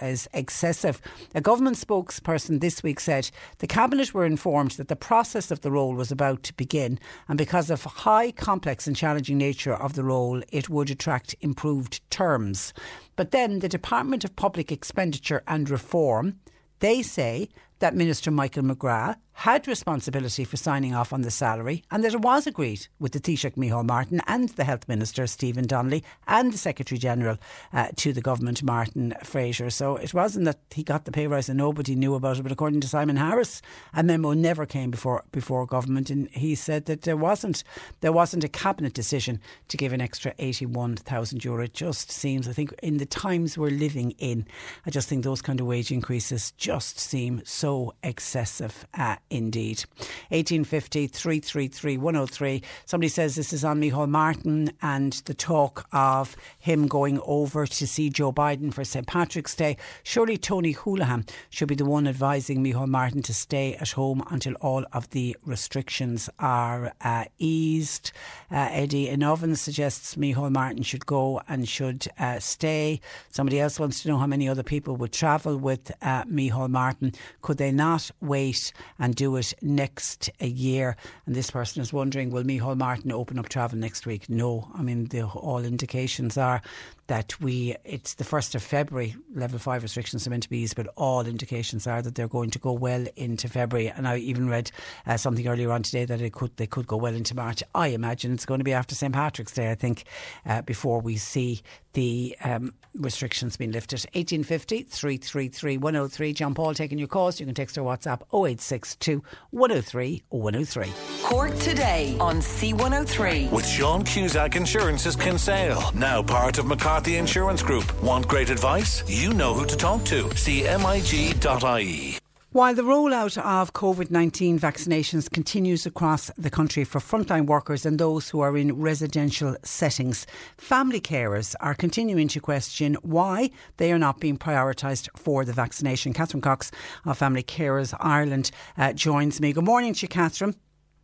[0.02, 1.02] as excessive.
[1.34, 5.72] A government spokesperson this week said the Cabinet were informed that the process of the
[5.72, 10.04] role was about to begin, and because of high, complex, and challenging nature of the
[10.04, 12.74] role, it would attract improved terms.
[13.16, 16.42] But then the Department of Public Expenditure and Reform,
[16.80, 17.48] they say
[17.80, 22.22] that Minister Michael McGrath had responsibility for signing off on the salary and that it
[22.22, 26.58] was agreed with the Taoiseach Micheál Martin and the Health Minister Stephen Donnelly and the
[26.58, 27.38] Secretary General
[27.74, 29.70] uh, to the government Martin Fraser.
[29.70, 32.52] So it wasn't that he got the pay rise and nobody knew about it, but
[32.52, 33.62] according to Simon Harris,
[33.94, 37.64] a memo never came before before government and he said that there wasn't
[38.02, 41.64] there wasn't a cabinet decision to give an extra 81,000 euro.
[41.64, 44.46] It just seems I think in the times we're living in,
[44.86, 48.86] I just think those kind of wage increases just seem so excessive.
[48.94, 49.84] Uh, indeed.
[50.30, 52.62] 1850 333 103.
[52.86, 57.88] Somebody says this is on Micheál Martin and the talk of him going over to
[57.88, 59.08] see Joe Biden for St.
[59.08, 59.78] Patrick's Day.
[60.04, 64.54] Surely Tony Holohan should be the one advising Micheál Martin to stay at home until
[64.56, 68.12] all of the restrictions are uh, eased.
[68.52, 73.00] Uh, Eddie in suggests Micheál Martin should go and should uh, stay.
[73.30, 77.14] Somebody else wants to know how many other people would travel with uh, Martin.
[77.42, 80.98] Could they not wait and do it next year.
[81.28, 84.28] And this person is wondering, will Micheál Martin open up travel next week?
[84.28, 84.68] No.
[84.74, 86.64] I mean, the, all indications are
[87.08, 89.16] that we it's the first of February.
[89.34, 92.52] Level five restrictions are meant to be eased, but all indications are that they're going
[92.52, 93.90] to go well into February.
[93.90, 94.72] And I even read
[95.06, 97.64] uh, something earlier on today that it could they could go well into March.
[97.76, 99.72] I imagine it's going to be after St Patrick's Day.
[99.72, 100.06] I think
[100.46, 101.62] uh, before we see
[101.94, 104.00] the um, restrictions being lifted.
[104.14, 106.34] 1850 333 103.
[106.34, 107.40] John Paul taking your calls.
[107.40, 110.90] You can text or WhatsApp 0862 103 103.
[111.24, 113.52] Cork today on C103.
[113.52, 118.04] With Sean Cusack Insurance's Kinsale, now part of McCarthy The insurance Group.
[118.04, 119.04] Want great advice?
[119.08, 120.36] You know who to talk to.
[120.36, 122.18] See MIG.ie.
[122.54, 127.98] While the rollout of COVID 19 vaccinations continues across the country for frontline workers and
[127.98, 130.28] those who are in residential settings,
[130.58, 136.12] family carers are continuing to question why they are not being prioritised for the vaccination.
[136.12, 136.72] Catherine Cox
[137.06, 139.54] of Family Carers Ireland uh, joins me.
[139.54, 140.56] Good morning to you, Catherine.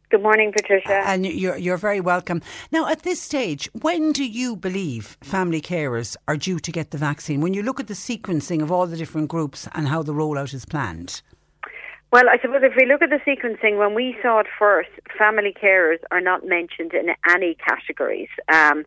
[0.10, 1.02] Good morning, Patricia.
[1.06, 2.42] And you're, you're very welcome.
[2.72, 6.98] Now, at this stage, when do you believe family carers are due to get the
[6.98, 7.42] vaccine?
[7.42, 10.54] When you look at the sequencing of all the different groups and how the rollout
[10.54, 11.22] is planned?
[12.14, 15.54] Well, I suppose if we look at the sequencing, when we saw it first, family
[15.62, 18.30] carers are not mentioned in any categories.
[18.48, 18.86] Um,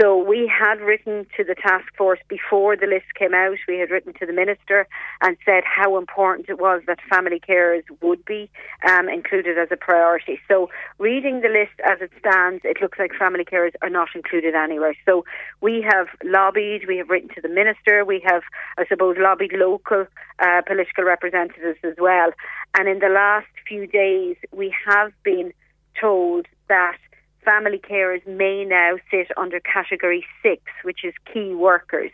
[0.00, 3.56] so we had written to the task force before the list came out.
[3.66, 4.86] We had written to the minister
[5.22, 8.50] and said how important it was that family carers would be
[8.88, 10.38] um, included as a priority.
[10.48, 10.68] So
[10.98, 14.94] reading the list as it stands, it looks like family carers are not included anywhere.
[15.06, 15.24] So
[15.60, 18.42] we have lobbied, we have written to the minister, we have,
[18.78, 20.06] I suppose, lobbied local
[20.38, 22.32] uh, political representatives as well.
[22.74, 25.52] And in the last few days, we have been
[25.98, 26.98] told that
[27.46, 32.10] family carers may now sit under category six, which is key workers.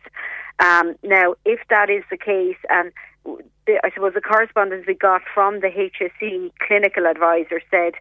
[0.60, 2.92] Um, now, if that is the case, and
[3.66, 7.94] the, I suppose the correspondence we got from the HSE clinical advisor said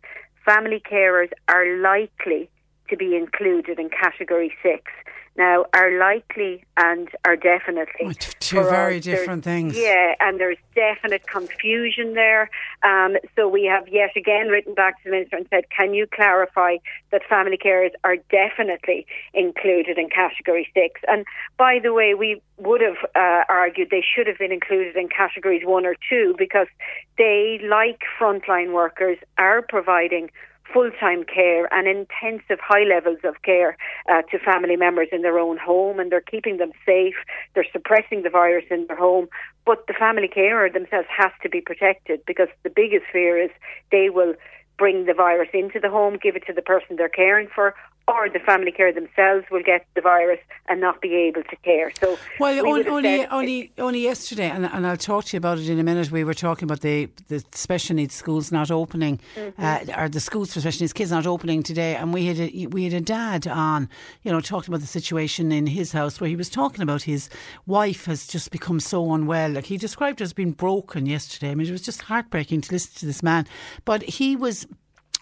[0.46, 2.50] family carers are likely
[2.90, 4.92] to be included in category six.
[5.38, 9.78] Now, are likely and are definitely two very us, different things.
[9.78, 12.50] Yeah, and there's definite confusion there.
[12.84, 16.06] Um, so we have yet again written back to the minister and said, "Can you
[16.06, 16.78] clarify
[17.12, 21.00] that family carers are definitely included in category six?
[21.08, 21.26] And
[21.58, 25.64] by the way, we would have uh, argued they should have been included in categories
[25.66, 26.68] one or two because
[27.18, 30.30] they, like frontline workers, are providing
[30.74, 33.78] full time care and intensive high levels of care
[34.10, 37.16] uh, to family members in their own home, and they're keeping them safe.
[37.54, 39.28] They're suppressing the virus in their home,
[39.66, 43.52] but the family carer themselves has to be protected because the biggest fear is
[43.92, 44.34] they will
[44.78, 47.76] bring the virus into the home, give it to the person they're caring for,
[48.08, 51.92] or the family care themselves will get the virus and not be able to care.
[52.00, 55.70] So, well, we only only only yesterday, and, and I'll talk to you about it
[55.70, 56.12] in a minute.
[56.12, 59.64] We were talking about the the special needs schools not opening, mm-hmm.
[59.64, 62.68] uh, or the schools for special needs kids not opening today, and we had a,
[62.68, 63.90] we had a dad on,
[64.24, 67.30] you know, talking about the situation in his house where he was talking about his
[67.66, 69.52] wife has just become so unwell.
[69.52, 71.52] Like he described it as being broken yesterday.
[71.52, 73.48] I mean, it was just heartbreaking to listen to this man,
[73.86, 74.68] but he was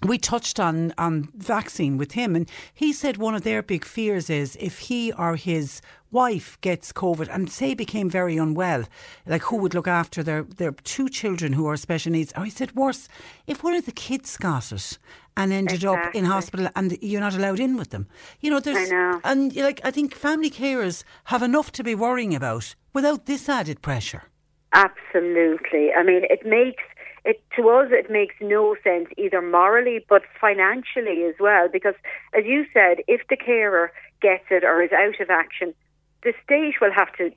[0.03, 4.29] we touched on on vaccine with him, and he said one of their big fears
[4.29, 5.81] is if he or his
[6.11, 8.85] wife gets COVID and say became very unwell,
[9.25, 12.33] like who would look after their their two children who are special needs?
[12.35, 13.07] Or he said worse,
[13.47, 14.97] if one of the kids got it
[15.35, 16.09] and ended exactly.
[16.09, 18.07] up in hospital and you're not allowed in with them.
[18.41, 19.21] You know, there's know.
[19.23, 23.81] and like I think family carers have enough to be worrying about without this added
[23.81, 24.23] pressure.
[24.73, 25.91] Absolutely.
[25.93, 26.83] I mean, it makes
[27.25, 31.95] it to us it makes no sense either morally but financially as well because
[32.37, 33.91] as you said if the carer
[34.21, 35.73] gets it or is out of action
[36.23, 37.31] the state will have to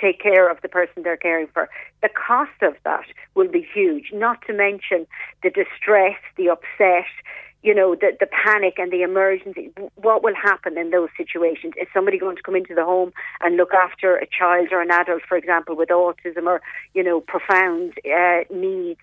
[0.00, 1.68] take care of the person they're caring for.
[2.02, 5.06] The cost of that will be huge not to mention
[5.42, 7.06] the distress the upset
[7.62, 9.70] you know, the, the panic and the emergency.
[9.96, 11.74] What will happen in those situations?
[11.80, 14.90] Is somebody going to come into the home and look after a child or an
[14.90, 16.62] adult, for example, with autism or,
[16.94, 19.00] you know, profound uh, needs?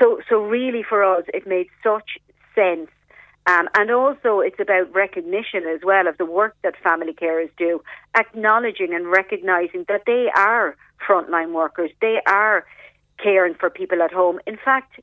[0.00, 2.18] So, so really for us, it made such
[2.54, 2.90] sense.
[3.48, 7.80] Um, and also, it's about recognition as well of the work that family carers do,
[8.16, 10.76] acknowledging and recognizing that they are
[11.08, 11.90] frontline workers.
[12.00, 12.64] They are
[13.22, 14.40] caring for people at home.
[14.46, 15.00] In fact,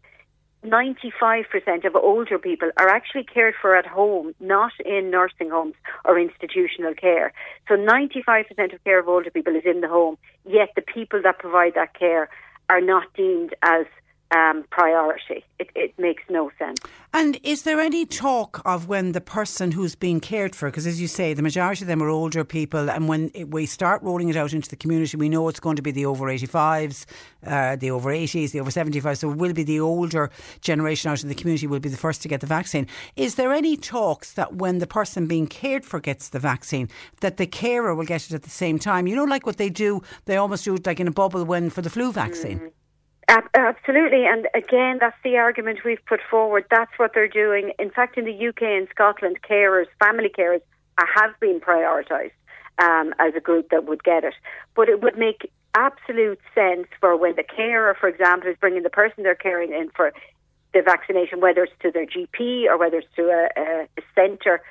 [0.66, 6.18] 95% of older people are actually cared for at home, not in nursing homes or
[6.18, 7.34] institutional care.
[7.68, 11.40] So 95% of care of older people is in the home, yet the people that
[11.40, 12.30] provide that care
[12.70, 13.86] are not deemed as
[14.34, 15.44] um, priority.
[15.60, 16.80] It, it, makes no sense.
[17.14, 21.00] And is there any talk of when the person who's being cared for, because as
[21.00, 24.30] you say, the majority of them are older people, and when it, we start rolling
[24.30, 27.06] it out into the community, we know it's going to be the over 85s,
[27.46, 30.32] uh, the over 80s, the over 75s, so it will be the older
[30.62, 32.88] generation out in the community will be the first to get the vaccine.
[33.16, 36.90] Is there any talks that when the person being cared for gets the vaccine,
[37.22, 39.06] that the carer will get it at the same time?
[39.06, 41.70] You know, like what they do, they almost do it like in a bubble when
[41.70, 42.60] for the flu vaccine.
[42.60, 42.72] Mm.
[43.30, 46.66] Absolutely, and again, that's the argument we've put forward.
[46.70, 47.72] That's what they're doing.
[47.80, 50.62] In fact, in the UK and Scotland, carers, family carers,
[50.98, 52.32] have been prioritised
[52.80, 54.34] um, as a group that would get it.
[54.76, 58.90] But it would make absolute sense for when the carer, for example, is bringing the
[58.90, 60.12] person they're caring in for
[60.74, 64.62] the vaccination, whether it's to their GP or whether it's to a, a, a centre.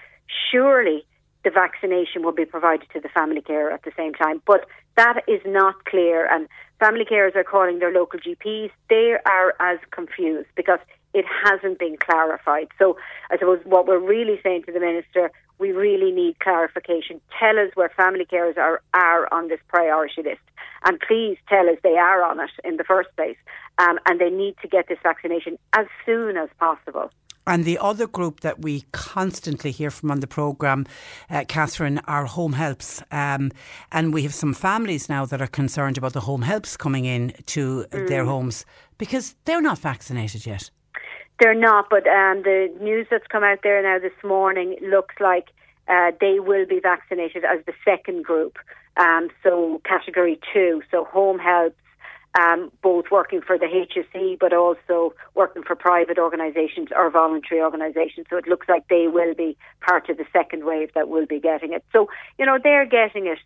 [0.50, 1.04] Surely,
[1.44, 4.42] the vaccination will be provided to the family carer at the same time.
[4.46, 4.66] But
[4.96, 8.70] that is not clear, and family carers are calling their local GPs.
[8.88, 10.78] They are as confused because
[11.14, 12.68] it hasn't been clarified.
[12.78, 12.96] So
[13.30, 17.20] I suppose what we're really saying to the minister, we really need clarification.
[17.38, 20.40] Tell us where family carers are, are on this priority list.
[20.84, 23.36] And please tell us they are on it in the first place.
[23.78, 27.10] Um, and they need to get this vaccination as soon as possible.
[27.46, 30.86] And the other group that we constantly hear from on the programme,
[31.28, 33.02] uh, Catherine, are home helps.
[33.10, 33.50] Um,
[33.90, 37.32] and we have some families now that are concerned about the home helps coming in
[37.46, 38.08] to mm.
[38.08, 38.64] their homes
[38.96, 40.70] because they're not vaccinated yet.
[41.40, 45.48] They're not, but um, the news that's come out there now this morning looks like
[45.88, 48.58] uh, they will be vaccinated as the second group.
[48.96, 51.76] Um, so category two, so home helps
[52.38, 58.26] um, both working for the HSE but also working for private organisations or voluntary organisations.
[58.30, 61.40] So it looks like they will be part of the second wave that will be
[61.40, 61.84] getting it.
[61.92, 62.08] So,
[62.38, 63.38] you know, they're getting it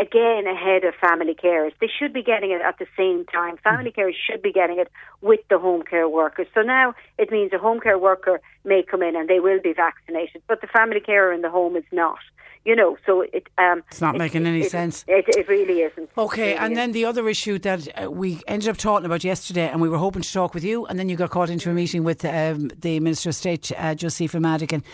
[0.00, 1.72] again ahead of family carers.
[1.80, 3.58] They should be getting it at the same time.
[3.58, 4.88] Family carers should be getting it
[5.20, 6.46] with the home care workers.
[6.54, 9.72] So now it means a home care worker may come in and they will be
[9.72, 12.18] vaccinated, but the family carer in the home is not.
[12.62, 15.02] You know, so it um, it's not it, making any it, sense.
[15.08, 16.10] It, it, really isn't.
[16.18, 16.74] Okay, really and isn't.
[16.74, 19.96] then the other issue that uh, we ended up talking about yesterday, and we were
[19.96, 22.70] hoping to talk with you, and then you got caught into a meeting with um,
[22.78, 24.84] the Minister of State, uh, Josepha Madigan.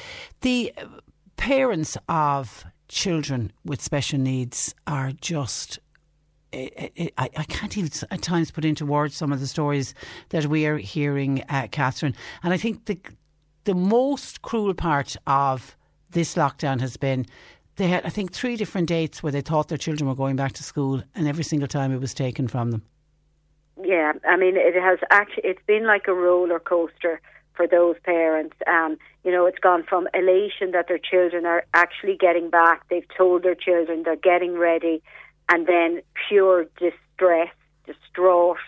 [0.43, 0.73] The
[1.37, 5.79] parents of children with special needs are just
[6.53, 9.95] I, I, can't even at times put into words some of the stories
[10.31, 12.15] that we are hearing, uh, Catherine.
[12.43, 12.99] And I think the
[13.65, 15.77] the most cruel part of
[16.11, 17.27] this lockdown has been
[17.77, 20.53] they had, I think, three different dates where they thought their children were going back
[20.53, 22.83] to school, and every single time it was taken from them.
[23.83, 27.21] Yeah, I mean, it has actually it's been like a roller coaster
[27.55, 28.57] for those parents.
[28.67, 28.97] Um,
[29.27, 32.89] you know, it's gone from elation that their children are actually getting back.
[32.89, 35.03] They've told their children they're getting ready,
[35.49, 37.53] and then pure distress,
[37.87, 38.59] distraught.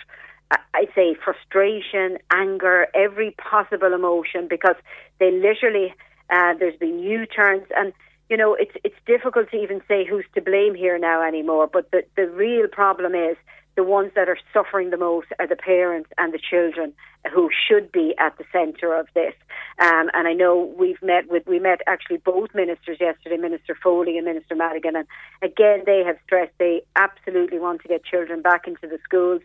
[0.50, 4.74] I'd say frustration, anger, every possible emotion because
[5.20, 5.94] they literally
[6.28, 7.92] uh, there's been U-turns and
[8.28, 11.68] you know it's it's difficult to even say who's to blame here now anymore.
[11.72, 13.36] But the the real problem is
[13.78, 16.92] the ones that are suffering the most are the parents and the children
[17.32, 19.34] who should be at the centre of this.
[19.78, 24.16] Um, and I know we've met with, we met actually both ministers yesterday, Minister Foley
[24.16, 25.06] and Minister Madigan, and
[25.42, 29.42] again they have stressed they absolutely want to get children back into the schools.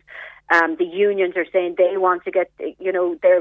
[0.52, 3.40] Um, the unions are saying they want to get, you know, their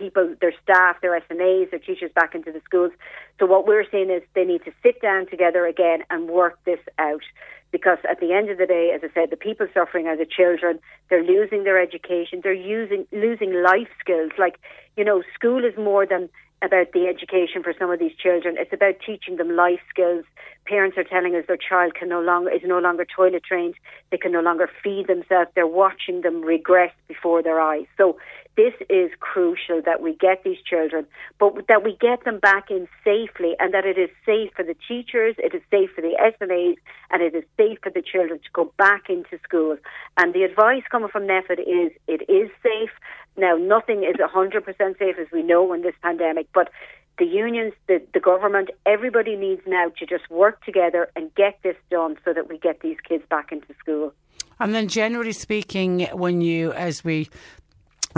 [0.00, 2.90] people, their staff, their SNAs, their teachers back into the schools.
[3.38, 6.80] So what we're saying is they need to sit down together again and work this
[6.98, 7.22] out
[7.70, 10.26] because at the end of the day, as I said, the people suffering are the
[10.26, 10.80] children.
[11.08, 12.40] They're losing their education.
[12.42, 14.32] They're using losing life skills.
[14.38, 14.58] Like
[14.96, 16.28] you know, school is more than
[16.62, 18.56] about the education for some of these children.
[18.58, 20.24] It's about teaching them life skills.
[20.66, 23.74] Parents are telling us their child can no longer is no longer toilet trained.
[24.10, 25.50] They can no longer feed themselves.
[25.54, 27.86] They're watching them regress before their eyes.
[27.96, 28.18] So
[28.56, 31.06] this is crucial that we get these children,
[31.38, 34.76] but that we get them back in safely and that it is safe for the
[34.86, 36.76] teachers, it is safe for the SNAs,
[37.10, 39.76] and it is safe for the children to go back into school.
[40.18, 42.90] And the advice coming from NPHET is it is safe.
[43.36, 46.70] Now, nothing is 100% safe, as we know, in this pandemic, but
[47.18, 51.76] the unions, the, the government, everybody needs now to just work together and get this
[51.90, 54.12] done so that we get these kids back into school.
[54.58, 57.28] And then, generally speaking, when you, as we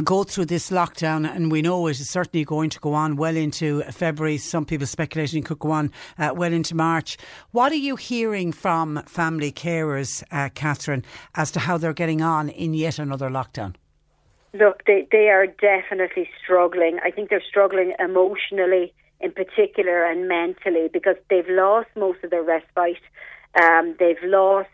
[0.03, 3.37] go through this lockdown, and we know it is certainly going to go on well
[3.37, 4.39] into February.
[4.39, 7.19] Some people speculating it could go on uh, well into March.
[7.51, 11.05] What are you hearing from family carers, uh, Catherine,
[11.35, 13.75] as to how they're getting on in yet another lockdown?
[14.55, 16.99] Look, they, they are definitely struggling.
[17.03, 22.43] I think they're struggling emotionally in particular and mentally because they've lost most of their
[22.43, 23.01] respite.
[23.61, 24.69] Um, they've lost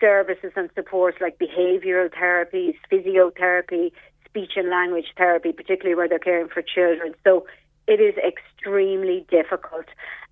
[0.00, 3.92] services and supports like behavioural therapies, physiotherapy,
[4.26, 7.14] speech and language therapy, particularly where they're caring for children.
[7.24, 7.46] So
[7.86, 9.86] it is extremely difficult.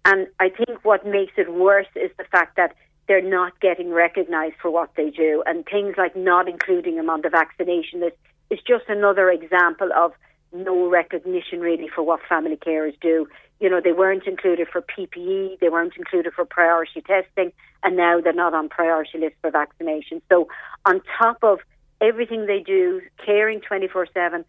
[0.05, 2.74] And I think what makes it worse is the fact that
[3.07, 5.43] they're not getting recognised for what they do.
[5.47, 8.16] And things like not including them on the vaccination list
[8.55, 10.13] is just another example of
[10.53, 13.27] no recognition really for what family carers do.
[13.61, 17.53] You know, they weren't included for PPE, they weren't included for priority testing,
[17.83, 20.23] and now they're not on priority list for vaccination.
[20.29, 20.49] So
[20.87, 21.59] on top of
[22.01, 24.45] everything they do, caring 24 7,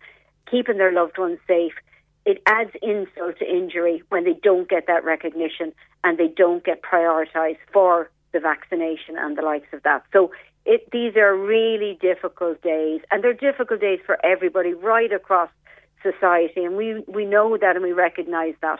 [0.49, 1.73] keeping their loved ones safe,
[2.25, 6.81] it adds insult to injury when they don't get that recognition and they don't get
[6.81, 10.03] prioritised for the vaccination and the likes of that.
[10.11, 10.31] So
[10.65, 15.49] it, these are really difficult days, and they're difficult days for everybody right across
[16.01, 18.79] society, and we, we know that and we recognise that.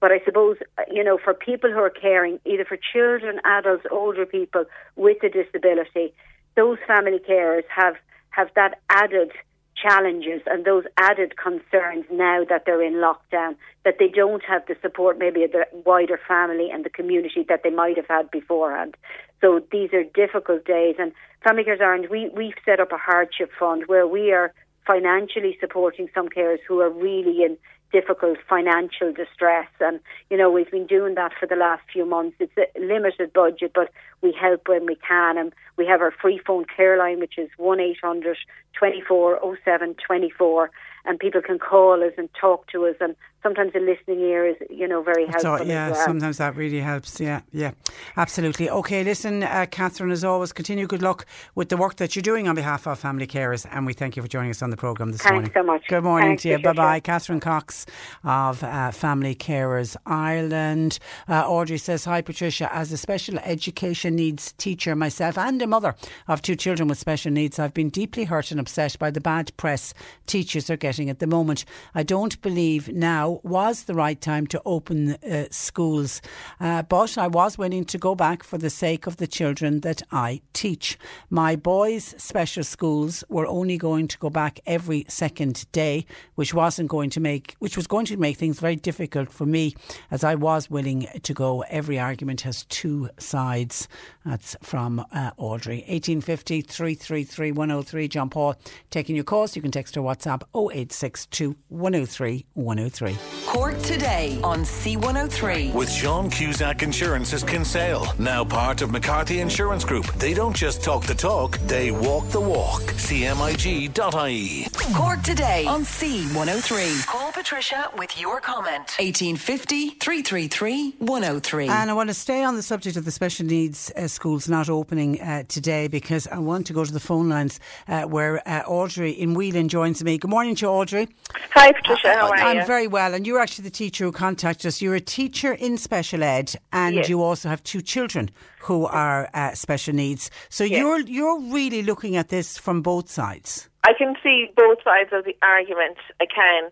[0.00, 0.56] But I suppose,
[0.90, 4.64] you know, for people who are caring, either for children, adults, older people
[4.94, 6.12] with a disability,
[6.54, 7.96] those family carers have
[8.30, 9.32] have that added
[9.76, 14.76] challenges and those added concerns now that they're in lockdown, that they don't have the
[14.82, 18.96] support maybe of the wider family and the community that they might have had beforehand.
[19.40, 21.12] So these are difficult days and
[21.46, 24.52] Family Carers Ireland, we, we've set up a hardship fund where we are
[24.84, 27.56] financially supporting some carers who are really in
[27.92, 29.68] difficult financial distress.
[29.78, 32.36] And, you know, we've been doing that for the last few months.
[32.40, 33.90] It's a limited budget, but
[34.22, 35.38] we help when we can.
[35.38, 38.36] And we have our free phone care line, which is 1 800
[38.76, 40.70] 24 07 24.
[41.04, 44.56] And people can call us and talk to us and sometimes a listening ear is,
[44.70, 45.58] you know, very helpful.
[45.58, 46.04] So yeah, well.
[46.04, 47.20] sometimes that really helps.
[47.20, 47.72] Yeah, yeah,
[48.16, 48.68] absolutely.
[48.68, 52.48] Okay, listen, uh, Catherine, as always, continue good luck with the work that you're doing
[52.48, 55.12] on behalf of family carers, and we thank you for joining us on the program
[55.12, 55.42] this morning.
[55.42, 55.68] Thanks morning.
[55.68, 55.88] so much.
[55.88, 56.58] Good morning Thanks, to you.
[56.58, 57.86] Bye bye, Catherine Cox
[58.24, 60.98] of uh, Family Carers Ireland.
[61.28, 62.74] Uh, Audrey says, "Hi, Patricia.
[62.74, 65.94] As a special education needs teacher myself and a mother
[66.28, 69.56] of two children with special needs, I've been deeply hurt and upset by the bad
[69.56, 69.94] press
[70.26, 71.64] teachers are getting at the moment.
[71.94, 76.20] I don't believe now was the right time to open uh, schools,
[76.60, 80.02] uh, but I was willing to go back for the sake of the children that
[80.10, 80.98] I teach.
[81.30, 86.88] My boys' special schools were only going to go back every second day, which wasn't
[86.88, 89.74] going to make, which was going to make things very difficult for me,
[90.10, 91.62] as I was willing to go.
[91.68, 93.88] Every argument has two sides.
[94.24, 95.78] That's from uh, Audrey.
[95.88, 98.08] 1850 333 103.
[98.08, 98.56] John Paul
[98.90, 99.56] taking your calls.
[99.56, 103.15] You can text or WhatsApp 0862 103 103.
[103.46, 105.72] Cork today on C103.
[105.72, 110.06] With Sean Cusack Insurance's Kinsale, now part of McCarthy Insurance Group.
[110.14, 112.82] They don't just talk the talk, they walk the walk.
[112.82, 114.66] CMIG.ie.
[114.94, 117.06] Cork today on C103.
[117.06, 118.94] Call Patricia with your comment.
[118.98, 121.68] 1850 333 103.
[121.68, 124.68] And I want to stay on the subject of the special needs uh, schools not
[124.68, 128.62] opening uh, today because I want to go to the phone lines uh, where uh,
[128.66, 130.18] Audrey in Whelan joins me.
[130.18, 131.08] Good morning to Audrey.
[131.52, 132.14] Hi, Patricia.
[132.14, 132.66] How are I'm you?
[132.66, 134.80] very well, and you're actually the teacher who contacted us.
[134.82, 137.08] You're a teacher in special ed, and Yes.
[137.08, 138.30] you also have two children
[138.60, 140.30] who are uh, special needs.
[140.48, 140.78] So Yes.
[140.80, 143.68] you're you're really looking at this from both sides.
[143.84, 145.96] I can see both sides of the argument.
[146.20, 146.64] I can,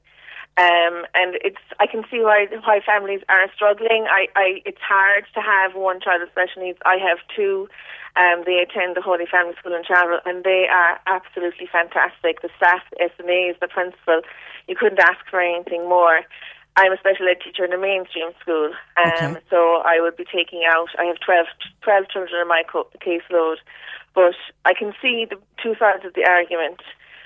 [0.57, 4.07] um, and it's I can see why why families are struggling.
[4.11, 6.79] I, I it's hard to have one child with special needs.
[6.85, 7.69] I have two.
[8.17, 12.43] Um, they attend the Holy Family School in Travel, and they are absolutely fantastic.
[12.43, 14.23] The staff, the SNAs, the principal,
[14.69, 16.21] you couldn't ask for anything more.
[16.77, 19.41] I'm a special ed teacher in a mainstream school, um, Okay.
[19.51, 20.89] so I would be taking out.
[20.99, 21.47] I have 12,
[21.83, 23.57] 12 children in my co- caseload,
[24.15, 24.35] but
[24.65, 26.83] I can see the two sides of the argument.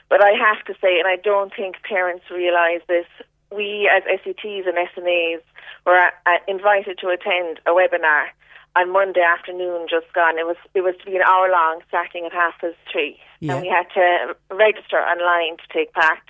[0.09, 3.07] But I have to say, and I don't think parents realise this,
[3.55, 5.41] we as SETs and SNAs
[5.87, 8.29] were uh, invited to attend a webinar
[8.77, 10.39] on Monday afternoon just gone.
[10.39, 13.55] It was it was to be an hour long, starting at half past three, Yeah.
[13.55, 16.23] and we had to register online to take part.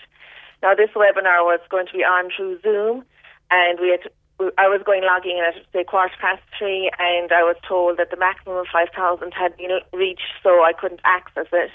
[0.63, 3.05] Now this webinar was going to be on through Zoom,
[3.51, 4.03] and we had.
[4.03, 4.11] To,
[4.57, 8.11] I was going logging in at say quarter past three, and I was told that
[8.13, 11.73] the maximum of five thousand had been reached, so I couldn't access it.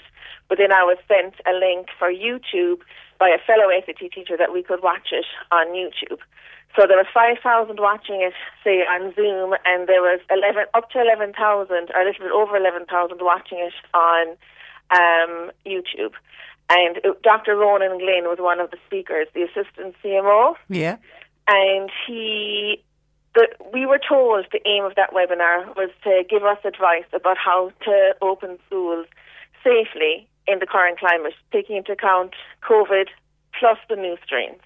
[0.48, 2.80] But then I was sent a link for YouTube
[3.18, 6.20] by a fellow SET teacher that we could watch it on YouTube.
[6.76, 11.00] So there was 5,000 watching it, say, on Zoom, and there was 11, up to
[11.00, 11.36] 11,000,
[11.70, 14.28] or a little bit over 11,000 watching it on
[14.90, 16.14] um, YouTube.
[16.70, 17.54] And it, Dr.
[17.56, 20.96] Ronan Glynn was one of the speakers, the assistant CMO, Yeah.
[21.46, 22.82] and he
[23.34, 27.36] the, we were told the aim of that webinar was to give us advice about
[27.36, 29.06] how to open schools
[29.64, 33.06] safely in the current climate, taking into account COVID
[33.58, 34.62] plus the new strains.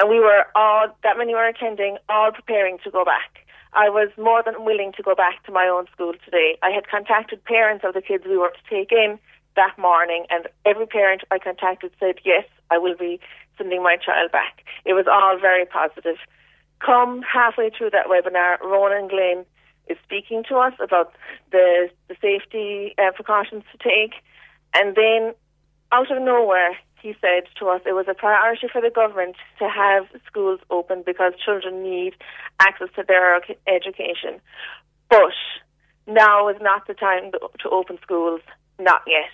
[0.00, 3.44] And we were all, that many were attending, all preparing to go back.
[3.74, 6.58] I was more than willing to go back to my own school today.
[6.62, 9.18] I had contacted parents of the kids we were to take in
[9.56, 13.20] that morning, and every parent I contacted said, Yes, I will be
[13.56, 14.64] sending my child back.
[14.84, 16.16] It was all very positive.
[16.80, 19.44] Come halfway through that webinar, Ronan Glynn
[19.88, 21.12] is speaking to us about
[21.50, 24.14] the, the safety uh, precautions to take,
[24.74, 25.34] and then
[25.92, 29.68] out of nowhere, he said to us it was a priority for the government to
[29.68, 32.14] have schools open because children need
[32.60, 34.40] access to their education.
[35.10, 35.34] But
[36.06, 38.40] now is not the time to, open schools,
[38.78, 39.30] not yet.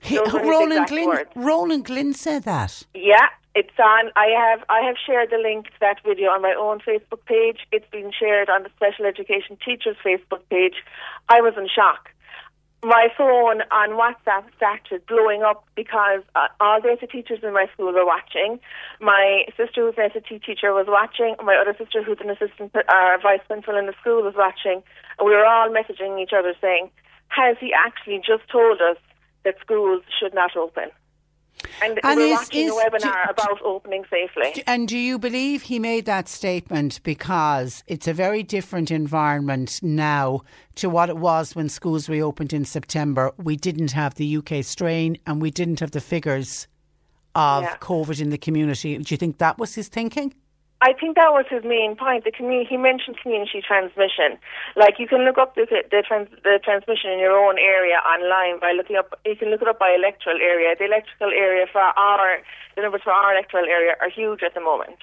[0.00, 1.06] He, Those were his Ronan Glynn.
[1.08, 1.30] words.
[1.36, 2.82] Ronan Glynn said that.
[2.94, 4.10] Yeah, it's on.
[4.16, 7.58] I have I have shared the link to that video on my own Facebook page.
[7.70, 10.74] It's been shared on the Special Education Teachers Facebook page.
[11.28, 12.08] I was in shock.
[12.84, 17.66] My phone on WhatsApp started blowing up because uh, all the SET teachers in my
[17.72, 18.58] school were watching.
[19.00, 21.36] My sister, who's an SET teacher, was watching.
[21.44, 24.82] My other sister, who's an assistant uh, vice principal in the school, was watching.
[25.18, 26.90] And we were all messaging each other saying,
[27.28, 28.96] "Has he actually just told us
[29.44, 30.90] that schools should not open?"
[31.82, 34.62] And, And we're is- watching is- a webinar about opening safely.
[34.66, 40.40] And do you believe he made that statement because it's a very different environment now
[40.76, 43.32] to what it was when schools reopened in September?
[43.36, 46.66] We didn't have the UK strain and we didn't have the figures
[47.34, 47.76] of Yeah.
[47.78, 48.98] COVID in the community.
[48.98, 50.34] Do you think that was his thinking?
[50.82, 52.26] I think that was his main point.
[52.26, 54.34] The community, he mentioned community transmission.
[54.74, 58.58] Like you can look up the the, trans, the transmission in your own area online
[58.58, 59.14] by looking up.
[59.24, 60.74] You can look it up by electoral area.
[60.74, 62.42] The electrical area for our
[62.74, 64.98] the numbers for our electoral area are huge at the moment.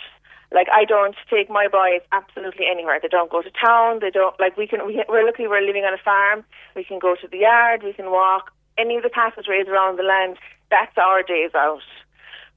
[0.51, 2.99] Like I don't take my boys absolutely anywhere.
[2.99, 4.03] They don't go to town.
[4.03, 4.83] They don't like we can.
[4.85, 6.43] We, we're lucky we're living on a farm.
[6.75, 7.87] We can go to the yard.
[7.87, 10.35] We can walk any of the passageways around the land.
[10.67, 11.87] That's our days out.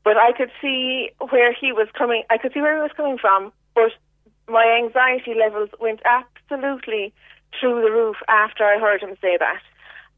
[0.04, 2.24] But I could see where he was coming.
[2.30, 3.52] I could see where he was coming from.
[3.74, 3.92] But
[4.48, 7.12] my anxiety levels went absolutely
[7.58, 9.62] through the roof after I heard him say that.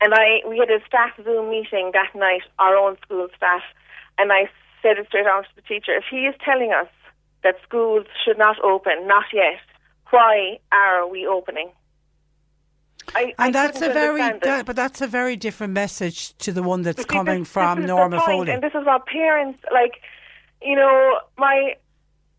[0.01, 3.63] And I we had a staff Zoom meeting that night, our own school staff,
[4.19, 4.51] and I
[4.83, 5.95] said it straight out to the teacher.
[5.97, 6.89] If he is telling us
[7.43, 9.61] that schools should not open, not yet,
[10.11, 11.71] why are we opening?
[13.15, 16.63] I, and I that's a very, that, but that's a very different message to the
[16.63, 18.51] one that's See, coming this, from this is Norma Foley.
[18.51, 20.01] And this is what parents like.
[20.63, 21.75] You know, my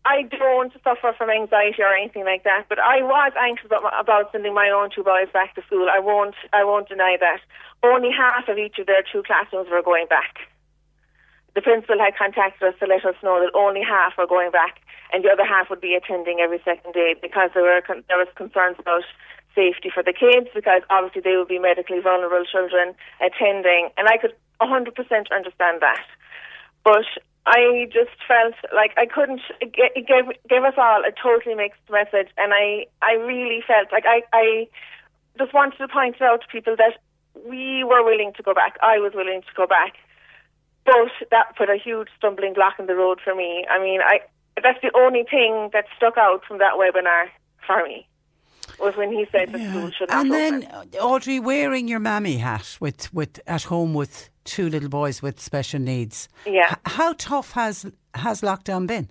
[0.06, 4.30] I don't suffer from anxiety or anything like that, but I was anxious about, about
[4.30, 5.88] sending my own two boys back to school.
[5.90, 7.40] I won't, I won't deny that.
[7.82, 10.46] Only half of each of their two classrooms were going back.
[11.54, 14.78] The principal had contacted us to let us know that only half were going back,
[15.12, 18.28] and the other half would be attending every second day because there were there was
[18.36, 19.02] concerns about
[19.56, 22.94] safety for the kids because obviously they would be medically vulnerable children
[23.24, 24.92] attending, and I could 100%
[25.32, 26.04] understand that.
[26.84, 27.08] But
[27.46, 29.40] I just felt like I couldn't.
[29.60, 34.04] It gave gave us all a totally mixed message, and I I really felt like
[34.04, 34.68] I I
[35.38, 36.98] just wanted to point out to people that
[37.46, 38.76] we were willing to go back.
[38.82, 39.94] I was willing to go back,
[40.84, 43.64] but that put a huge stumbling block in the road for me.
[43.70, 44.20] I mean, I
[44.62, 47.30] that's the only thing that stuck out from that webinar
[47.66, 48.06] for me
[48.78, 50.60] was when he said the school should not and open.
[50.60, 55.22] then uh, Audrey wearing your mammy hat with, with at home with two little boys
[55.22, 56.28] with special needs.
[56.46, 56.70] Yeah.
[56.70, 59.10] H- how tough has has lockdown been?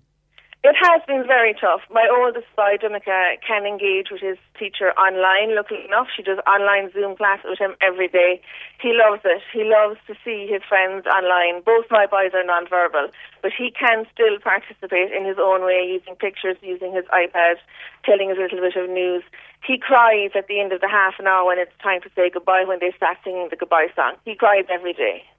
[0.65, 1.85] It has been very tough.
[1.93, 5.53] My oldest boy, Dominica, can engage with his teacher online.
[5.53, 8.41] Luckily enough, she does online Zoom classes with him every day.
[8.81, 9.45] He loves it.
[9.53, 11.61] He loves to see his friends online.
[11.61, 13.13] Both my boys are nonverbal,
[13.45, 17.61] but he can still participate in his own way, using pictures, using his iPad,
[18.01, 19.21] telling us a little bit of news.
[19.61, 22.33] He cries at the end of the half an hour when it's time to say
[22.33, 24.17] goodbye when they start singing the goodbye song.
[24.25, 25.29] He cries every day.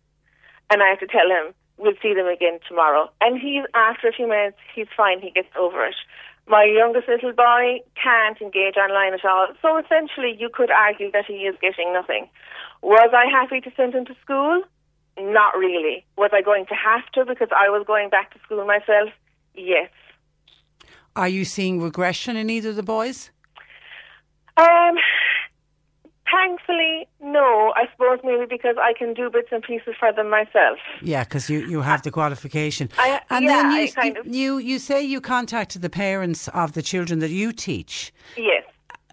[0.71, 3.11] And I have to tell him, we'll see them again tomorrow.
[3.21, 5.97] And he's, after a few minutes, he's fine, he gets over it.
[6.49, 9.49] My youngest little boy can't engage online at all.
[9.61, 12.29] So essentially, you could argue that he is getting nothing.
[12.83, 14.63] Was I happy to send him to school?
[15.19, 16.05] Not really.
[16.17, 19.11] Was I going to have to because I was going back to school myself?
[19.55, 19.91] Yes.
[21.17, 23.31] Are you seeing regression in either of the boys?
[24.59, 24.97] Um,
[26.31, 27.73] thankfully, no.
[27.77, 30.79] I suppose maybe because I can do bits and pieces for them myself.
[31.03, 32.89] Yeah, because you, you have the qualification.
[32.99, 36.73] I- and yeah, then you, kind of- you you say you contacted the parents of
[36.73, 38.13] the children that you teach.
[38.37, 38.65] Yes.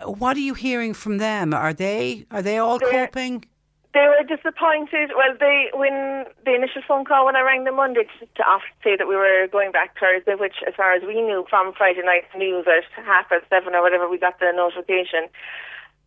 [0.05, 1.53] What are you hearing from them?
[1.53, 3.45] Are they are they all They're- coping?
[3.93, 5.11] They were disappointed.
[5.15, 8.43] Well, they when the initial phone call when I rang them Monday to, to
[8.83, 12.01] say that we were going back Thursday, which, as far as we knew from Friday
[12.03, 15.29] night news at half past seven or whatever, we got the notification.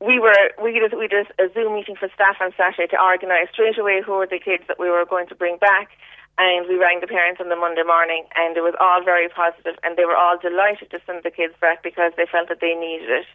[0.01, 3.48] We were we did we did a Zoom meeting for staff on Saturday to organise
[3.52, 5.89] straight away who were the kids that we were going to bring back,
[6.36, 9.77] and we rang the parents on the Monday morning, and it was all very positive,
[9.82, 12.74] and they were all delighted to send the kids back because they felt that they
[12.74, 13.27] needed it.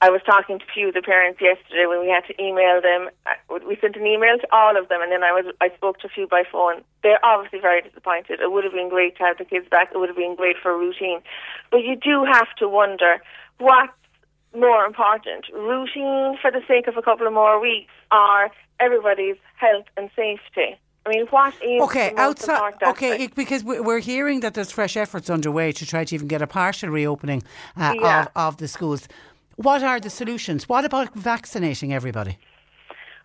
[0.00, 2.80] I was talking to a few of the parents yesterday when we had to email
[2.80, 3.10] them.
[3.66, 6.06] We sent an email to all of them, and then I was I spoke to
[6.06, 6.82] a few by phone.
[7.02, 8.40] They're obviously very disappointed.
[8.40, 9.90] It would have been great to have the kids back.
[9.92, 11.20] It would have been great for routine,
[11.70, 13.20] but you do have to wonder
[13.58, 13.92] what's
[14.56, 18.50] more important: routine for the sake of a couple of more weeks, or
[18.80, 20.76] everybody's health and safety.
[21.06, 22.74] I mean, what is Okay, outside.
[22.82, 26.28] Okay, it, because we- we're hearing that there's fresh efforts underway to try to even
[26.28, 27.42] get a partial reopening
[27.78, 28.20] uh, Yeah.
[28.22, 29.08] of, of the schools.
[29.56, 30.68] What are the solutions?
[30.68, 32.38] What about vaccinating everybody?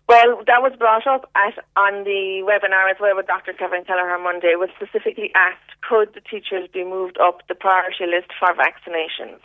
[0.08, 3.52] Well, that was brought up at on the webinar as well with Dr.
[3.54, 4.54] Kevin Kelleher on Monday.
[4.56, 9.40] Was specifically asked, could the teachers be moved up the priority list for vaccinations?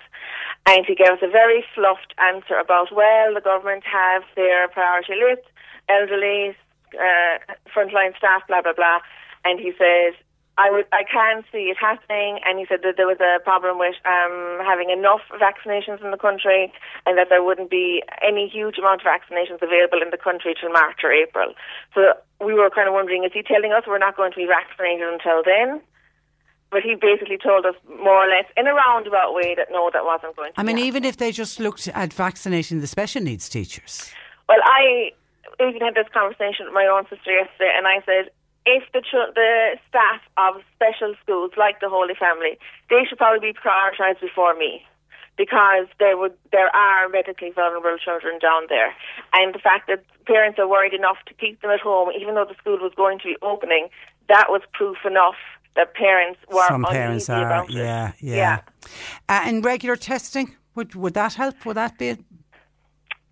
[0.66, 5.16] And he gave us a very fluffed answer about, well, the government have their priority
[5.16, 5.48] list,
[5.90, 6.56] elderly,
[6.94, 7.38] uh,
[7.74, 9.00] frontline staff, blah blah blah.
[9.46, 10.14] And he said,
[10.60, 12.40] I would, I can see it happening.
[12.46, 16.18] And he said that there was a problem with um, having enough vaccinations in the
[16.18, 16.72] country,
[17.06, 20.70] and that there wouldn't be any huge amount of vaccinations available in the country till
[20.70, 21.54] March or April.
[21.96, 22.14] So
[22.44, 25.08] we were kind of wondering, is he telling us we're not going to be vaccinated
[25.08, 25.82] until then?
[26.72, 30.06] But he basically told us more or less in a roundabout way that no, that
[30.06, 30.56] wasn't going to.
[30.56, 30.62] Happen.
[30.62, 34.12] I mean, be even if they just looked at vaccinating the special needs teachers.
[34.48, 35.12] Well, I
[35.60, 38.30] even had this conversation with my own sister yesterday, and I said,
[38.66, 42.60] if the ch- the staff of special schools like the Holy Family,
[42.90, 44.86] they should probably be prioritised before me,
[45.38, 48.94] because there would there are medically vulnerable children down there,
[49.34, 52.46] and the fact that parents are worried enough to keep them at home, even though
[52.46, 53.90] the school was going to be opening,
[54.28, 55.40] that was proof enough
[55.76, 57.70] that parents were Some parents are, it.
[57.70, 58.62] yeah, yeah.
[59.28, 61.66] Uh, and regular testing, would would that help?
[61.66, 62.18] Would that be?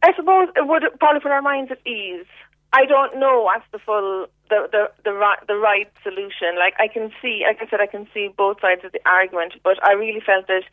[0.03, 2.26] I suppose it would probably put our minds at ease.
[2.73, 6.57] I don't know what's the full the the the right the right solution.
[6.57, 9.53] Like I can see, like I said, I can see both sides of the argument,
[9.64, 10.64] but I really felt that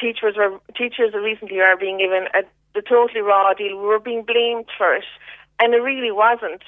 [0.00, 2.42] teachers were teachers recently are being given a
[2.74, 3.76] the totally raw deal.
[3.76, 5.04] We were being blamed for it,
[5.60, 6.62] and it really wasn't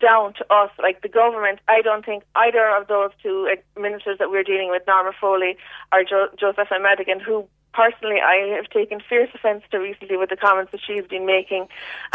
[0.00, 0.70] down to us.
[0.80, 3.48] Like the government, I don't think either of those two
[3.78, 5.56] ministers that we're dealing with, Norma Foley
[5.92, 10.36] or jo- Josepha Madigan, who personally I have taken fierce offence to recently with the
[10.36, 11.66] comments that she's been making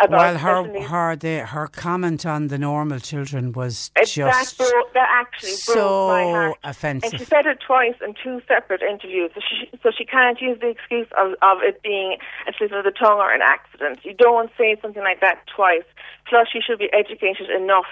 [0.01, 4.57] about Well, her her the, her comment on the normal children was It, that, just
[4.57, 6.57] broke, that actually broke so my heart.
[6.63, 7.11] offensive.
[7.11, 9.31] And she said it twice in two separate interviews.
[9.35, 12.17] So she, so she can't use the excuse of, of it being
[12.47, 13.99] a slip of the tongue or an accident.
[14.03, 15.83] You don't say something like that twice.
[16.27, 17.89] Plus, she should be educated enough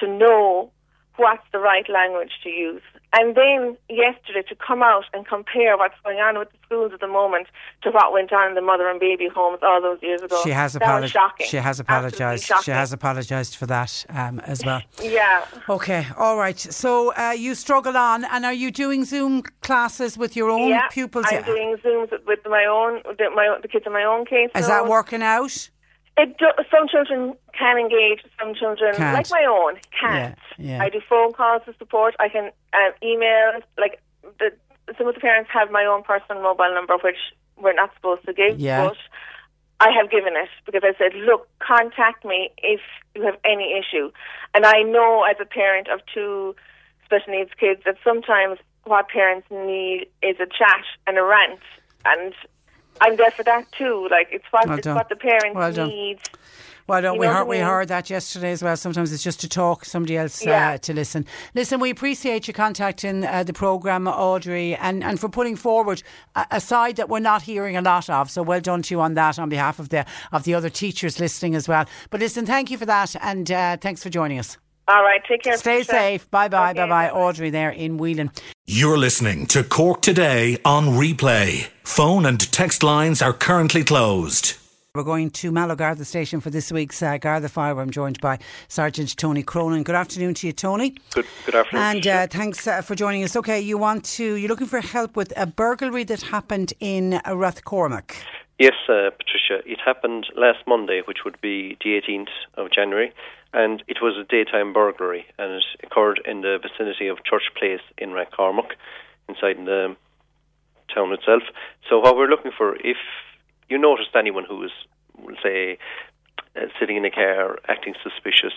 [0.00, 0.70] to know
[1.16, 2.82] what's the right language to use.
[3.16, 6.98] And then yesterday to come out and compare what's going on with the schools at
[6.98, 7.46] the moment
[7.82, 10.40] to what went on in the mother and baby homes all those years ago.
[10.42, 11.42] She has apologized.
[11.42, 12.50] She has apologized.
[12.64, 14.82] She has apologized for that um, as well.
[15.04, 15.44] Yeah.
[15.68, 16.58] Okay, all right.
[16.58, 20.88] So uh, you struggle on, and are you doing Zoom classes with your own yeah,
[20.88, 21.26] pupils?
[21.28, 24.50] I'm doing Zooms with my own, the, my, the kids in my own case.
[24.56, 25.68] Is that working out?
[26.16, 29.14] It do, some children can engage, some children, Can't.
[29.14, 30.38] like my own, can't.
[30.58, 30.82] Yeah, yeah.
[30.82, 32.14] I do phone calls to support.
[32.20, 33.60] I can uh, email.
[33.76, 34.00] Like
[34.38, 34.52] the,
[34.96, 37.16] some of the parents have my own personal mobile number, which
[37.56, 38.60] we're not supposed to give.
[38.60, 38.88] Yeah.
[38.88, 38.96] But
[39.80, 42.80] I have given it because I said, look, contact me if
[43.14, 44.10] you have any issue.
[44.54, 46.54] And I know as a parent of two
[47.04, 51.60] special needs kids that sometimes what parents need is a chat and a rant.
[52.04, 52.34] And
[53.00, 54.08] I'm there for that too.
[54.10, 54.96] Like it's what Well it's done.
[54.96, 55.88] what the parents Well done.
[55.88, 56.18] need.
[56.86, 57.64] Well, don't You we heard we mean?
[57.64, 58.76] heard that yesterday as well.
[58.76, 61.24] Sometimes it's just to talk, somebody else uh, to listen.
[61.54, 66.02] Listen, we appreciate you contacting uh, the programme, Audrey, and, and for putting forward
[66.34, 68.30] a, a side that we're not hearing a lot of.
[68.30, 71.18] So well done to you on that, on behalf of the of the other teachers
[71.18, 71.86] listening as well.
[72.10, 74.58] But listen, thank you for that, and uh, thanks for joining us.
[74.86, 75.56] All right, take care.
[75.56, 76.30] Stay safe.
[76.30, 76.70] Bye bye.
[76.70, 77.10] Okay, bye bye.
[77.10, 78.30] Audrey there in Whelan.
[78.66, 81.68] You're listening to Cork Today on replay.
[81.84, 84.58] Phone and text lines are currently closed.
[84.94, 87.80] We're going to Mallow Garda Station for this week's uh, Garda Fire.
[87.80, 88.38] I'm joined by
[88.68, 89.82] Sergeant Tony Cronin.
[89.82, 90.94] Good afternoon to you, Tony.
[91.12, 91.84] Good, good afternoon.
[91.84, 93.34] And uh, thanks uh, for joining us.
[93.34, 97.22] Okay, you want to, you're looking for help with a burglary that happened in uh,
[97.30, 98.14] Rathcormac.
[98.60, 103.12] Yes, uh, Patricia, it happened last Monday, which would be the 18th of January,
[103.54, 107.80] and it was a daytime burglary, and it occurred in the vicinity of Church Place
[107.96, 108.72] in Rathcormac,
[109.28, 109.96] inside the
[110.92, 111.42] town itself.
[111.88, 112.96] So what we're looking for, if
[113.68, 114.72] you noticed anyone who was,
[115.16, 115.78] we'll say,
[116.56, 118.54] uh, sitting in a car, acting suspicious,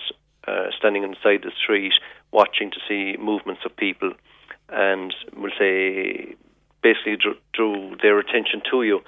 [0.48, 1.94] uh, standing inside the street,
[2.32, 4.12] watching to see movements of people,
[4.70, 6.36] and we'll say
[6.82, 9.00] basically drew, drew their attention to you.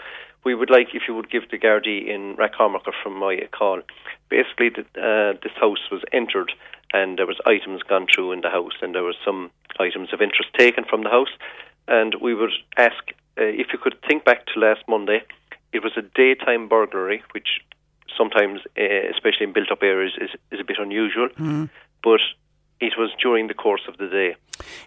[0.43, 3.47] We would like if you would give the Gardaí in Rathcormac or from my a
[3.47, 3.81] call.
[4.29, 6.51] Basically, the, uh, this house was entered
[6.93, 10.21] and there was items gone through in the house and there was some items of
[10.21, 11.29] interest taken from the house.
[11.87, 13.03] And we would ask
[13.37, 15.23] uh, if you could think back to last Monday.
[15.71, 17.61] It was a daytime burglary, which
[18.17, 21.29] sometimes, uh, especially in built-up areas, is, is a bit unusual.
[22.03, 22.21] But
[22.79, 24.35] it was during the course of the day.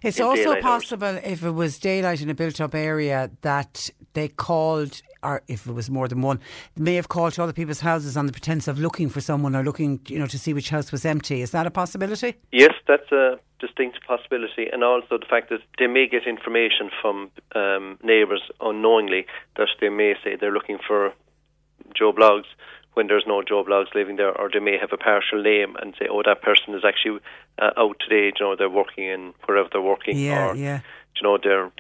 [0.02, 0.84] It's also daylight hours.
[0.84, 5.66] possible if it was daylight in a built up area that they called, or if
[5.66, 6.40] it was more than one,
[6.74, 9.54] they may have called to other people's houses on the pretense of looking for someone
[9.54, 11.42] or looking, you know, to see which house was empty.
[11.42, 12.34] Is that a possibility?
[12.50, 17.30] Yes, that's a distinct possibility, and also the fact that they may get information from
[17.54, 21.12] um, neighbours unknowingly that they may say they're looking for
[21.94, 22.46] Joe Bloggs
[22.94, 25.94] when there's no Joe Bloggs living there, or they may have a partial name and
[25.98, 27.20] say, "Oh, that person is actually
[27.58, 30.80] uh, out today." You know, they're working in wherever they're working, Yeah, or yeah.
[31.16, 31.70] you know, they're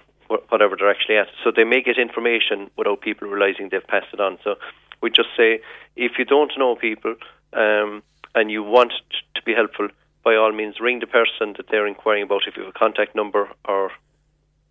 [0.48, 1.28] whatever they're actually at.
[1.44, 4.38] So they may get information without people realizing they've passed it on.
[4.42, 4.54] So
[5.02, 5.60] we just say,
[5.96, 7.16] if you don't know people
[7.52, 8.02] um,
[8.34, 8.92] and you want
[9.34, 9.88] to be helpful,
[10.24, 12.42] by all means, ring the person that they're inquiring about.
[12.46, 13.90] If you have a contact number, or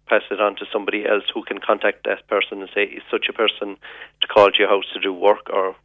[0.08, 3.28] pass it on to somebody else who can contact that person and say, "Is such
[3.30, 3.78] a person
[4.22, 5.76] to call to your house to do work or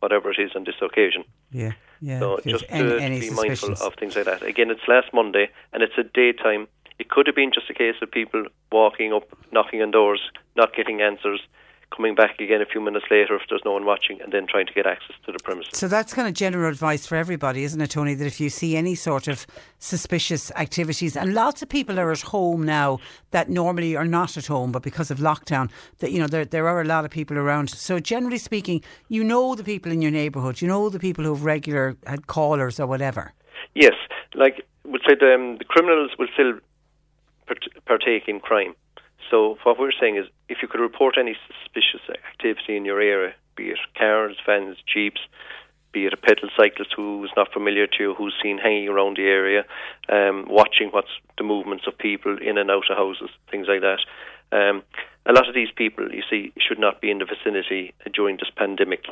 [0.00, 2.18] whatever it is on this occasion?" Yeah, yeah.
[2.18, 4.42] So just any, any be mindful of things like that.
[4.42, 6.68] Again, it's last Monday and it's a daytime.
[6.98, 10.20] It could have been just a case of people walking up, knocking on doors,
[10.56, 11.40] not getting answers,
[11.94, 14.66] coming back again a few minutes later if there's no one watching, and then trying
[14.66, 15.78] to get access to the premises.
[15.78, 18.14] So that's kind of general advice for everybody, isn't it, Tony?
[18.14, 19.46] That if you see any sort of
[19.78, 22.98] suspicious activities, and lots of people are at home now
[23.30, 26.68] that normally are not at home, but because of lockdown, that you know there there
[26.68, 27.70] are a lot of people around.
[27.70, 31.34] So generally speaking, you know the people in your neighbourhood, you know the people who
[31.34, 33.32] have regular had callers or whatever.
[33.74, 33.94] Yes,
[34.34, 36.54] like we'll say the, um, the criminals will still
[37.86, 38.74] partake in crime.
[39.30, 43.34] So what we're saying is, if you could report any suspicious activity in your area,
[43.56, 45.20] be it cars, vans, jeeps,
[45.92, 49.22] be it a pedal cyclist who's not familiar to you, who's seen hanging around the
[49.22, 49.64] area,
[50.08, 54.00] um, watching what's the movements of people in and out of houses, things like that.
[54.52, 54.82] Um,
[55.24, 58.50] a lot of these people, you see, should not be in the vicinity during this
[58.54, 59.06] pandemic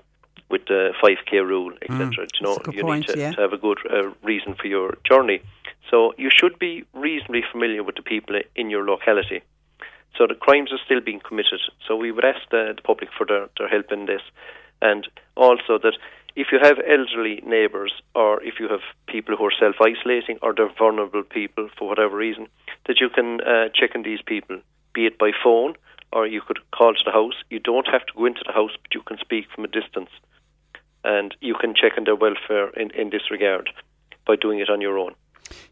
[0.51, 2.07] with the 5k rule, etc.
[2.07, 3.33] Mm, you know, that's a good you point, need to, yeah.
[3.33, 5.41] to have a good uh, reason for your journey.
[5.91, 9.43] So you should be reasonably familiar with the people in your locality.
[10.17, 11.61] So the crimes are still being committed.
[11.87, 14.23] So we would ask the, the public for their, their help in this.
[14.81, 15.97] And also that
[16.37, 20.53] if you have elderly neighbours or if you have people who are self isolating or
[20.55, 22.49] they're vulnerable people for whatever reason,
[22.87, 24.61] that you can uh, check on these people,
[24.93, 25.75] be it by phone
[26.15, 27.35] or you could call to the house.
[27.51, 30.11] You don't have to go into the house, but you can speak from a distance.
[31.03, 33.69] And you can check on their welfare in, in this regard
[34.27, 35.15] by doing it on your own.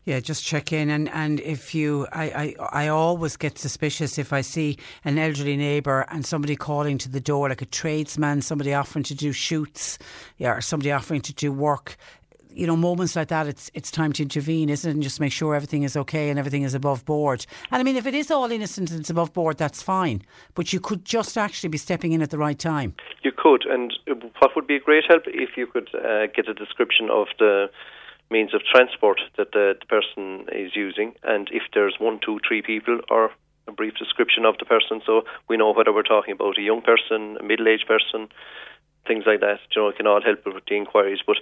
[0.05, 4.33] Yeah, just check in, and, and if you, I, I, I always get suspicious if
[4.33, 8.75] I see an elderly neighbour and somebody calling to the door, like a tradesman, somebody
[8.75, 9.99] offering to do shoots,
[10.39, 11.97] yeah, or somebody offering to do work.
[12.55, 14.93] You know, moments like that, it's it's time to intervene, isn't it?
[14.93, 17.47] And just make sure everything is okay and everything is above board.
[17.71, 20.23] And I mean, if it is all innocent and it's above board, that's fine.
[20.55, 22.95] But you could just actually be stepping in at the right time.
[23.23, 23.95] You could, and
[24.41, 27.71] what would be a great help if you could uh, get a description of the
[28.33, 32.63] means of transport that the, the person is using, and if there's one, two, three
[32.63, 33.31] people, or
[33.69, 36.83] a brief description of the person, so we know whether we're talking about a young
[36.83, 38.29] person, a middle-aged person,
[39.07, 39.61] things like that.
[39.77, 41.37] You know, it can all help with the inquiries, but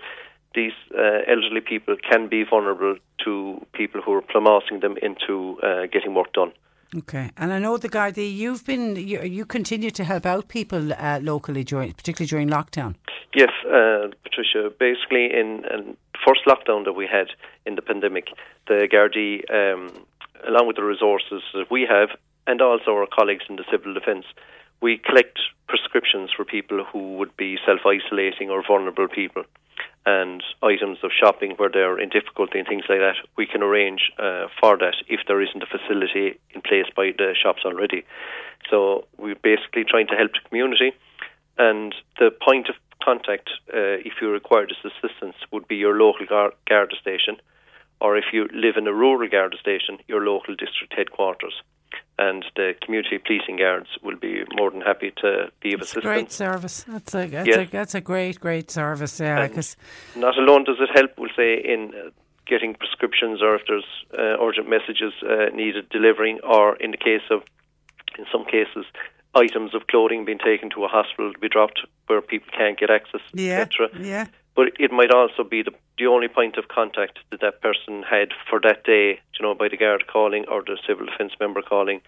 [0.54, 5.86] these uh, elderly people can be vulnerable to people who are plumosing them into uh,
[5.86, 6.52] getting work done.
[6.96, 8.36] Okay, and I know the Gardaí.
[8.36, 12.96] You've been you, you continue to help out people uh, locally during, particularly during lockdown.
[13.32, 14.72] Yes, uh, Patricia.
[14.76, 15.96] Basically, in, in
[16.26, 17.28] first lockdown that we had
[17.64, 18.26] in the pandemic,
[18.66, 20.04] the Gardaí, um,
[20.48, 22.08] along with the resources that we have,
[22.48, 24.24] and also our colleagues in the civil defence,
[24.80, 25.38] we collect
[25.68, 29.44] prescriptions for people who would be self-isolating or vulnerable people
[30.06, 34.10] and items of shopping where they're in difficulty and things like that, we can arrange
[34.18, 38.04] uh, for that if there isn't a facility in place by the shops already.
[38.70, 40.92] So we're basically trying to help the community,
[41.58, 46.26] and the point of contact, uh, if you require this assistance, would be your local
[46.26, 47.36] gar- Garda station,
[48.00, 51.54] or if you live in a rural Garda station, your local district headquarters.
[52.28, 55.30] And the community policing guards will be more than happy to
[55.62, 56.04] be of It's a assistance.
[56.04, 56.76] great service.
[56.94, 57.68] That's a that's, Yes.
[57.68, 59.14] a that's a great great service.
[59.20, 59.70] Yeah, because
[60.16, 62.10] not alone does it help, we'll say, in uh,
[62.52, 63.90] getting prescriptions or if there's
[64.22, 67.40] uh, urgent messages uh, needed delivering, or in the case of,
[68.18, 68.84] in some cases,
[69.34, 71.78] items of clothing being taken to a hospital to be dropped
[72.08, 73.88] where people can't get access, yeah, etc.
[74.00, 74.26] yeah.
[74.56, 78.28] But it might also be the, the only point of contact that that person had
[78.48, 82.00] for that day, you know, by the guard calling or the civil defence member calling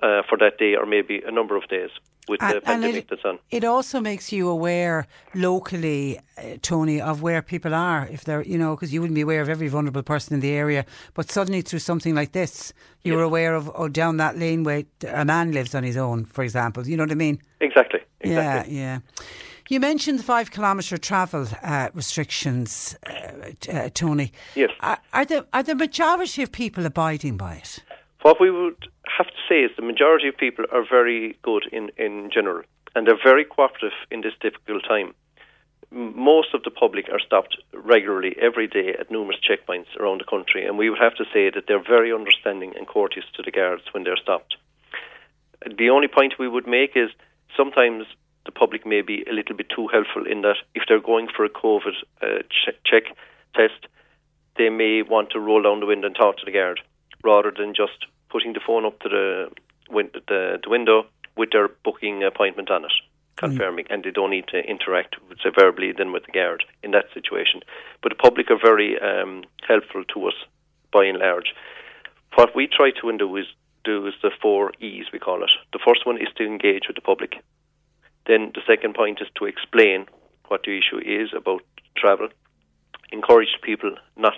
[0.00, 1.90] uh, for that day or maybe a number of days
[2.28, 3.38] with the And- and pandemic it- that's on.
[3.50, 8.08] It also makes you aware locally, uh, Tony, of where people are.
[8.10, 10.52] If they're, you know, because you wouldn't be aware of every vulnerable person in the
[10.52, 12.72] area, but suddenly through something like this,
[13.04, 16.42] you're aware of, oh, down that lane where a man lives on his own, for
[16.42, 16.86] example.
[16.86, 17.40] You know what I mean?
[17.60, 18.00] Exactly.
[18.20, 18.74] Exactly.
[18.74, 18.98] Yeah, yeah.
[19.72, 24.30] You mentioned the five kilometre travel uh, restrictions, uh, uh, Tony.
[24.54, 24.68] Yes.
[24.80, 27.78] Are, are the are the majority of people abiding by it?
[28.20, 28.76] What we would
[29.16, 33.06] have to say is the majority of people are very good in, in general, and
[33.06, 35.14] they're very cooperative in this difficult time.
[35.90, 40.66] Most of the public are stopped regularly every day at numerous checkpoints around the country,
[40.66, 43.84] and we would have to say that they're very understanding and courteous to the guards
[43.92, 44.54] when they're stopped.
[45.64, 47.08] The only point we would make is
[47.56, 48.04] sometimes
[48.44, 51.44] the public may be a little bit too helpful in that if they're going for
[51.44, 53.04] a COVID uh, che- check
[53.54, 53.86] test,
[54.56, 56.80] they may want to roll down the window and talk to the guard
[57.22, 59.48] rather than just putting the phone up to the,
[59.90, 61.06] win- the, the window
[61.36, 62.92] with their booking appointment on it,
[63.36, 67.06] confirming, and they don't need to interact say, verbally then with the guard in that
[67.14, 67.60] situation.
[68.02, 70.34] But the public are very um, helpful to us
[70.92, 71.54] by and large.
[72.34, 73.46] What we try to do is
[73.84, 75.50] do is the four E's we call it.
[75.72, 77.34] The first one is to engage with the public.
[78.26, 80.06] Then the second point is to explain
[80.48, 81.62] what the issue is about
[81.96, 82.28] travel.
[83.10, 84.36] Encourage people not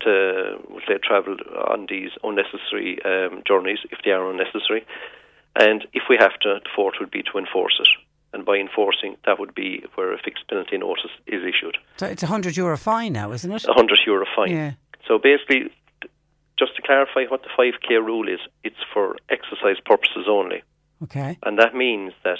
[0.00, 1.36] to we'll say travel
[1.70, 4.84] on these unnecessary um, journeys if they are unnecessary.
[5.58, 7.88] And if we have to, the fourth would be to enforce it.
[8.32, 11.78] And by enforcing, that would be where a fixed penalty notice is issued.
[11.96, 13.64] So it's a hundred euro fine now, isn't it?
[13.64, 14.50] A hundred euro fine.
[14.50, 14.72] Yeah.
[15.08, 15.70] So basically,
[16.58, 20.62] just to clarify what the 5k rule is, it's for exercise purposes only.
[21.04, 21.38] Okay.
[21.44, 22.38] And that means that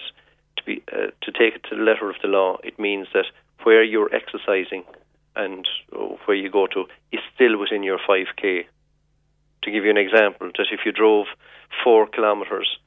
[0.67, 3.27] be uh, to take it to the letter of the law, it means that
[3.63, 4.85] where you're exercising
[5.35, 8.67] and uh, where you go to is still within your 5k
[9.67, 11.27] to give you an example, that if you drove
[11.85, 12.79] four kilometres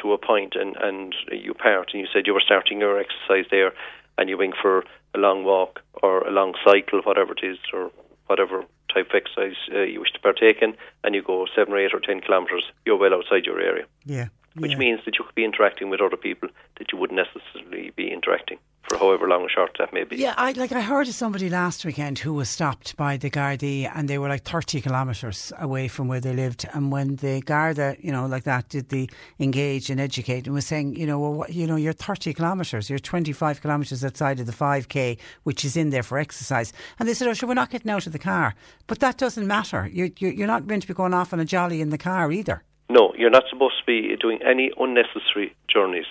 [0.00, 3.46] to a point and, and you parked and you said you were starting your exercise
[3.50, 3.72] there
[4.16, 4.84] and you went for
[5.14, 7.90] a long walk or a long cycle, whatever it is, or
[8.26, 11.78] whatever type of exercise uh, you wish to partake in, and you go seven or
[11.78, 13.86] eight or ten kilometres, you're well outside your area.
[14.04, 14.28] Yeah.
[14.54, 14.78] Which yeah.
[14.78, 16.48] means that you could be interacting with other people
[16.78, 18.58] that you wouldn't necessarily be interacting
[18.88, 20.16] for however long or short that may be.
[20.16, 23.90] Yeah, I like I heard of somebody last weekend who was stopped by the Gardaí
[23.94, 27.96] and they were like 30 kilometres away from where they lived and when the Garda,
[28.00, 31.50] you know, like that did the engage and educate and was saying, you know, well,
[31.50, 35.90] you know, you're 30 kilometres, you're 25 kilometres outside of the 5k which is in
[35.90, 36.72] there for exercise.
[36.98, 38.54] And they said, "Oh, sure, we're not getting out of the car."
[38.86, 39.88] But that doesn't matter.
[39.92, 42.30] You you you're not meant to be going off on a jolly in the car
[42.32, 42.62] either.
[42.90, 46.06] No, you're not supposed to be doing any unnecessary journeys.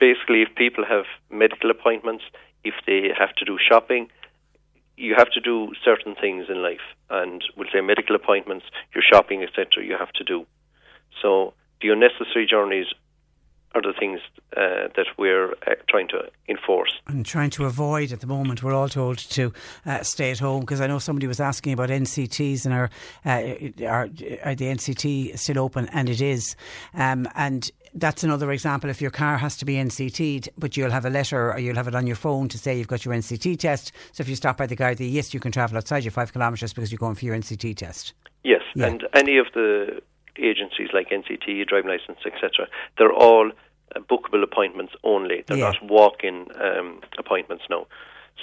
[0.00, 2.24] Basically, if people have medical appointments,
[2.64, 4.08] if they have to do shopping,
[4.96, 6.86] you have to do certain things in life.
[7.10, 10.46] And we'll say medical appointments, your shopping, etc., you have to do.
[11.20, 12.86] So the unnecessary journeys
[13.74, 14.20] are the things
[14.56, 16.92] uh, that we're uh, trying to enforce.
[17.06, 18.62] And trying to avoid at the moment.
[18.62, 19.52] We're all told to
[19.86, 22.90] uh, stay at home because I know somebody was asking about NCTs and are,
[23.24, 24.08] uh, are,
[24.44, 25.88] are the NCT still open?
[25.92, 26.54] And it is.
[26.94, 28.90] Um, and that's another example.
[28.90, 31.88] If your car has to be NCT'd, but you'll have a letter or you'll have
[31.88, 33.92] it on your phone to say you've got your NCT test.
[34.12, 36.72] So if you stop by the Gardaí, yes, you can travel outside your five kilometres
[36.72, 38.14] because you're going for your NCT test.
[38.44, 38.86] Yes, Yeah.
[38.86, 40.00] and any of the
[40.38, 42.68] agencies like NCT, driving license, etc.,
[42.98, 43.50] they're all
[43.94, 45.44] uh, bookable appointments only.
[45.46, 45.72] They're Yeah.
[45.72, 47.86] not walk-in um, appointments now.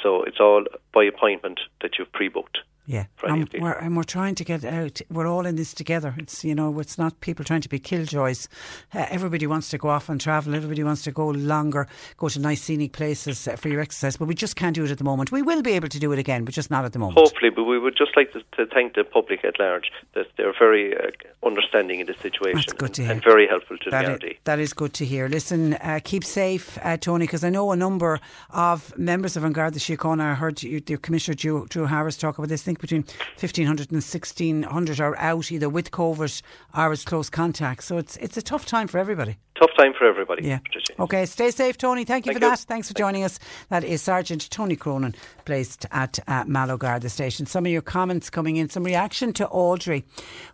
[0.04, 2.60] So it's all by appointment that you've pre-booked.
[2.92, 5.00] Yeah, and we're, and we're trying to get out.
[5.12, 6.16] We're all in this together.
[6.18, 8.48] It's you know, it's not people trying to be killjoys.
[8.96, 10.56] Uh, everybody wants to go off and travel.
[10.56, 11.88] Everybody wants to go longer,
[12.18, 14.18] go to nice scenic places uh, for your exercise.
[14.18, 15.32] But we just can't do it at the moment.
[15.32, 17.20] We will be able to do it again, but just not at the moment.
[17.20, 20.56] Hopefully, but we would just like to, to thank the public at large that they're
[20.58, 21.12] very uh,
[21.46, 23.12] understanding in this situation That's good to hear.
[23.12, 24.38] and very helpful to That the i- RD.
[24.46, 25.28] that is good to hear.
[25.28, 29.54] Listen, uh, keep safe, uh, Tony, because I know a number of members of An
[29.54, 30.32] Garda Síochána.
[30.32, 32.64] I heard you, the Commissioner Drew, Drew Harris talk about this.
[32.64, 36.42] I think between 1,500 and 1,600 are out either with COVID
[36.76, 37.84] or as close contact.
[37.84, 39.38] So it's it's a tough time for everybody.
[39.56, 40.48] Tough time for everybody.
[40.48, 40.60] Yeah.
[40.60, 41.02] Patricia.
[41.02, 42.06] Okay, stay safe, Tony.
[42.06, 42.52] Thank you Thank for you.
[42.52, 42.60] that.
[42.60, 43.40] Thanks for joining us.
[43.68, 47.46] That is Sergeant Tony Cronin, placed at uh, Mallow Garda Station.
[47.46, 50.06] Some of your comments coming in, some reaction to Audrey,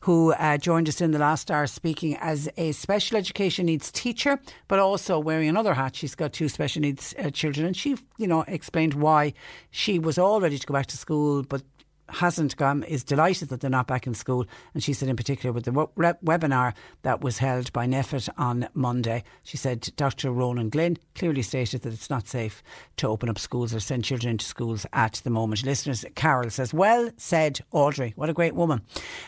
[0.01, 4.39] who uh, joined us in the last hour speaking as a special education needs teacher,
[4.67, 5.95] but also wearing another hat.
[5.95, 9.33] She's got two special needs uh, children, and she, you know, explained why
[9.69, 11.61] she was all ready to go back to school, but
[12.09, 14.45] hasn't gone is delighted that they're not back in school.
[14.73, 18.67] And she said in particular with the re- webinar that was held by NEFIT on
[18.73, 22.63] Monday she said Dr Ronan Glynn clearly stated that it's not safe
[22.97, 25.63] to open up schools or send children into schools at the moment.
[25.63, 28.13] Listeners Carol says well said Audrey.
[28.15, 28.81] What a great woman.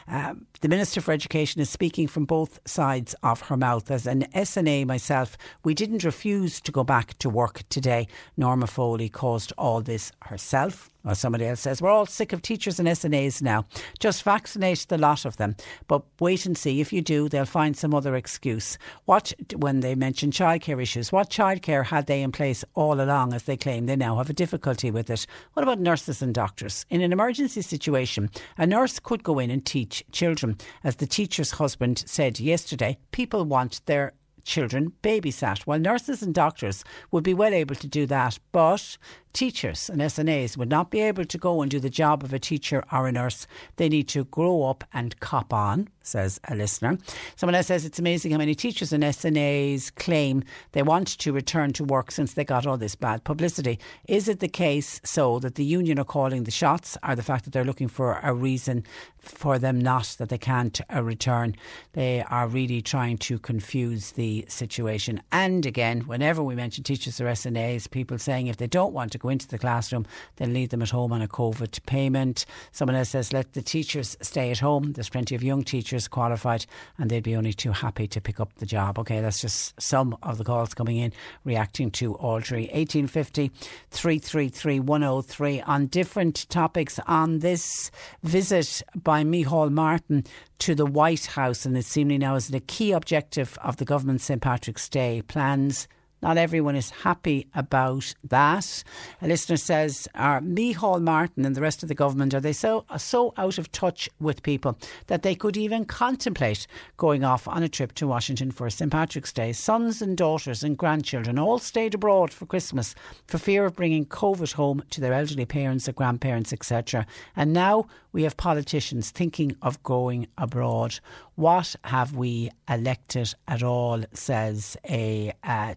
[0.08, 4.24] Um, the Minister for Education is speaking from both sides of her mouth as an
[4.34, 8.08] SNA myself we didn't refuse to go back to work today
[8.38, 12.80] Norma Foley caused all this herself or somebody else says, we're all sick of teachers
[12.80, 13.66] and SNAs now.
[14.00, 15.56] Just vaccinate the lot of them.
[15.88, 16.82] But wait and see.
[16.82, 18.78] If you do, they'll find some other excuse.
[19.06, 23.44] What, when they mention childcare issues, what childcare had they in place all along, as
[23.44, 25.26] they claim they now have a difficulty with it?
[25.54, 26.86] What about nurses and doctors?
[26.90, 30.47] In an emergency situation, a nurse could go in and teach children.
[30.84, 34.14] As the teacher's husband said yesterday, people want their
[34.48, 35.60] children babysat.
[35.64, 38.98] While nurses and doctors would be well able to do that, but
[39.34, 42.40] teachers and SNAs would not be able to go and do the job of a
[42.40, 43.46] teacher or a nurse.
[43.76, 46.98] They need to grow up and cop on, says a listener.
[47.36, 51.72] Someone else says it's amazing how many teachers and SNAs claim they want to return
[51.74, 53.78] to work since they got all this bad publicity.
[54.08, 57.44] Is it the case so that the union are calling the shots or the fact
[57.44, 58.86] that they're looking for a reason
[59.28, 61.56] for them not that they can't uh, return?
[61.94, 65.22] They are really trying to confuse the situation.
[65.32, 69.18] And again, whenever we mention teachers or SNAs, people saying if they don't want to
[69.18, 70.06] go into the classroom,
[70.38, 72.46] then leave them at home on a COVID payment.
[72.72, 74.94] Someone else says let the teachers stay at home.
[74.94, 76.66] There's plenty of young teachers qualified
[76.98, 79.00] and they'd be only too happy to pick up the job.
[79.00, 81.14] Okay, that's just some of the calls coming in
[81.44, 82.64] reacting to Audrey.
[82.74, 83.52] 1850
[83.92, 87.92] 333 103 on different topics on this
[88.24, 90.24] visit by Micheál Martin
[90.60, 94.26] to the White House and it seemingly now is the key objective of the government's
[94.26, 95.88] St Patrick's Day plans
[96.22, 98.84] Not everyone is happy about that.
[99.22, 102.86] A listener says, Are Micheál Martin and the rest of the government, are they so,
[102.98, 106.66] so out of touch with people that they could even contemplate
[106.98, 108.92] going off on a trip to Washington for St.
[108.92, 109.54] Patrick's Day?
[109.54, 112.96] Sons and daughters and grandchildren all stayed abroad for Christmas
[113.28, 117.06] for fear of bringing COVID home to their elderly parents or grandparents, etc.
[117.36, 117.86] And now
[118.18, 121.00] we have politicians thinking of going abroad.
[121.36, 125.34] What have we elected at all, says a,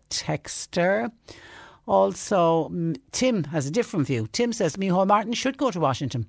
[0.09, 1.13] texter.
[1.87, 2.73] Also,
[3.13, 4.27] Tim has a different view.
[4.33, 6.25] Tim says Micheál Martin should go to Washington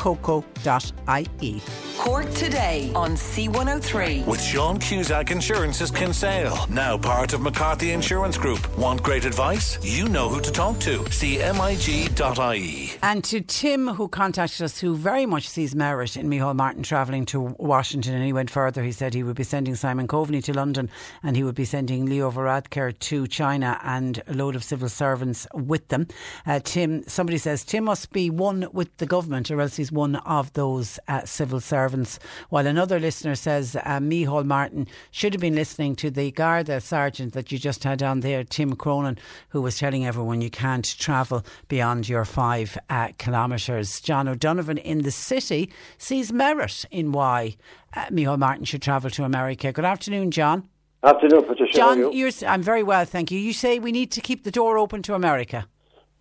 [0.00, 1.62] corkcoco.ie.
[1.98, 4.26] Cork today on C103.
[4.26, 8.78] With Sean Cusack Insurance's Kinsale, now part of McCarthy Insurance Group.
[8.78, 9.78] Want great advice?
[9.82, 11.00] You know who to talk to.
[11.00, 12.92] CMIG.ie.
[13.02, 17.26] And to Tim, who contacted us, who very much sees merit in Micheál Martin travelling
[17.26, 18.82] to Washington, and he went further.
[18.82, 20.88] He said he would be sending Simon Coveney to London
[21.22, 25.46] and he would be sending Leo Varadkar to China and a load of civil servants
[25.52, 26.06] with them.
[26.46, 30.16] Uh, Tim, somebody says Tim must be one with the government, or else he's one
[30.16, 32.18] of those uh, civil servants.
[32.48, 37.52] While another listener says uh, Martin should have been listening to the Garda sergeant that
[37.52, 39.18] you just had on there, Tim Cronin,
[39.50, 44.00] who was telling everyone you can't travel beyond your five uh, kilometres.
[44.00, 47.56] John O'Donovan in the city sees merit in why
[47.94, 49.72] uh, Martin should travel to America.
[49.72, 50.68] Good afternoon, John.
[51.02, 51.72] Afternoon, Patricia.
[51.72, 52.30] John, you?
[52.46, 53.38] I'm very well, thank you.
[53.38, 55.66] You say we need to keep the door open to America.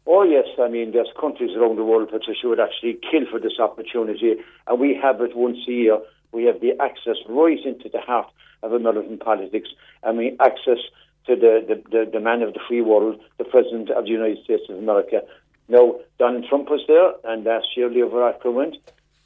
[0.06, 3.60] Oh yes, I mean there's countries around the world, Patricia, would actually kill for this
[3.60, 4.36] opportunity,
[4.68, 6.00] and we have it once a year.
[6.32, 8.32] We have the access right into the heart
[8.64, 9.70] of American politics,
[10.04, 10.80] and we access
[11.28, 14.44] to the, the, the, the man of the free world, the President of the United
[14.44, 15.22] States of America.
[15.68, 18.78] Now, Donald Trump was there, and last year Leo Varadkar went,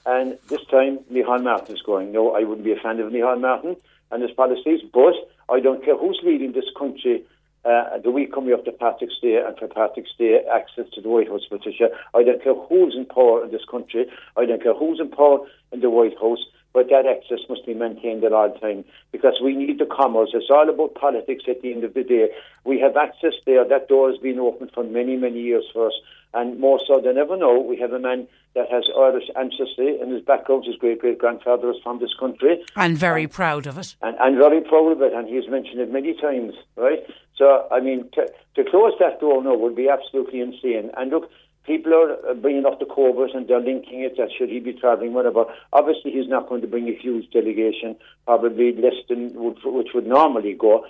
[0.06, 2.12] and this time Micheál Martin is going.
[2.12, 3.78] No, I wouldn't be a fan of Micheál Martin
[4.12, 5.14] and his policies, but
[5.50, 7.24] I don't care who's leading this country
[7.66, 11.10] uh, the week coming up to Patrick's Day and for Patrick's Day access to the
[11.10, 11.90] White House, Patricia.
[12.14, 14.06] I don't care who's in power in this country.
[14.36, 15.40] I don't care who's in power
[15.72, 16.44] in the White House.
[16.74, 20.32] But that access must be maintained at all times because we need the commerce.
[20.34, 22.30] It's all about politics at the end of the day.
[22.66, 23.64] We have access there.
[23.68, 25.94] That door has been open for many, many years for us.
[26.34, 30.12] And more so than ever now, we have a man that has Irish ancestry and
[30.12, 30.66] his background.
[30.66, 32.64] His great great grandfather is from this country.
[32.76, 33.96] And very and, proud of it.
[34.02, 35.14] And, and very proud of it.
[35.14, 37.06] And he's mentioned it many times, right?
[37.36, 40.92] So, I mean, to, to close that door now would be absolutely insane.
[40.98, 41.30] And look,
[41.66, 44.74] people are uh, bringing up the Cobras and they're linking it that should he be
[44.74, 45.46] travelling, whatever.
[45.72, 47.96] Obviously, he's not going to bring a huge delegation,
[48.26, 50.86] probably less than which would normally go.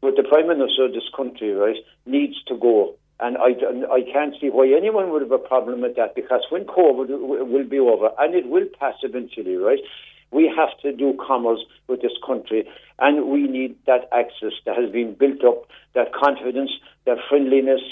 [0.00, 3.54] But the Prime Minister of this country, right, needs to go And I,
[3.88, 7.08] I can't see why anyone would have a problem with that because when COVID
[7.48, 9.78] will be over, and it will pass eventually, right?
[10.32, 12.68] We have to do commerce with this country,
[12.98, 16.72] and we need that access that has been built up, that confidence,
[17.06, 17.82] that friendliness,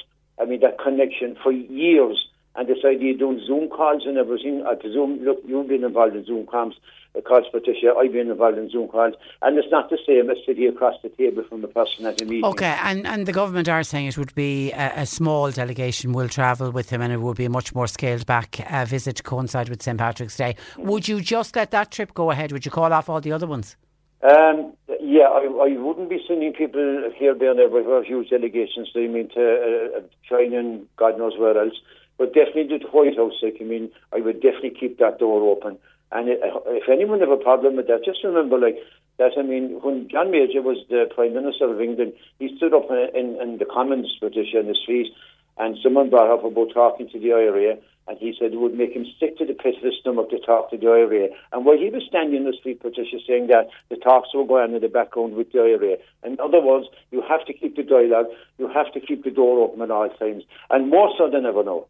[0.40, 2.26] I mean, that connection for years.
[2.56, 6.16] And this idea of doing Zoom calls and everything, I presume, look, you've been involved
[6.16, 6.74] in Zoom calls,
[7.16, 10.36] uh, calls Patricia, I've been involved in Zoom calls, and it's not the same as
[10.46, 12.44] sitting across the table from the person at the meeting.
[12.44, 16.28] Okay, and, and the government are saying it would be a, a small delegation will
[16.28, 19.22] travel with him and it would be a much more scaled back uh, visit to
[19.22, 20.56] coincide with St Patrick's Day.
[20.78, 22.52] Would you just let that trip go ahead?
[22.52, 23.76] Would you call off all the other ones?
[24.22, 28.04] Um, yeah, I, I wouldn't be sending people here, there, and there, but we have
[28.04, 28.90] huge delegations.
[28.94, 31.74] I mean, to uh, China and God knows where else.
[32.20, 35.78] But definitely the White House, like, I mean, I would definitely keep that door open.
[36.12, 38.76] And if anyone have a problem with that, just remember, like,
[39.16, 42.90] that, I mean, when John Major was the Prime Minister of England, he stood up
[42.90, 45.08] in, in, in the Commons, Patricia, in the street,
[45.56, 48.92] and someone brought up about talking to the IRA, and he said it would make
[48.92, 51.28] him sick to the pit of his stomach to talk to the IRA.
[51.52, 54.68] And while he was standing in the street, Patricia, saying that the talks were going
[54.68, 55.96] on in the background with the IRA.
[56.22, 58.26] In other words, you have to keep the dialogue,
[58.58, 61.64] you have to keep the door open at all times, and more so than ever
[61.64, 61.86] now.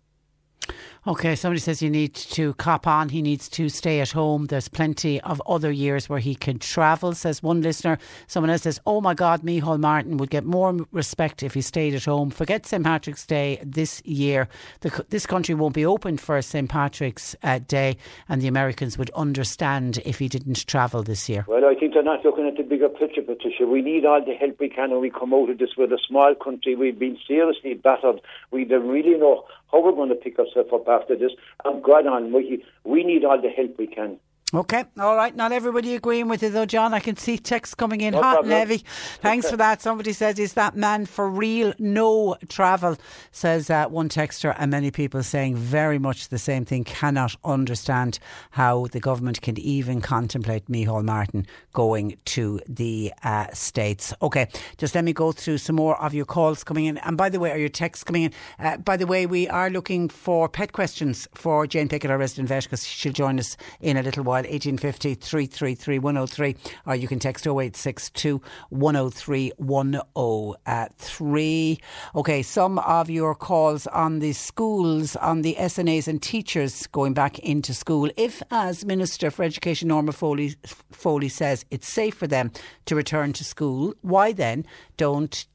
[1.06, 3.09] Okay, somebody says you need to cop on.
[3.09, 4.47] He needs to stay at home.
[4.47, 7.97] There's plenty of other years where he can travel, says one listener.
[8.27, 11.94] Someone else says, Oh my God, Micheál Martin would get more respect if he stayed
[11.94, 12.28] at home.
[12.28, 12.85] Forget St.
[12.85, 14.47] Patrick's Day this year.
[14.81, 16.68] The, this country won't be open for St.
[16.68, 17.97] Patrick's uh, Day,
[18.28, 21.47] and the Americans would understand if he didn't travel this year.
[21.48, 23.64] Well, I think they're not looking at the bigger picture, Patricia.
[23.66, 25.70] We need all the help we can, and we come out of this.
[25.78, 26.74] with a small country.
[26.74, 28.20] We've been seriously battered.
[28.51, 31.32] We don't really know how we're going to pick ourselves up after this.
[31.64, 34.18] And God Almighty, we need all the help we can.
[34.52, 35.35] Okay, all right.
[35.36, 36.93] Not everybody agreeing with you though, John.
[36.93, 38.52] I can see texts coming in No hot problem.
[38.52, 38.85] and heavy.
[39.22, 39.81] Thanks for that.
[39.81, 41.72] Somebody says, "Is that man for real?
[41.78, 42.97] No travel,"
[43.31, 46.82] says uh, one texter, and many people saying very much the same thing.
[46.82, 48.18] Cannot understand
[48.51, 54.12] how the government can even contemplate Micheál Martin going to the uh, states.
[54.20, 54.48] Okay,
[54.78, 56.98] just let me go through some more of your calls coming in.
[56.98, 58.32] And by the way, are your texts coming in?
[58.59, 62.48] Uh, by the way, we are looking for pet questions for Jane Pickett, our resident
[62.48, 64.40] vet, because she'll join us in a little while.
[64.45, 66.57] 1850 333 103,
[66.87, 68.41] or you can text 0862
[68.71, 71.81] 103 103.
[72.15, 77.39] Okay, some of your calls on the schools, on the SNAs and teachers going back
[77.41, 78.11] into school.
[78.17, 80.55] If, as Minister for Education Norma Foley,
[80.91, 82.53] Foley says, it's safe for them
[82.87, 84.65] to return to school, why then
[84.97, 85.47] don't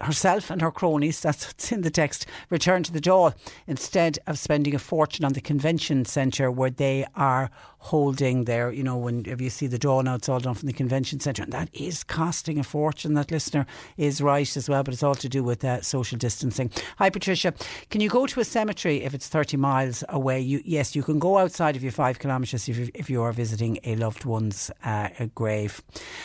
[0.00, 3.34] herself and her cronies, that's what's in the text, return to the Dáil
[3.66, 8.72] instead of spending a fortune on the convention centre where they are holding there.
[8.72, 11.20] you know, when if you see the Dáil now, it's all done from the convention
[11.20, 13.14] centre, and that is costing a fortune.
[13.14, 16.70] That listener is right as well, but it's all to do with uh, social distancing.
[16.98, 17.54] Hi, Patricia.
[17.90, 20.40] Can you go to a cemetery if it's 30 miles away?
[20.40, 23.32] You, yes, you can go outside of your five kilometres if you, if you are
[23.32, 25.82] visiting a loved one's uh, grave.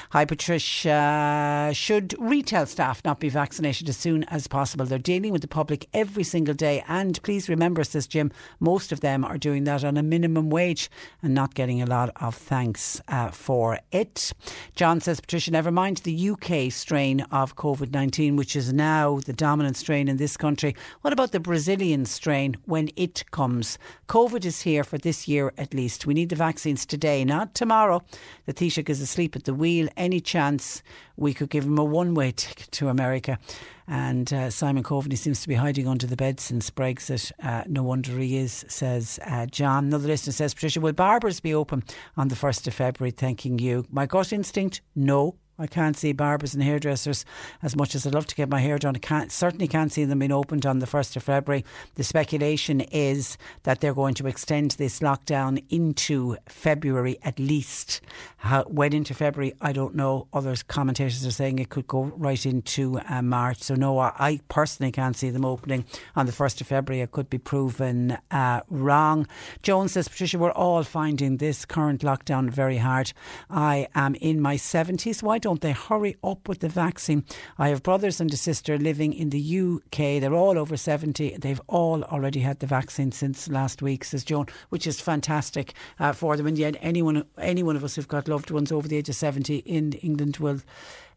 [0.09, 1.71] Hi, Patricia.
[1.73, 4.85] Should retail staff not be vaccinated as soon as possible?
[4.85, 9.01] They're dealing with the public every single day, and please remember, says Jim, most of
[9.01, 10.89] them are doing that on a minimum wage
[11.21, 14.33] and not getting a lot of thanks uh, for it.
[14.75, 19.33] John says, Patricia, never mind the UK strain of COVID 19, which is now the
[19.33, 20.75] dominant strain in this country.
[21.01, 23.77] What about the Brazilian strain when it comes?
[24.07, 26.05] COVID is here for this year at least.
[26.05, 28.03] We need the vaccines today, not tomorrow.
[28.45, 29.87] The Taoiseach is asleep at the wheel.
[29.95, 30.83] Any chance
[31.15, 33.39] we could give him a one way ticket to America?
[33.87, 37.31] And uh, Simon Coveney seems to be hiding under the bed since Brexit.
[37.41, 39.85] Uh, no wonder he is, says uh, John.
[39.85, 41.83] Another listener says, Patricia, will barbers be open
[42.15, 43.11] on the 1st of February?
[43.11, 43.85] Thanking you.
[43.91, 45.35] My gut instinct, no.
[45.59, 47.25] I can't see barbers and hairdressers
[47.61, 48.95] as much as I'd love to get my hair done.
[48.95, 51.63] I can't, certainly can't see them being opened on the 1st of February.
[51.95, 58.01] The speculation is that they're going to extend this lockdown into February at least.
[58.37, 60.27] How, when into February, I don't know.
[60.33, 63.61] Other commentators are saying it could go right into uh, March.
[63.61, 65.85] So, no, I, I personally can't see them opening
[66.15, 67.01] on the 1st of February.
[67.01, 69.27] It could be proven uh, wrong.
[69.61, 73.13] Joan says, Patricia, we're all finding this current lockdown very hard.
[73.51, 75.21] I am in my 70s.
[75.21, 77.23] Why don't they hurry up with the vaccine?
[77.57, 80.21] I have brothers and a sister living in the UK.
[80.21, 81.37] They're all over 70.
[81.37, 86.13] They've all already had the vaccine since last week, says Joan, which is fantastic uh,
[86.13, 86.47] for them.
[86.47, 89.15] And yet, anyone, any one of us who've got loved ones over the age of
[89.15, 90.61] 70 in England will.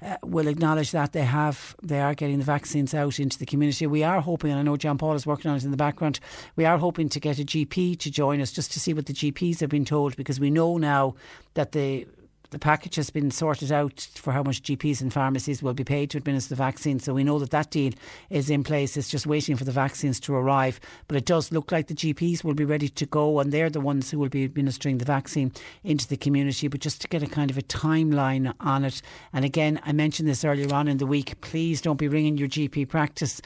[0.02, 3.86] Uh, will acknowledge that they have they are getting the vaccines out into the community.
[3.86, 6.20] We are hoping, and I know John Paul is working on it in the background.
[6.54, 9.14] We are hoping to get a GP to join us just to see what the
[9.14, 11.14] GPs have been told because we know now
[11.54, 12.06] that the
[12.50, 16.10] the package has been sorted out for how much GPs and pharmacies will be paid
[16.10, 16.98] to administer the vaccine.
[16.98, 17.92] So we know that that deal
[18.30, 18.96] is in place.
[18.96, 20.80] It's just waiting for the vaccines to arrive.
[21.08, 23.80] But it does look like the GPs will be ready to go, and they're the
[23.80, 25.52] ones who will be administering the vaccine
[25.84, 26.68] into the community.
[26.68, 29.02] But just to get a kind of a timeline on it,
[29.32, 31.40] and again, I mentioned this earlier on in the week.
[31.40, 33.40] Please don't be ringing your GP practice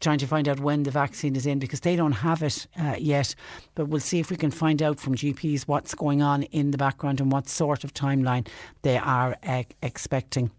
[0.00, 2.96] trying to find out when the vaccine is in because they don't have it uh,
[2.98, 3.34] yet.
[3.74, 6.78] But we'll see if we can find out from GPs what's going on in the
[6.78, 8.46] background and what sort of timeline
[8.82, 10.50] they are uh, expecting.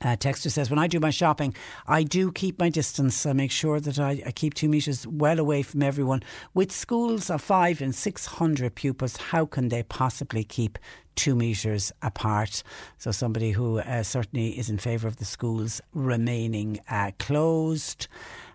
[0.00, 1.54] Uh, Texter says, when I do my shopping,
[1.86, 3.24] I do keep my distance.
[3.24, 6.22] I make sure that I, I, keep two metres well away from everyone.
[6.52, 10.78] With schools of five and 600 pupils, how can they possibly keep
[11.14, 12.62] two metres apart?
[12.98, 18.08] So, somebody who uh, certainly is in favour of the schools remaining uh, closed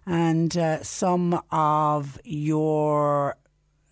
[0.09, 3.37] and uh, some of your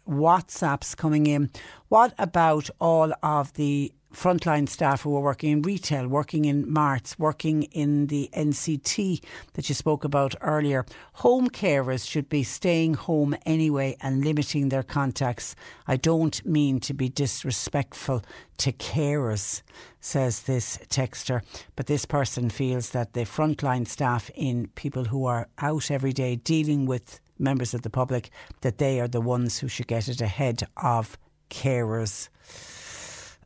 [0.10, 1.52] WhatsApps coming in.
[1.90, 7.20] What about all of the frontline staff who are working in retail, working in marts,
[7.20, 9.24] working in the NCT
[9.54, 10.86] that you spoke about earlier.
[11.14, 15.56] Home carers should be staying home anyway and limiting their contacts.
[15.88, 18.24] I don't mean to be disrespectful
[18.58, 19.62] to carers,
[20.02, 21.42] says this texter,
[21.76, 26.38] but this person feels that the frontline staff in people who are out every day
[26.38, 28.32] dealing with members of the public,
[28.62, 31.20] that they are the ones who should get it ahead of
[31.52, 32.30] carers.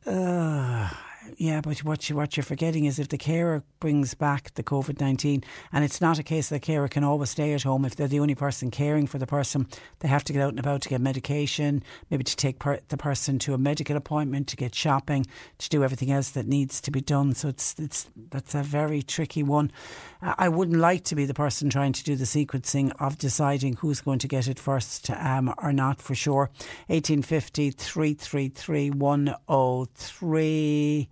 [0.04, 0.88] Uh,
[1.36, 5.00] yeah, but what you what you're forgetting is if the carer brings back the COVID
[5.00, 5.42] nineteen,
[5.72, 7.84] and it's not a case that the carer can always stay at home.
[7.84, 9.66] If they're the only person caring for the person,
[10.00, 12.96] they have to get out and about to get medication, maybe to take per- the
[12.96, 15.26] person to a medical appointment, to get shopping,
[15.58, 17.34] to do everything else that needs to be done.
[17.34, 19.70] So it's it's that's a very tricky one.
[20.22, 24.00] I wouldn't like to be the person trying to do the sequencing of deciding who's
[24.00, 26.50] going to get it first um, or not for sure.
[26.86, 31.08] 1850 333 103.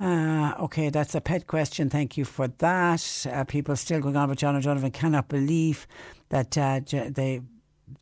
[0.00, 1.90] Uh, okay, that's a pet question.
[1.90, 3.26] Thank you for that.
[3.30, 5.86] Uh, people still going on with John O'Donovan cannot believe
[6.30, 7.42] that uh, they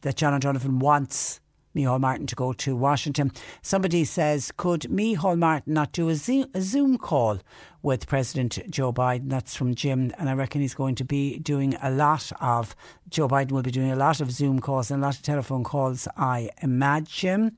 [0.02, 1.40] that John O'Donovan wants
[1.74, 3.32] Micheál Martin to go to Washington.
[3.62, 7.40] Somebody says, could Micheál Martin not do a Zoom call
[7.82, 9.30] with President Joe Biden?
[9.30, 12.74] That's from Jim, and I reckon he's going to be doing a lot of,
[13.08, 15.64] Joe Biden will be doing a lot of Zoom calls and a lot of telephone
[15.64, 17.56] calls, I imagine.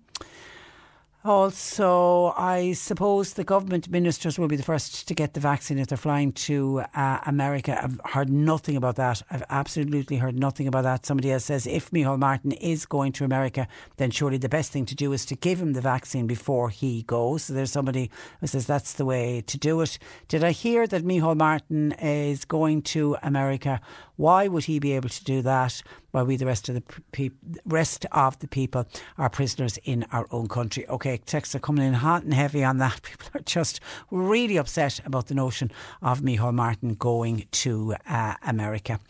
[1.23, 5.89] Also, I suppose the government ministers will be the first to get the vaccine if
[5.89, 7.79] they're flying to uh, America.
[7.79, 9.21] I've heard nothing about that.
[9.31, 11.05] I've absolutely heard nothing about that.
[11.05, 13.69] Somebody else says if Micheál Martin is going to America,
[13.99, 17.03] then surely the best thing to do is to give him the vaccine before he
[17.03, 17.45] goes.
[17.45, 18.11] So there's somebody
[18.41, 19.99] who says that's the way to do it.
[20.29, 23.83] Did I hear that Micheál Martin is going to America?
[24.21, 27.31] Why would he be able to do that while we, the rest of the pe-
[27.65, 28.87] rest of the people,
[29.17, 30.87] are prisoners in our own country?
[30.91, 33.01] Okay, texts are coming in hot and heavy on that.
[33.03, 33.81] People are just
[34.11, 35.73] really upset about the notion
[36.03, 39.01] of Micheál Martin going to uh, America.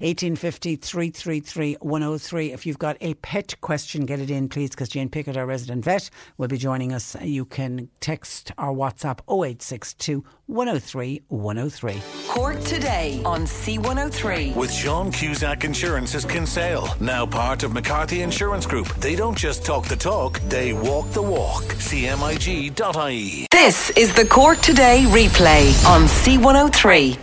[0.00, 2.52] 1850 333 103.
[2.52, 5.82] If you've got a pet question, get it in, please, because Jane Pickett, our resident
[5.82, 7.16] vet, will be joining us.
[7.22, 12.02] You can text our WhatsApp 0862 103 103.
[12.26, 14.56] Cork today on C103.
[14.56, 18.88] With Sean Cusack Insurance's Kinsale, now part of McCarthy Insurance Group.
[18.96, 21.64] They don't just talk the talk, they walk the walk.
[21.64, 23.46] CMIG.ie.
[23.50, 27.18] This is the Cork Today replay on C103.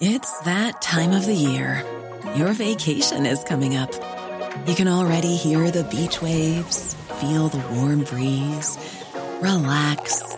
[0.00, 1.82] It's that time of the year.
[2.36, 3.92] Your vacation is coming up.
[4.68, 8.78] You can already hear the beach waves, feel the warm breeze,
[9.40, 10.37] relax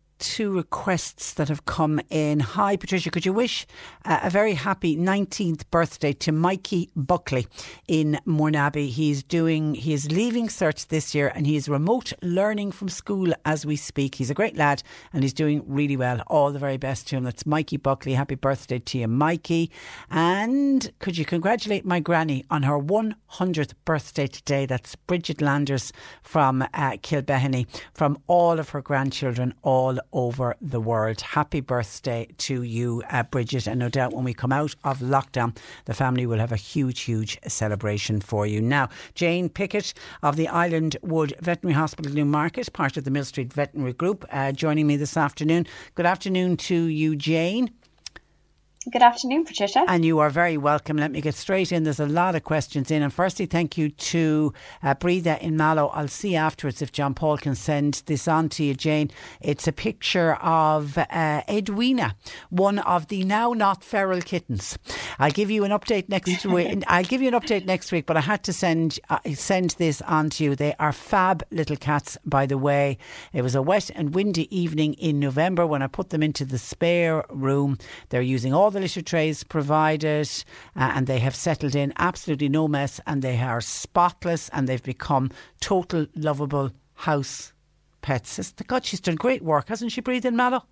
[0.21, 2.39] two requests that have come in.
[2.39, 3.09] Hi, Patricia.
[3.09, 3.65] Could you wish
[4.05, 7.47] uh, a very happy 19th birthday to Mikey Buckley
[7.87, 8.87] in Mourneabbey?
[8.89, 13.33] He's doing, he is leaving cert this year and he is remote learning from school
[13.45, 14.15] as we speak.
[14.15, 16.21] He's a great lad and he's doing really well.
[16.27, 17.23] All the very best to him.
[17.23, 18.13] That's Mikey Buckley.
[18.13, 19.71] Happy birthday to you, Mikey.
[20.11, 24.67] And could you congratulate my granny on her 100th birthday today?
[24.67, 25.91] That's Bridget Landers
[26.21, 27.65] from uh, Kilbeheny,
[27.95, 31.21] from all of her grandchildren, all over the world.
[31.21, 33.67] Happy birthday to you, uh, Bridget.
[33.67, 37.01] And no doubt when we come out of lockdown, the family will have a huge,
[37.01, 38.61] huge celebration for you.
[38.61, 39.93] Now, Jane Pickett
[40.23, 44.51] of the Island Wood Veterinary Hospital Newmarket, part of the Mill Street Veterinary Group, uh,
[44.51, 45.67] joining me this afternoon.
[45.95, 47.71] Good afternoon to you, Jane.
[48.89, 49.85] Good afternoon, Patricia.
[49.87, 50.97] And you are very welcome.
[50.97, 51.83] Let me get straight in.
[51.83, 53.03] There's a lot of questions in.
[53.03, 55.89] And firstly, thank you to uh, Breda in Mallow.
[55.89, 59.11] I'll see afterwards if John Paul can send this on to you, Jane.
[59.39, 62.15] It's a picture of uh, Edwina,
[62.49, 64.79] one of the now not feral kittens.
[65.19, 66.83] I'll give you an update next week.
[66.87, 70.01] I'll give you an update next week, but I had to send uh, send this
[70.01, 70.55] on to you.
[70.55, 72.97] They are fab little cats, by the way.
[73.31, 76.57] It was a wet and windy evening in November when I put them into the
[76.57, 77.77] spare room.
[78.09, 80.29] They're using all the litter trays provided
[80.75, 84.81] uh, and they have settled in absolutely no mess and they are spotless and they've
[84.83, 87.53] become total lovable house
[88.01, 88.53] pets.
[88.67, 90.63] God, she's done great work, hasn't she, Breda in Mallow?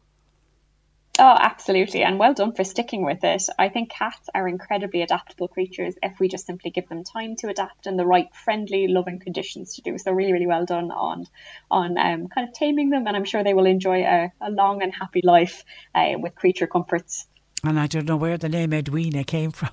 [1.21, 2.01] Oh, absolutely.
[2.01, 3.43] And well done for sticking with it.
[3.59, 7.49] I think cats are incredibly adaptable creatures if we just simply give them time to
[7.49, 9.97] adapt and the right friendly, loving conditions to do.
[9.97, 11.25] So really, really well done on
[11.69, 13.05] on um, kind of taming them.
[13.05, 16.67] And I'm sure they will enjoy a, a long and happy life uh, with creature
[16.67, 17.27] comforts.
[17.63, 19.71] And I don't know where the name Edwina came from.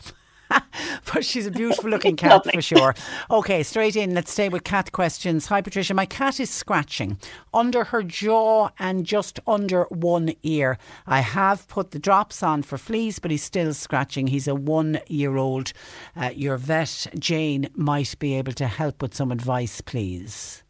[1.12, 2.94] but she's a beautiful looking cat for sure.
[3.30, 4.14] Okay, straight in.
[4.14, 5.46] Let's stay with cat questions.
[5.46, 5.94] Hi, Patricia.
[5.94, 7.18] My cat is scratching
[7.54, 10.78] under her jaw and just under one ear.
[11.06, 14.28] I have put the drops on for fleas, but he's still scratching.
[14.28, 15.72] He's a one year old.
[16.16, 20.62] Uh, your vet, Jane, might be able to help with some advice, please.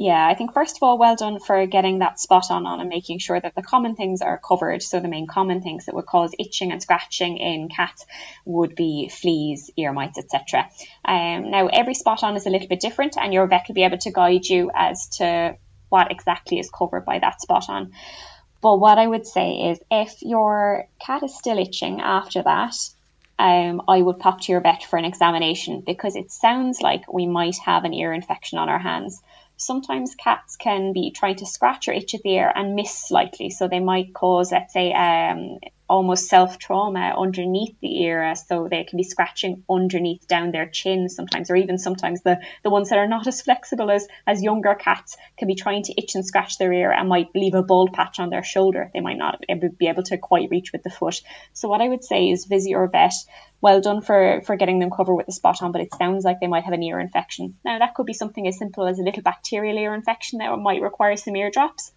[0.00, 2.88] Yeah, I think first of all, well done for getting that spot on on and
[2.88, 4.80] making sure that the common things are covered.
[4.80, 8.06] So the main common things that would cause itching and scratching in cats
[8.44, 10.70] would be fleas, ear mites, etc.
[11.04, 13.82] Um, now every spot on is a little bit different, and your vet will be
[13.82, 15.56] able to guide you as to
[15.88, 17.90] what exactly is covered by that spot on.
[18.62, 22.76] But what I would say is if your cat is still itching after that,
[23.40, 27.26] um, I would pop to your vet for an examination because it sounds like we
[27.26, 29.20] might have an ear infection on our hands
[29.58, 33.50] sometimes cats can be trying to scratch or itch at the ear and miss slightly.
[33.50, 35.58] So they might cause, let's say, um,
[35.88, 38.34] almost self trauma underneath the ear.
[38.34, 42.70] So they can be scratching underneath down their chin sometimes, or even sometimes the, the
[42.70, 46.14] ones that are not as flexible as, as younger cats can be trying to itch
[46.14, 48.90] and scratch their ear and might leave a bald patch on their shoulder.
[48.92, 49.42] They might not
[49.78, 51.20] be able to quite reach with the foot.
[51.52, 53.14] So what I would say is visit your vet
[53.60, 56.38] well done for for getting them covered with the spot on, but it sounds like
[56.40, 57.56] they might have an ear infection.
[57.64, 60.82] Now that could be something as simple as a little bacterial ear infection that might
[60.82, 61.92] require some ear drops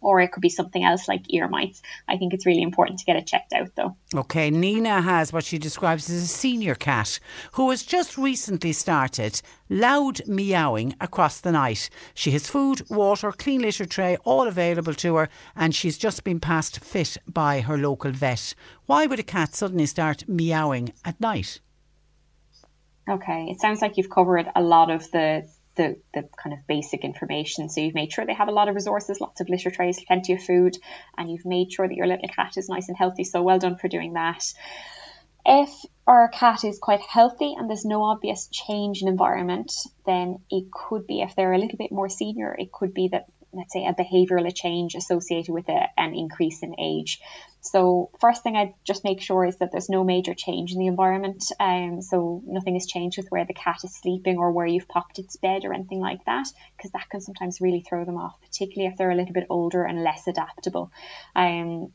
[0.00, 1.82] or it could be something else like ear mites.
[2.08, 3.96] I think it's really important to get it checked out though.
[4.14, 7.18] Okay, Nina has what she describes as a senior cat
[7.52, 11.90] who has just recently started loud meowing across the night.
[12.14, 16.40] She has food, water, clean litter tray all available to her and she's just been
[16.40, 18.54] passed fit by her local vet.
[18.86, 21.60] Why would a cat suddenly start meowing at night?
[23.08, 25.48] Okay, it sounds like you've covered a lot of the
[25.78, 27.70] the, the kind of basic information.
[27.70, 30.34] So you've made sure they have a lot of resources, lots of litter trays, plenty
[30.34, 30.76] of food,
[31.16, 33.24] and you've made sure that your little cat is nice and healthy.
[33.24, 34.44] So well done for doing that.
[35.46, 35.70] If
[36.06, 39.72] our cat is quite healthy and there's no obvious change in environment,
[40.04, 43.26] then it could be, if they're a little bit more senior, it could be that
[43.52, 47.20] let's say a behavioral change associated with a, an increase in age.
[47.70, 50.86] So first thing I'd just make sure is that there's no major change in the
[50.86, 51.44] environment.
[51.60, 55.18] Um, so nothing has changed with where the cat is sleeping or where you've popped
[55.18, 56.46] its bed or anything like that,
[56.76, 59.84] because that can sometimes really throw them off, particularly if they're a little bit older
[59.84, 60.90] and less adaptable.
[61.36, 61.92] Um,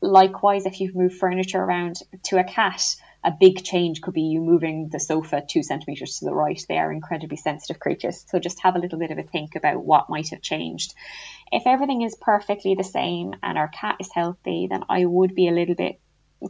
[0.00, 4.40] likewise, if you've moved furniture around to a cat, a big change could be you
[4.40, 6.60] moving the sofa two centimeters to the right.
[6.68, 8.24] They are incredibly sensitive creatures.
[8.28, 10.94] So just have a little bit of a think about what might have changed.
[11.50, 15.48] If everything is perfectly the same and our cat is healthy, then I would be
[15.48, 16.00] a little bit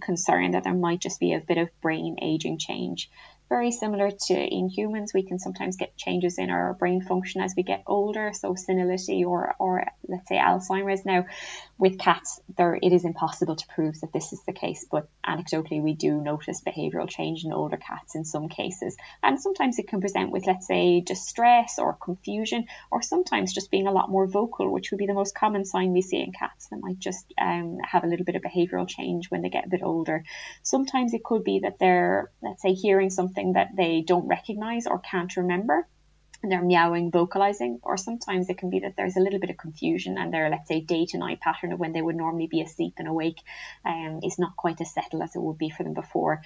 [0.02, 3.10] concerned that there might just be a bit of brain aging change.
[3.48, 7.54] Very similar to in humans, we can sometimes get changes in our brain function as
[7.56, 11.06] we get older, so senility or, or let's say Alzheimer's.
[11.06, 11.24] Now,
[11.78, 15.80] with cats, there it is impossible to prove that this is the case, but anecdotally
[15.80, 20.00] we do notice behavioural change in older cats in some cases, and sometimes it can
[20.00, 24.72] present with, let's say, distress or confusion, or sometimes just being a lot more vocal,
[24.72, 26.66] which would be the most common sign we see in cats.
[26.68, 29.70] that might just um, have a little bit of behavioural change when they get a
[29.70, 30.24] bit older.
[30.64, 34.98] Sometimes it could be that they're, let's say, hearing something that they don't recognise or
[34.98, 35.86] can't remember
[36.42, 40.16] they're meowing, vocalizing, or sometimes it can be that there's a little bit of confusion
[40.18, 42.94] and their, let's say, day to night pattern of when they would normally be asleep
[42.98, 43.40] and awake
[43.84, 46.42] um, is not quite as settled as it would be for them before.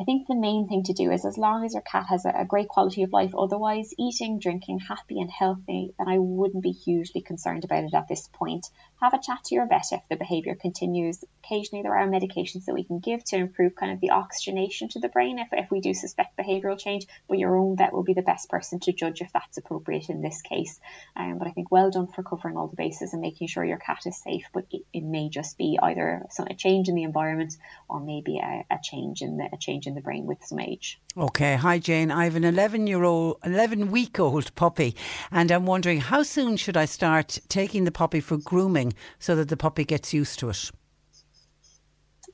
[0.00, 2.30] I think the main thing to do is as long as your cat has a,
[2.30, 6.72] a, great quality of life, otherwise eating, drinking, happy and healthy, then I wouldn't be
[6.72, 8.66] hugely concerned about it at this point.
[9.02, 11.24] Have a chat to your vet if the behaviour continues.
[11.42, 15.00] Occasionally there are medications that we can give to improve kind of the oxygenation to
[15.00, 18.14] the brain if, if we do suspect behavioural change, but your own vet will be
[18.14, 20.78] the best person to judge if that's appropriate in this case.
[21.16, 23.78] Um, but I think well done for covering all the bases and making sure your
[23.78, 27.02] cat is safe, but it, it may just be either some, a change in the
[27.02, 27.56] environment
[27.88, 31.00] or maybe a, a change in the a change in the brain with some age.
[31.16, 32.12] Okay, hi Jane.
[32.12, 34.94] I have an 11 year old, 11 week old puppy,
[35.32, 39.48] and I'm wondering how soon should I start taking the puppy for grooming so that
[39.48, 40.70] the puppy gets used to it?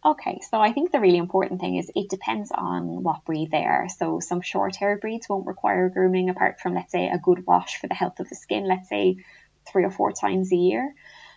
[0.05, 3.65] Okay, so I think the really important thing is it depends on what breed they
[3.65, 3.89] are.
[3.89, 7.81] So some short hair breeds won't require grooming apart from, let's say, a good wash
[7.81, 9.17] for the health of the skin, let's say
[9.67, 10.95] three or four times a year.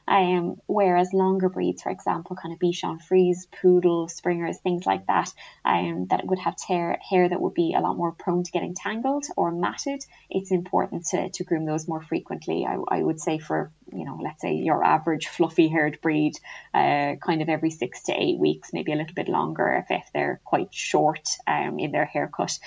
[0.08, 5.32] Um, whereas longer breeds, for example, kind of Bichon Frise, Poodle, Springers, things like that,
[5.64, 8.76] um, that would have tear, hair that would be a lot more prone to getting
[8.76, 12.66] tangled or matted, it's important to, to groom those more frequently.
[12.66, 16.34] I, I would say for, you know, let's say your average fluffy haired breed,
[16.74, 20.10] uh, kind of every six to eight weeks, maybe a little bit longer if, if
[20.14, 22.58] they're quite short um, in their haircut.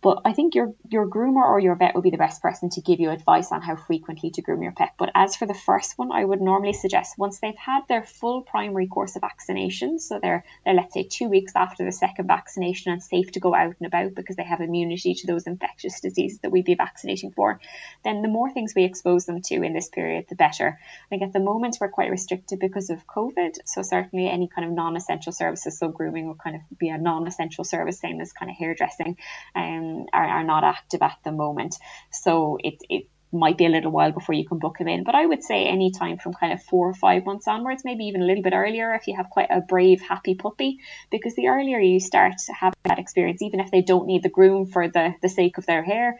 [0.00, 2.80] But I think your your groomer or your vet would be the best person to
[2.80, 4.92] give you advice on how frequently to groom your pet.
[4.96, 8.42] But as for the first one, I would normally suggest once they've had their full
[8.42, 12.92] primary course of vaccination, so they're they're let's say two weeks after the second vaccination
[12.92, 16.38] and safe to go out and about because they have immunity to those infectious diseases
[16.40, 17.60] that we'd be vaccinating for,
[18.04, 20.78] then the more things we expose them to in this period, the better.
[20.78, 24.66] I think at the moment we're quite restricted because of COVID, so certainly any kind
[24.66, 28.50] of non-essential services, so grooming would kind of be a non-essential service, same as kind
[28.50, 29.16] of hairdressing.
[29.56, 31.76] Um, are, are not active at the moment.
[32.10, 35.04] So it, it might be a little while before you can book them in.
[35.04, 38.04] But I would say any time from kind of four or five months onwards, maybe
[38.04, 40.78] even a little bit earlier if you have quite a brave, happy puppy,
[41.10, 44.66] because the earlier you start having that experience, even if they don't need the groom
[44.66, 46.18] for the, the sake of their hair,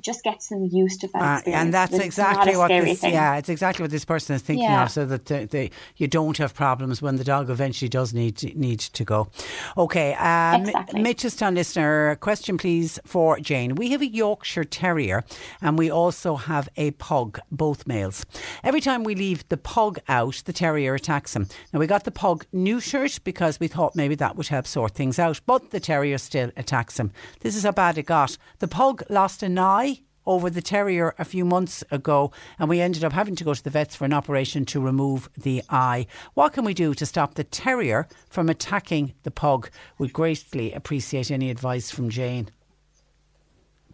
[0.00, 3.12] just gets them used to that uh, and that's it's exactly what this, thing.
[3.12, 4.84] yeah, it's exactly what this person is thinking yeah.
[4.84, 8.36] of, so that they, they, you don't have problems when the dog eventually does need
[8.36, 9.28] to, need to go.
[9.76, 11.02] Okay, um, exactly.
[11.02, 13.76] Mitchelstown listener, question please for Jane.
[13.76, 15.24] We have a Yorkshire Terrier,
[15.62, 18.26] and we also have a pug, both males.
[18.62, 21.46] Every time we leave the pug out, the terrier attacks him.
[21.72, 25.18] Now we got the pug neutered because we thought maybe that would help sort things
[25.18, 27.12] out, but the terrier still attacks him.
[27.40, 28.36] This is how bad it got.
[28.58, 29.93] The pug lost an eye
[30.26, 33.62] over the terrier a few months ago, and we ended up having to go to
[33.62, 36.06] the vets for an operation to remove the eye.
[36.34, 39.70] What can we do to stop the terrier from attacking the pug?
[39.98, 42.50] We'd greatly appreciate any advice from Jane.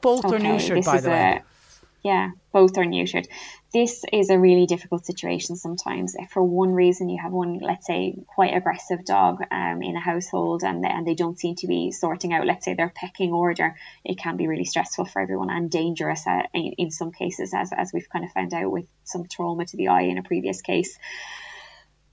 [0.01, 1.43] Both okay, are neutered, by the way.
[2.02, 3.27] Yeah, both are neutered.
[3.72, 6.14] This is a really difficult situation sometimes.
[6.14, 10.01] If for one reason you have one, let's say, quite aggressive dog um, in a
[10.01, 13.32] household and they, and they don't seem to be sorting out, let's say, their pecking
[13.32, 17.52] order, it can be really stressful for everyone and dangerous uh, in, in some cases,
[17.55, 20.22] as, as we've kind of found out with some trauma to the eye in a
[20.22, 20.98] previous case.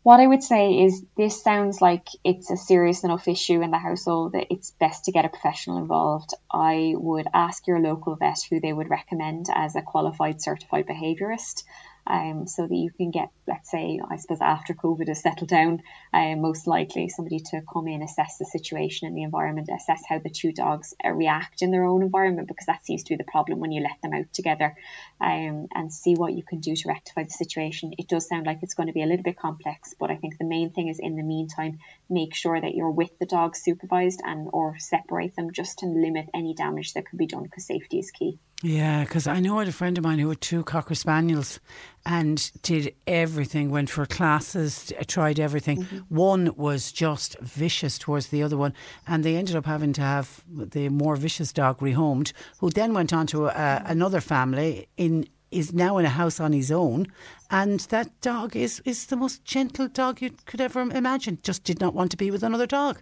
[0.07, 3.77] What I would say is this sounds like it's a serious enough issue in the
[3.77, 6.33] household that it's best to get a professional involved.
[6.49, 11.65] I would ask your local vet who they would recommend as a qualified certified behaviourist
[12.09, 15.81] um, so that you can get, let's say, I suppose after COVID has settled down,
[16.13, 20.19] um, most likely somebody to come in, assess the situation in the environment, assess how
[20.19, 23.31] the two dogs uh, react in their own environment, because that seems to be the
[23.31, 24.75] problem when you let them out together,
[25.19, 27.93] um, and see what you can do to rectify the situation.
[27.97, 30.37] It does sound like it's going to be a little bit complex, but I think
[30.37, 31.79] the main thing is in the meantime,
[32.09, 36.29] make sure that you're with the dogs supervised and or separate them just to limit
[36.33, 38.39] any damage that could be done because safety is key.
[38.63, 41.59] Yeah, because I know I had a friend of mine who had two Cocker Spaniels
[42.07, 45.83] and did everything, went for classes, tried everything.
[45.83, 45.97] Mm-hmm.
[46.15, 48.73] One was just vicious towards the other one,
[49.05, 53.13] and they ended up having to have the more vicious dog rehomed, who then went
[53.13, 57.07] on to uh, another family in is now in a house on his own,
[57.49, 61.37] and that dog is is the most gentle dog you could ever imagine.
[61.43, 63.01] Just did not want to be with another dog.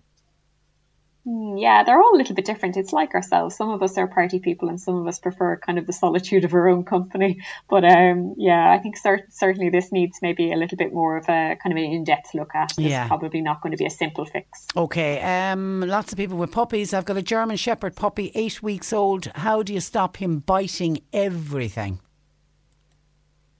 [1.27, 2.77] Mm, yeah, they're all a little bit different.
[2.77, 3.55] It's like ourselves.
[3.55, 6.43] Some of us are party people, and some of us prefer kind of the solitude
[6.45, 7.41] of our own company.
[7.67, 11.23] But um, yeah, I think cert- certainly this needs maybe a little bit more of
[11.27, 12.71] a kind of an in-depth look at.
[12.73, 13.07] It's Yeah.
[13.07, 14.67] probably not going to be a simple fix.
[14.77, 16.93] Okay, um, lots of people with puppies.
[16.93, 19.27] I've got a German Shepherd puppy, eight weeks old.
[19.35, 21.99] How do you stop him biting everything?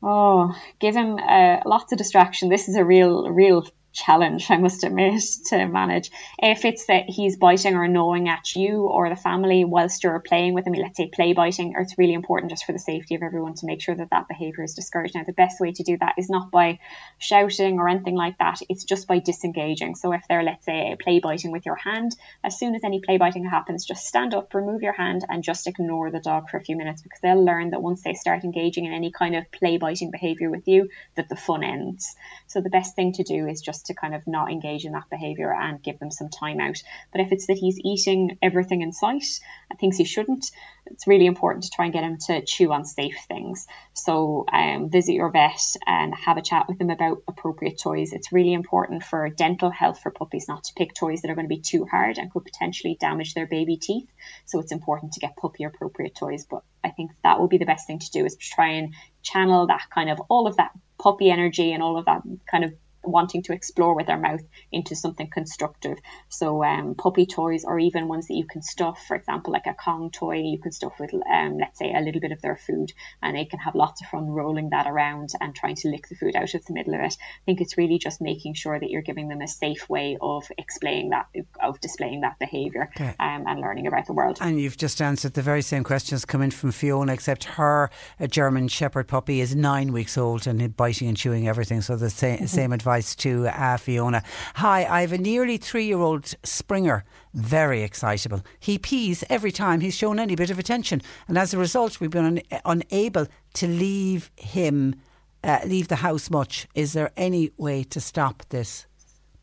[0.04, 2.50] Oh, give him uh, lots of distraction.
[2.50, 6.12] This is a real, real challenge, I must admit, to manage.
[6.38, 10.54] If it's that he's biting or gnawing at you or the family whilst you're playing
[10.54, 13.24] with him, let's say play biting, or it's really important just for the safety of
[13.24, 15.16] everyone to make sure that that behaviour is discouraged.
[15.16, 16.80] Now, the best way to do that is not by
[17.18, 18.60] shouting or anything like that.
[18.70, 19.96] It's just by disengaging.
[19.96, 23.18] So if they're, let's say, play biting with your hand, as soon as any play
[23.18, 26.64] biting happens, just stand up, remove your hand, and just ignore the dog for a
[26.64, 29.78] few minutes because they'll learn that once they start engaging in any kind of play
[29.78, 32.16] biting behaviour with you, that the fun ends.
[32.48, 35.10] So the best thing to do is just to kind of not engage in that
[35.10, 36.82] behaviour and give them some time out.
[37.12, 39.26] But if it's that he's eating everything in sight
[39.70, 40.52] and things he shouldn't,
[40.88, 43.68] it's really important to try and get him to chew on safe things.
[43.94, 48.14] So um, visit your vet and have a chat with them about appropriate toys.
[48.14, 51.48] It's really important for dental health for puppies not to pick toys that are going
[51.48, 54.08] to be too hard and could potentially damage their baby teeth.
[54.46, 56.46] So it's important to get puppy appropriate toys.
[56.50, 58.94] But I think that will be the best thing to do is to try and
[59.24, 62.74] channel that kind of all of that puppy energy and all of that kind of
[63.06, 64.42] wanting to explore with their mouth
[64.72, 65.98] into something constructive.
[66.30, 69.74] So um, puppy toys or even ones that you can stuff, for example, like a
[69.74, 72.94] Kong toy, you can stuff with, um, let's say, a little bit of their food
[73.22, 76.16] and they can have lots of fun rolling that around and trying to lick the
[76.16, 77.18] food out of the middle of it.
[77.20, 80.44] I think it's really just making sure that you're giving them a safe way of
[80.58, 81.28] explaining that,
[81.62, 83.16] of displaying that behaviour Okay.
[83.20, 84.38] um, and learning about the world.
[84.42, 88.68] And you've just answered the very same questions coming from Fiona, except her a German
[88.68, 91.82] Shepherd puppy is nine weeks old and biting and chewing everything.
[91.82, 94.24] So the sa- same advice to uh, Fiona.
[94.56, 97.04] Hi, I have a nearly three-year-old Springer,
[97.34, 98.42] very excitable.
[98.60, 102.10] He pees every time he's shown any bit of attention, and as a result, we've
[102.10, 104.96] been un- unable to leave him
[105.44, 106.68] uh, leave the house much.
[106.74, 108.88] Is there any way to stop this?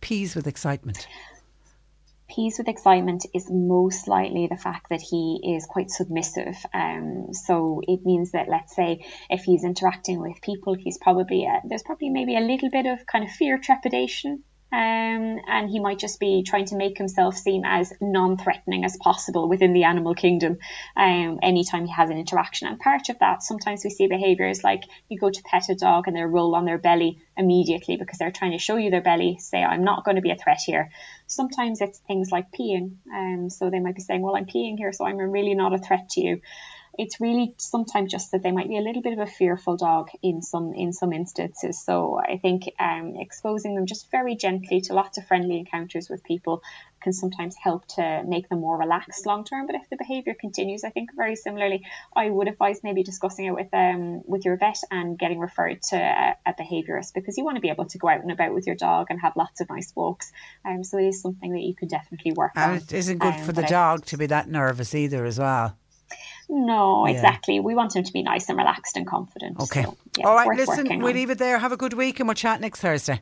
[0.00, 1.06] Pees with excitement.
[2.34, 6.56] Peas with excitement is most likely the fact that he is quite submissive.
[6.72, 11.60] Um, so it means that, let's say, if he's interacting with people, he's probably uh,
[11.68, 14.44] there's probably maybe a little bit of kind of fear, trepidation.
[14.72, 19.48] Um, and he might just be trying to make himself seem as non-threatening as possible
[19.48, 20.58] within the animal kingdom.
[20.96, 24.84] Um, anytime he has an interaction, and part of that, sometimes we see behaviours like
[25.08, 28.32] you go to pet a dog and they roll on their belly immediately because they're
[28.32, 30.90] trying to show you their belly, say, "I'm not going to be a threat here."
[31.26, 32.96] Sometimes it's things like peeing.
[33.12, 35.78] Um, so they might be saying, Well, I'm peeing here, so I'm really not a
[35.78, 36.40] threat to you.
[36.98, 40.10] It's really sometimes just that they might be a little bit of a fearful dog
[40.22, 41.82] in some in some instances.
[41.82, 46.22] So I think um, exposing them just very gently to lots of friendly encounters with
[46.22, 46.62] people
[47.02, 49.66] can sometimes help to make them more relaxed long term.
[49.66, 53.54] But if the behaviour continues, I think very similarly, I would advise maybe discussing it
[53.54, 57.56] with um with your vet and getting referred to a, a behaviourist because you want
[57.56, 59.68] to be able to go out and about with your dog and have lots of
[59.68, 60.32] nice walks.
[60.64, 62.74] Um, so it is something that you could definitely work on.
[62.74, 65.76] And it isn't good Um, for the dog to be that nervous either, as well.
[66.54, 67.14] No, Yeah.
[67.14, 67.60] exactly.
[67.60, 69.58] We want him to be nice and relaxed and confident.
[69.58, 69.84] Okay.
[69.84, 71.58] So, yeah, All right, listen, working we'll leave it there.
[71.58, 73.20] Have a good week and we'll chat next Thursday.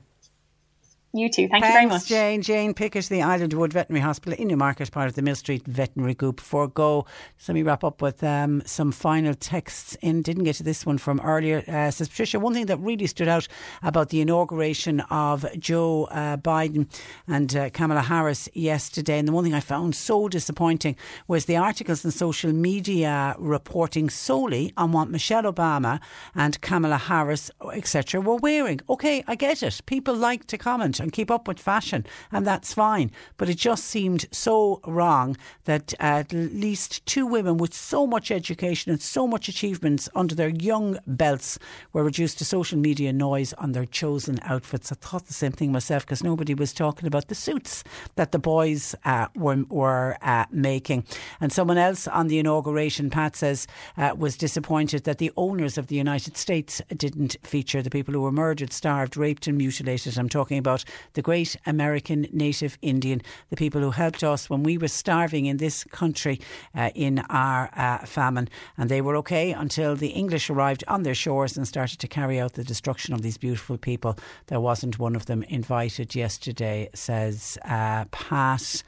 [1.13, 1.49] You too.
[1.49, 2.07] Thank Thanks, you very much.
[2.07, 2.41] Jane.
[2.41, 6.15] Jane Pickett, the Island Wood Veterinary Hospital in Newmarket, part of the Mill Street Veterinary
[6.15, 6.41] Group.
[6.55, 7.05] I go,
[7.37, 10.23] just let me wrap up with um, some final texts in.
[10.23, 11.65] Didn't get to this one from earlier.
[11.67, 13.49] Uh, says Patricia, one thing that really stood out
[13.83, 16.87] about the inauguration of Joe uh, Biden
[17.27, 20.95] and uh, Kamala Harris yesterday, and the one thing I found so disappointing
[21.27, 25.99] was the articles in social media reporting solely on what Michelle Obama
[26.37, 28.81] and Kamala Harris, etc., were wearing.
[28.89, 29.81] Okay, I get it.
[29.87, 33.11] People like to comment and keep up with fashion, and that's fine.
[33.37, 38.93] But it just seemed so wrong that at least two women with so much education
[38.93, 41.59] and so much achievements under their young belts
[41.93, 44.93] were reduced to social media noise on their chosen outfits.
[44.93, 47.85] I thought the same thing myself because nobody was talking about the suits
[48.17, 51.05] that the boys uh, were, were uh, making.
[51.41, 53.67] And someone else on the inauguration, Pat says,
[53.97, 58.21] uh, was disappointed that the owners of the United States didn't feature the people who
[58.23, 60.19] were murdered, starved, raped, and mutilated.
[60.19, 64.79] I'm talking about the great American native Indian, the people who helped us when we
[64.79, 66.41] were starving in this country
[66.75, 68.49] uh, in our uh, famine.
[68.77, 72.41] And they were okay until the English arrived on their shores and started to carry
[72.41, 74.17] out the destruction of these beautiful people.
[74.47, 78.83] There wasn't one of them invited yesterday, says uh, Pat.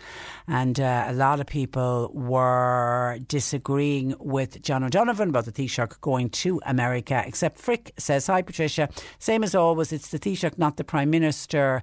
[0.49, 6.31] And uh, a lot of people were disagreeing with John O'Donovan about the Taoiseach going
[6.31, 8.89] to America, except Frick says, Hi Patricia,
[9.19, 11.83] same as always, it's the Taoiseach, not the Prime Minister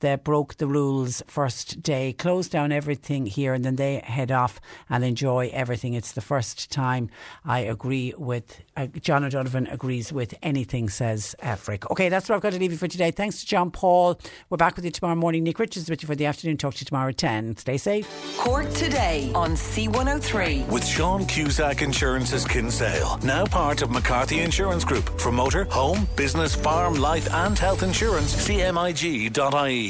[0.00, 4.60] that broke the rules first day, close down everything here, and then they head off
[4.88, 5.94] and enjoy everything.
[5.94, 7.10] It's the first time
[7.44, 11.56] I agree with uh, John O'Donovan agrees with anything, says uh,
[11.90, 13.10] Okay, that's what I've got to leave you for today.
[13.10, 14.18] Thanks to John Paul.
[14.48, 15.44] We're back with you tomorrow morning.
[15.44, 16.56] Nick Richards with you for the afternoon.
[16.56, 17.56] Talk to you tomorrow at 10.
[17.56, 18.08] Stay safe.
[18.38, 20.68] Cork today on C103.
[20.68, 25.20] With Sean Cusack Insurance's Kinsale, now part of McCarthy Insurance Group.
[25.20, 29.89] For motor, home, business, farm, life, and health insurance, cmig.ie.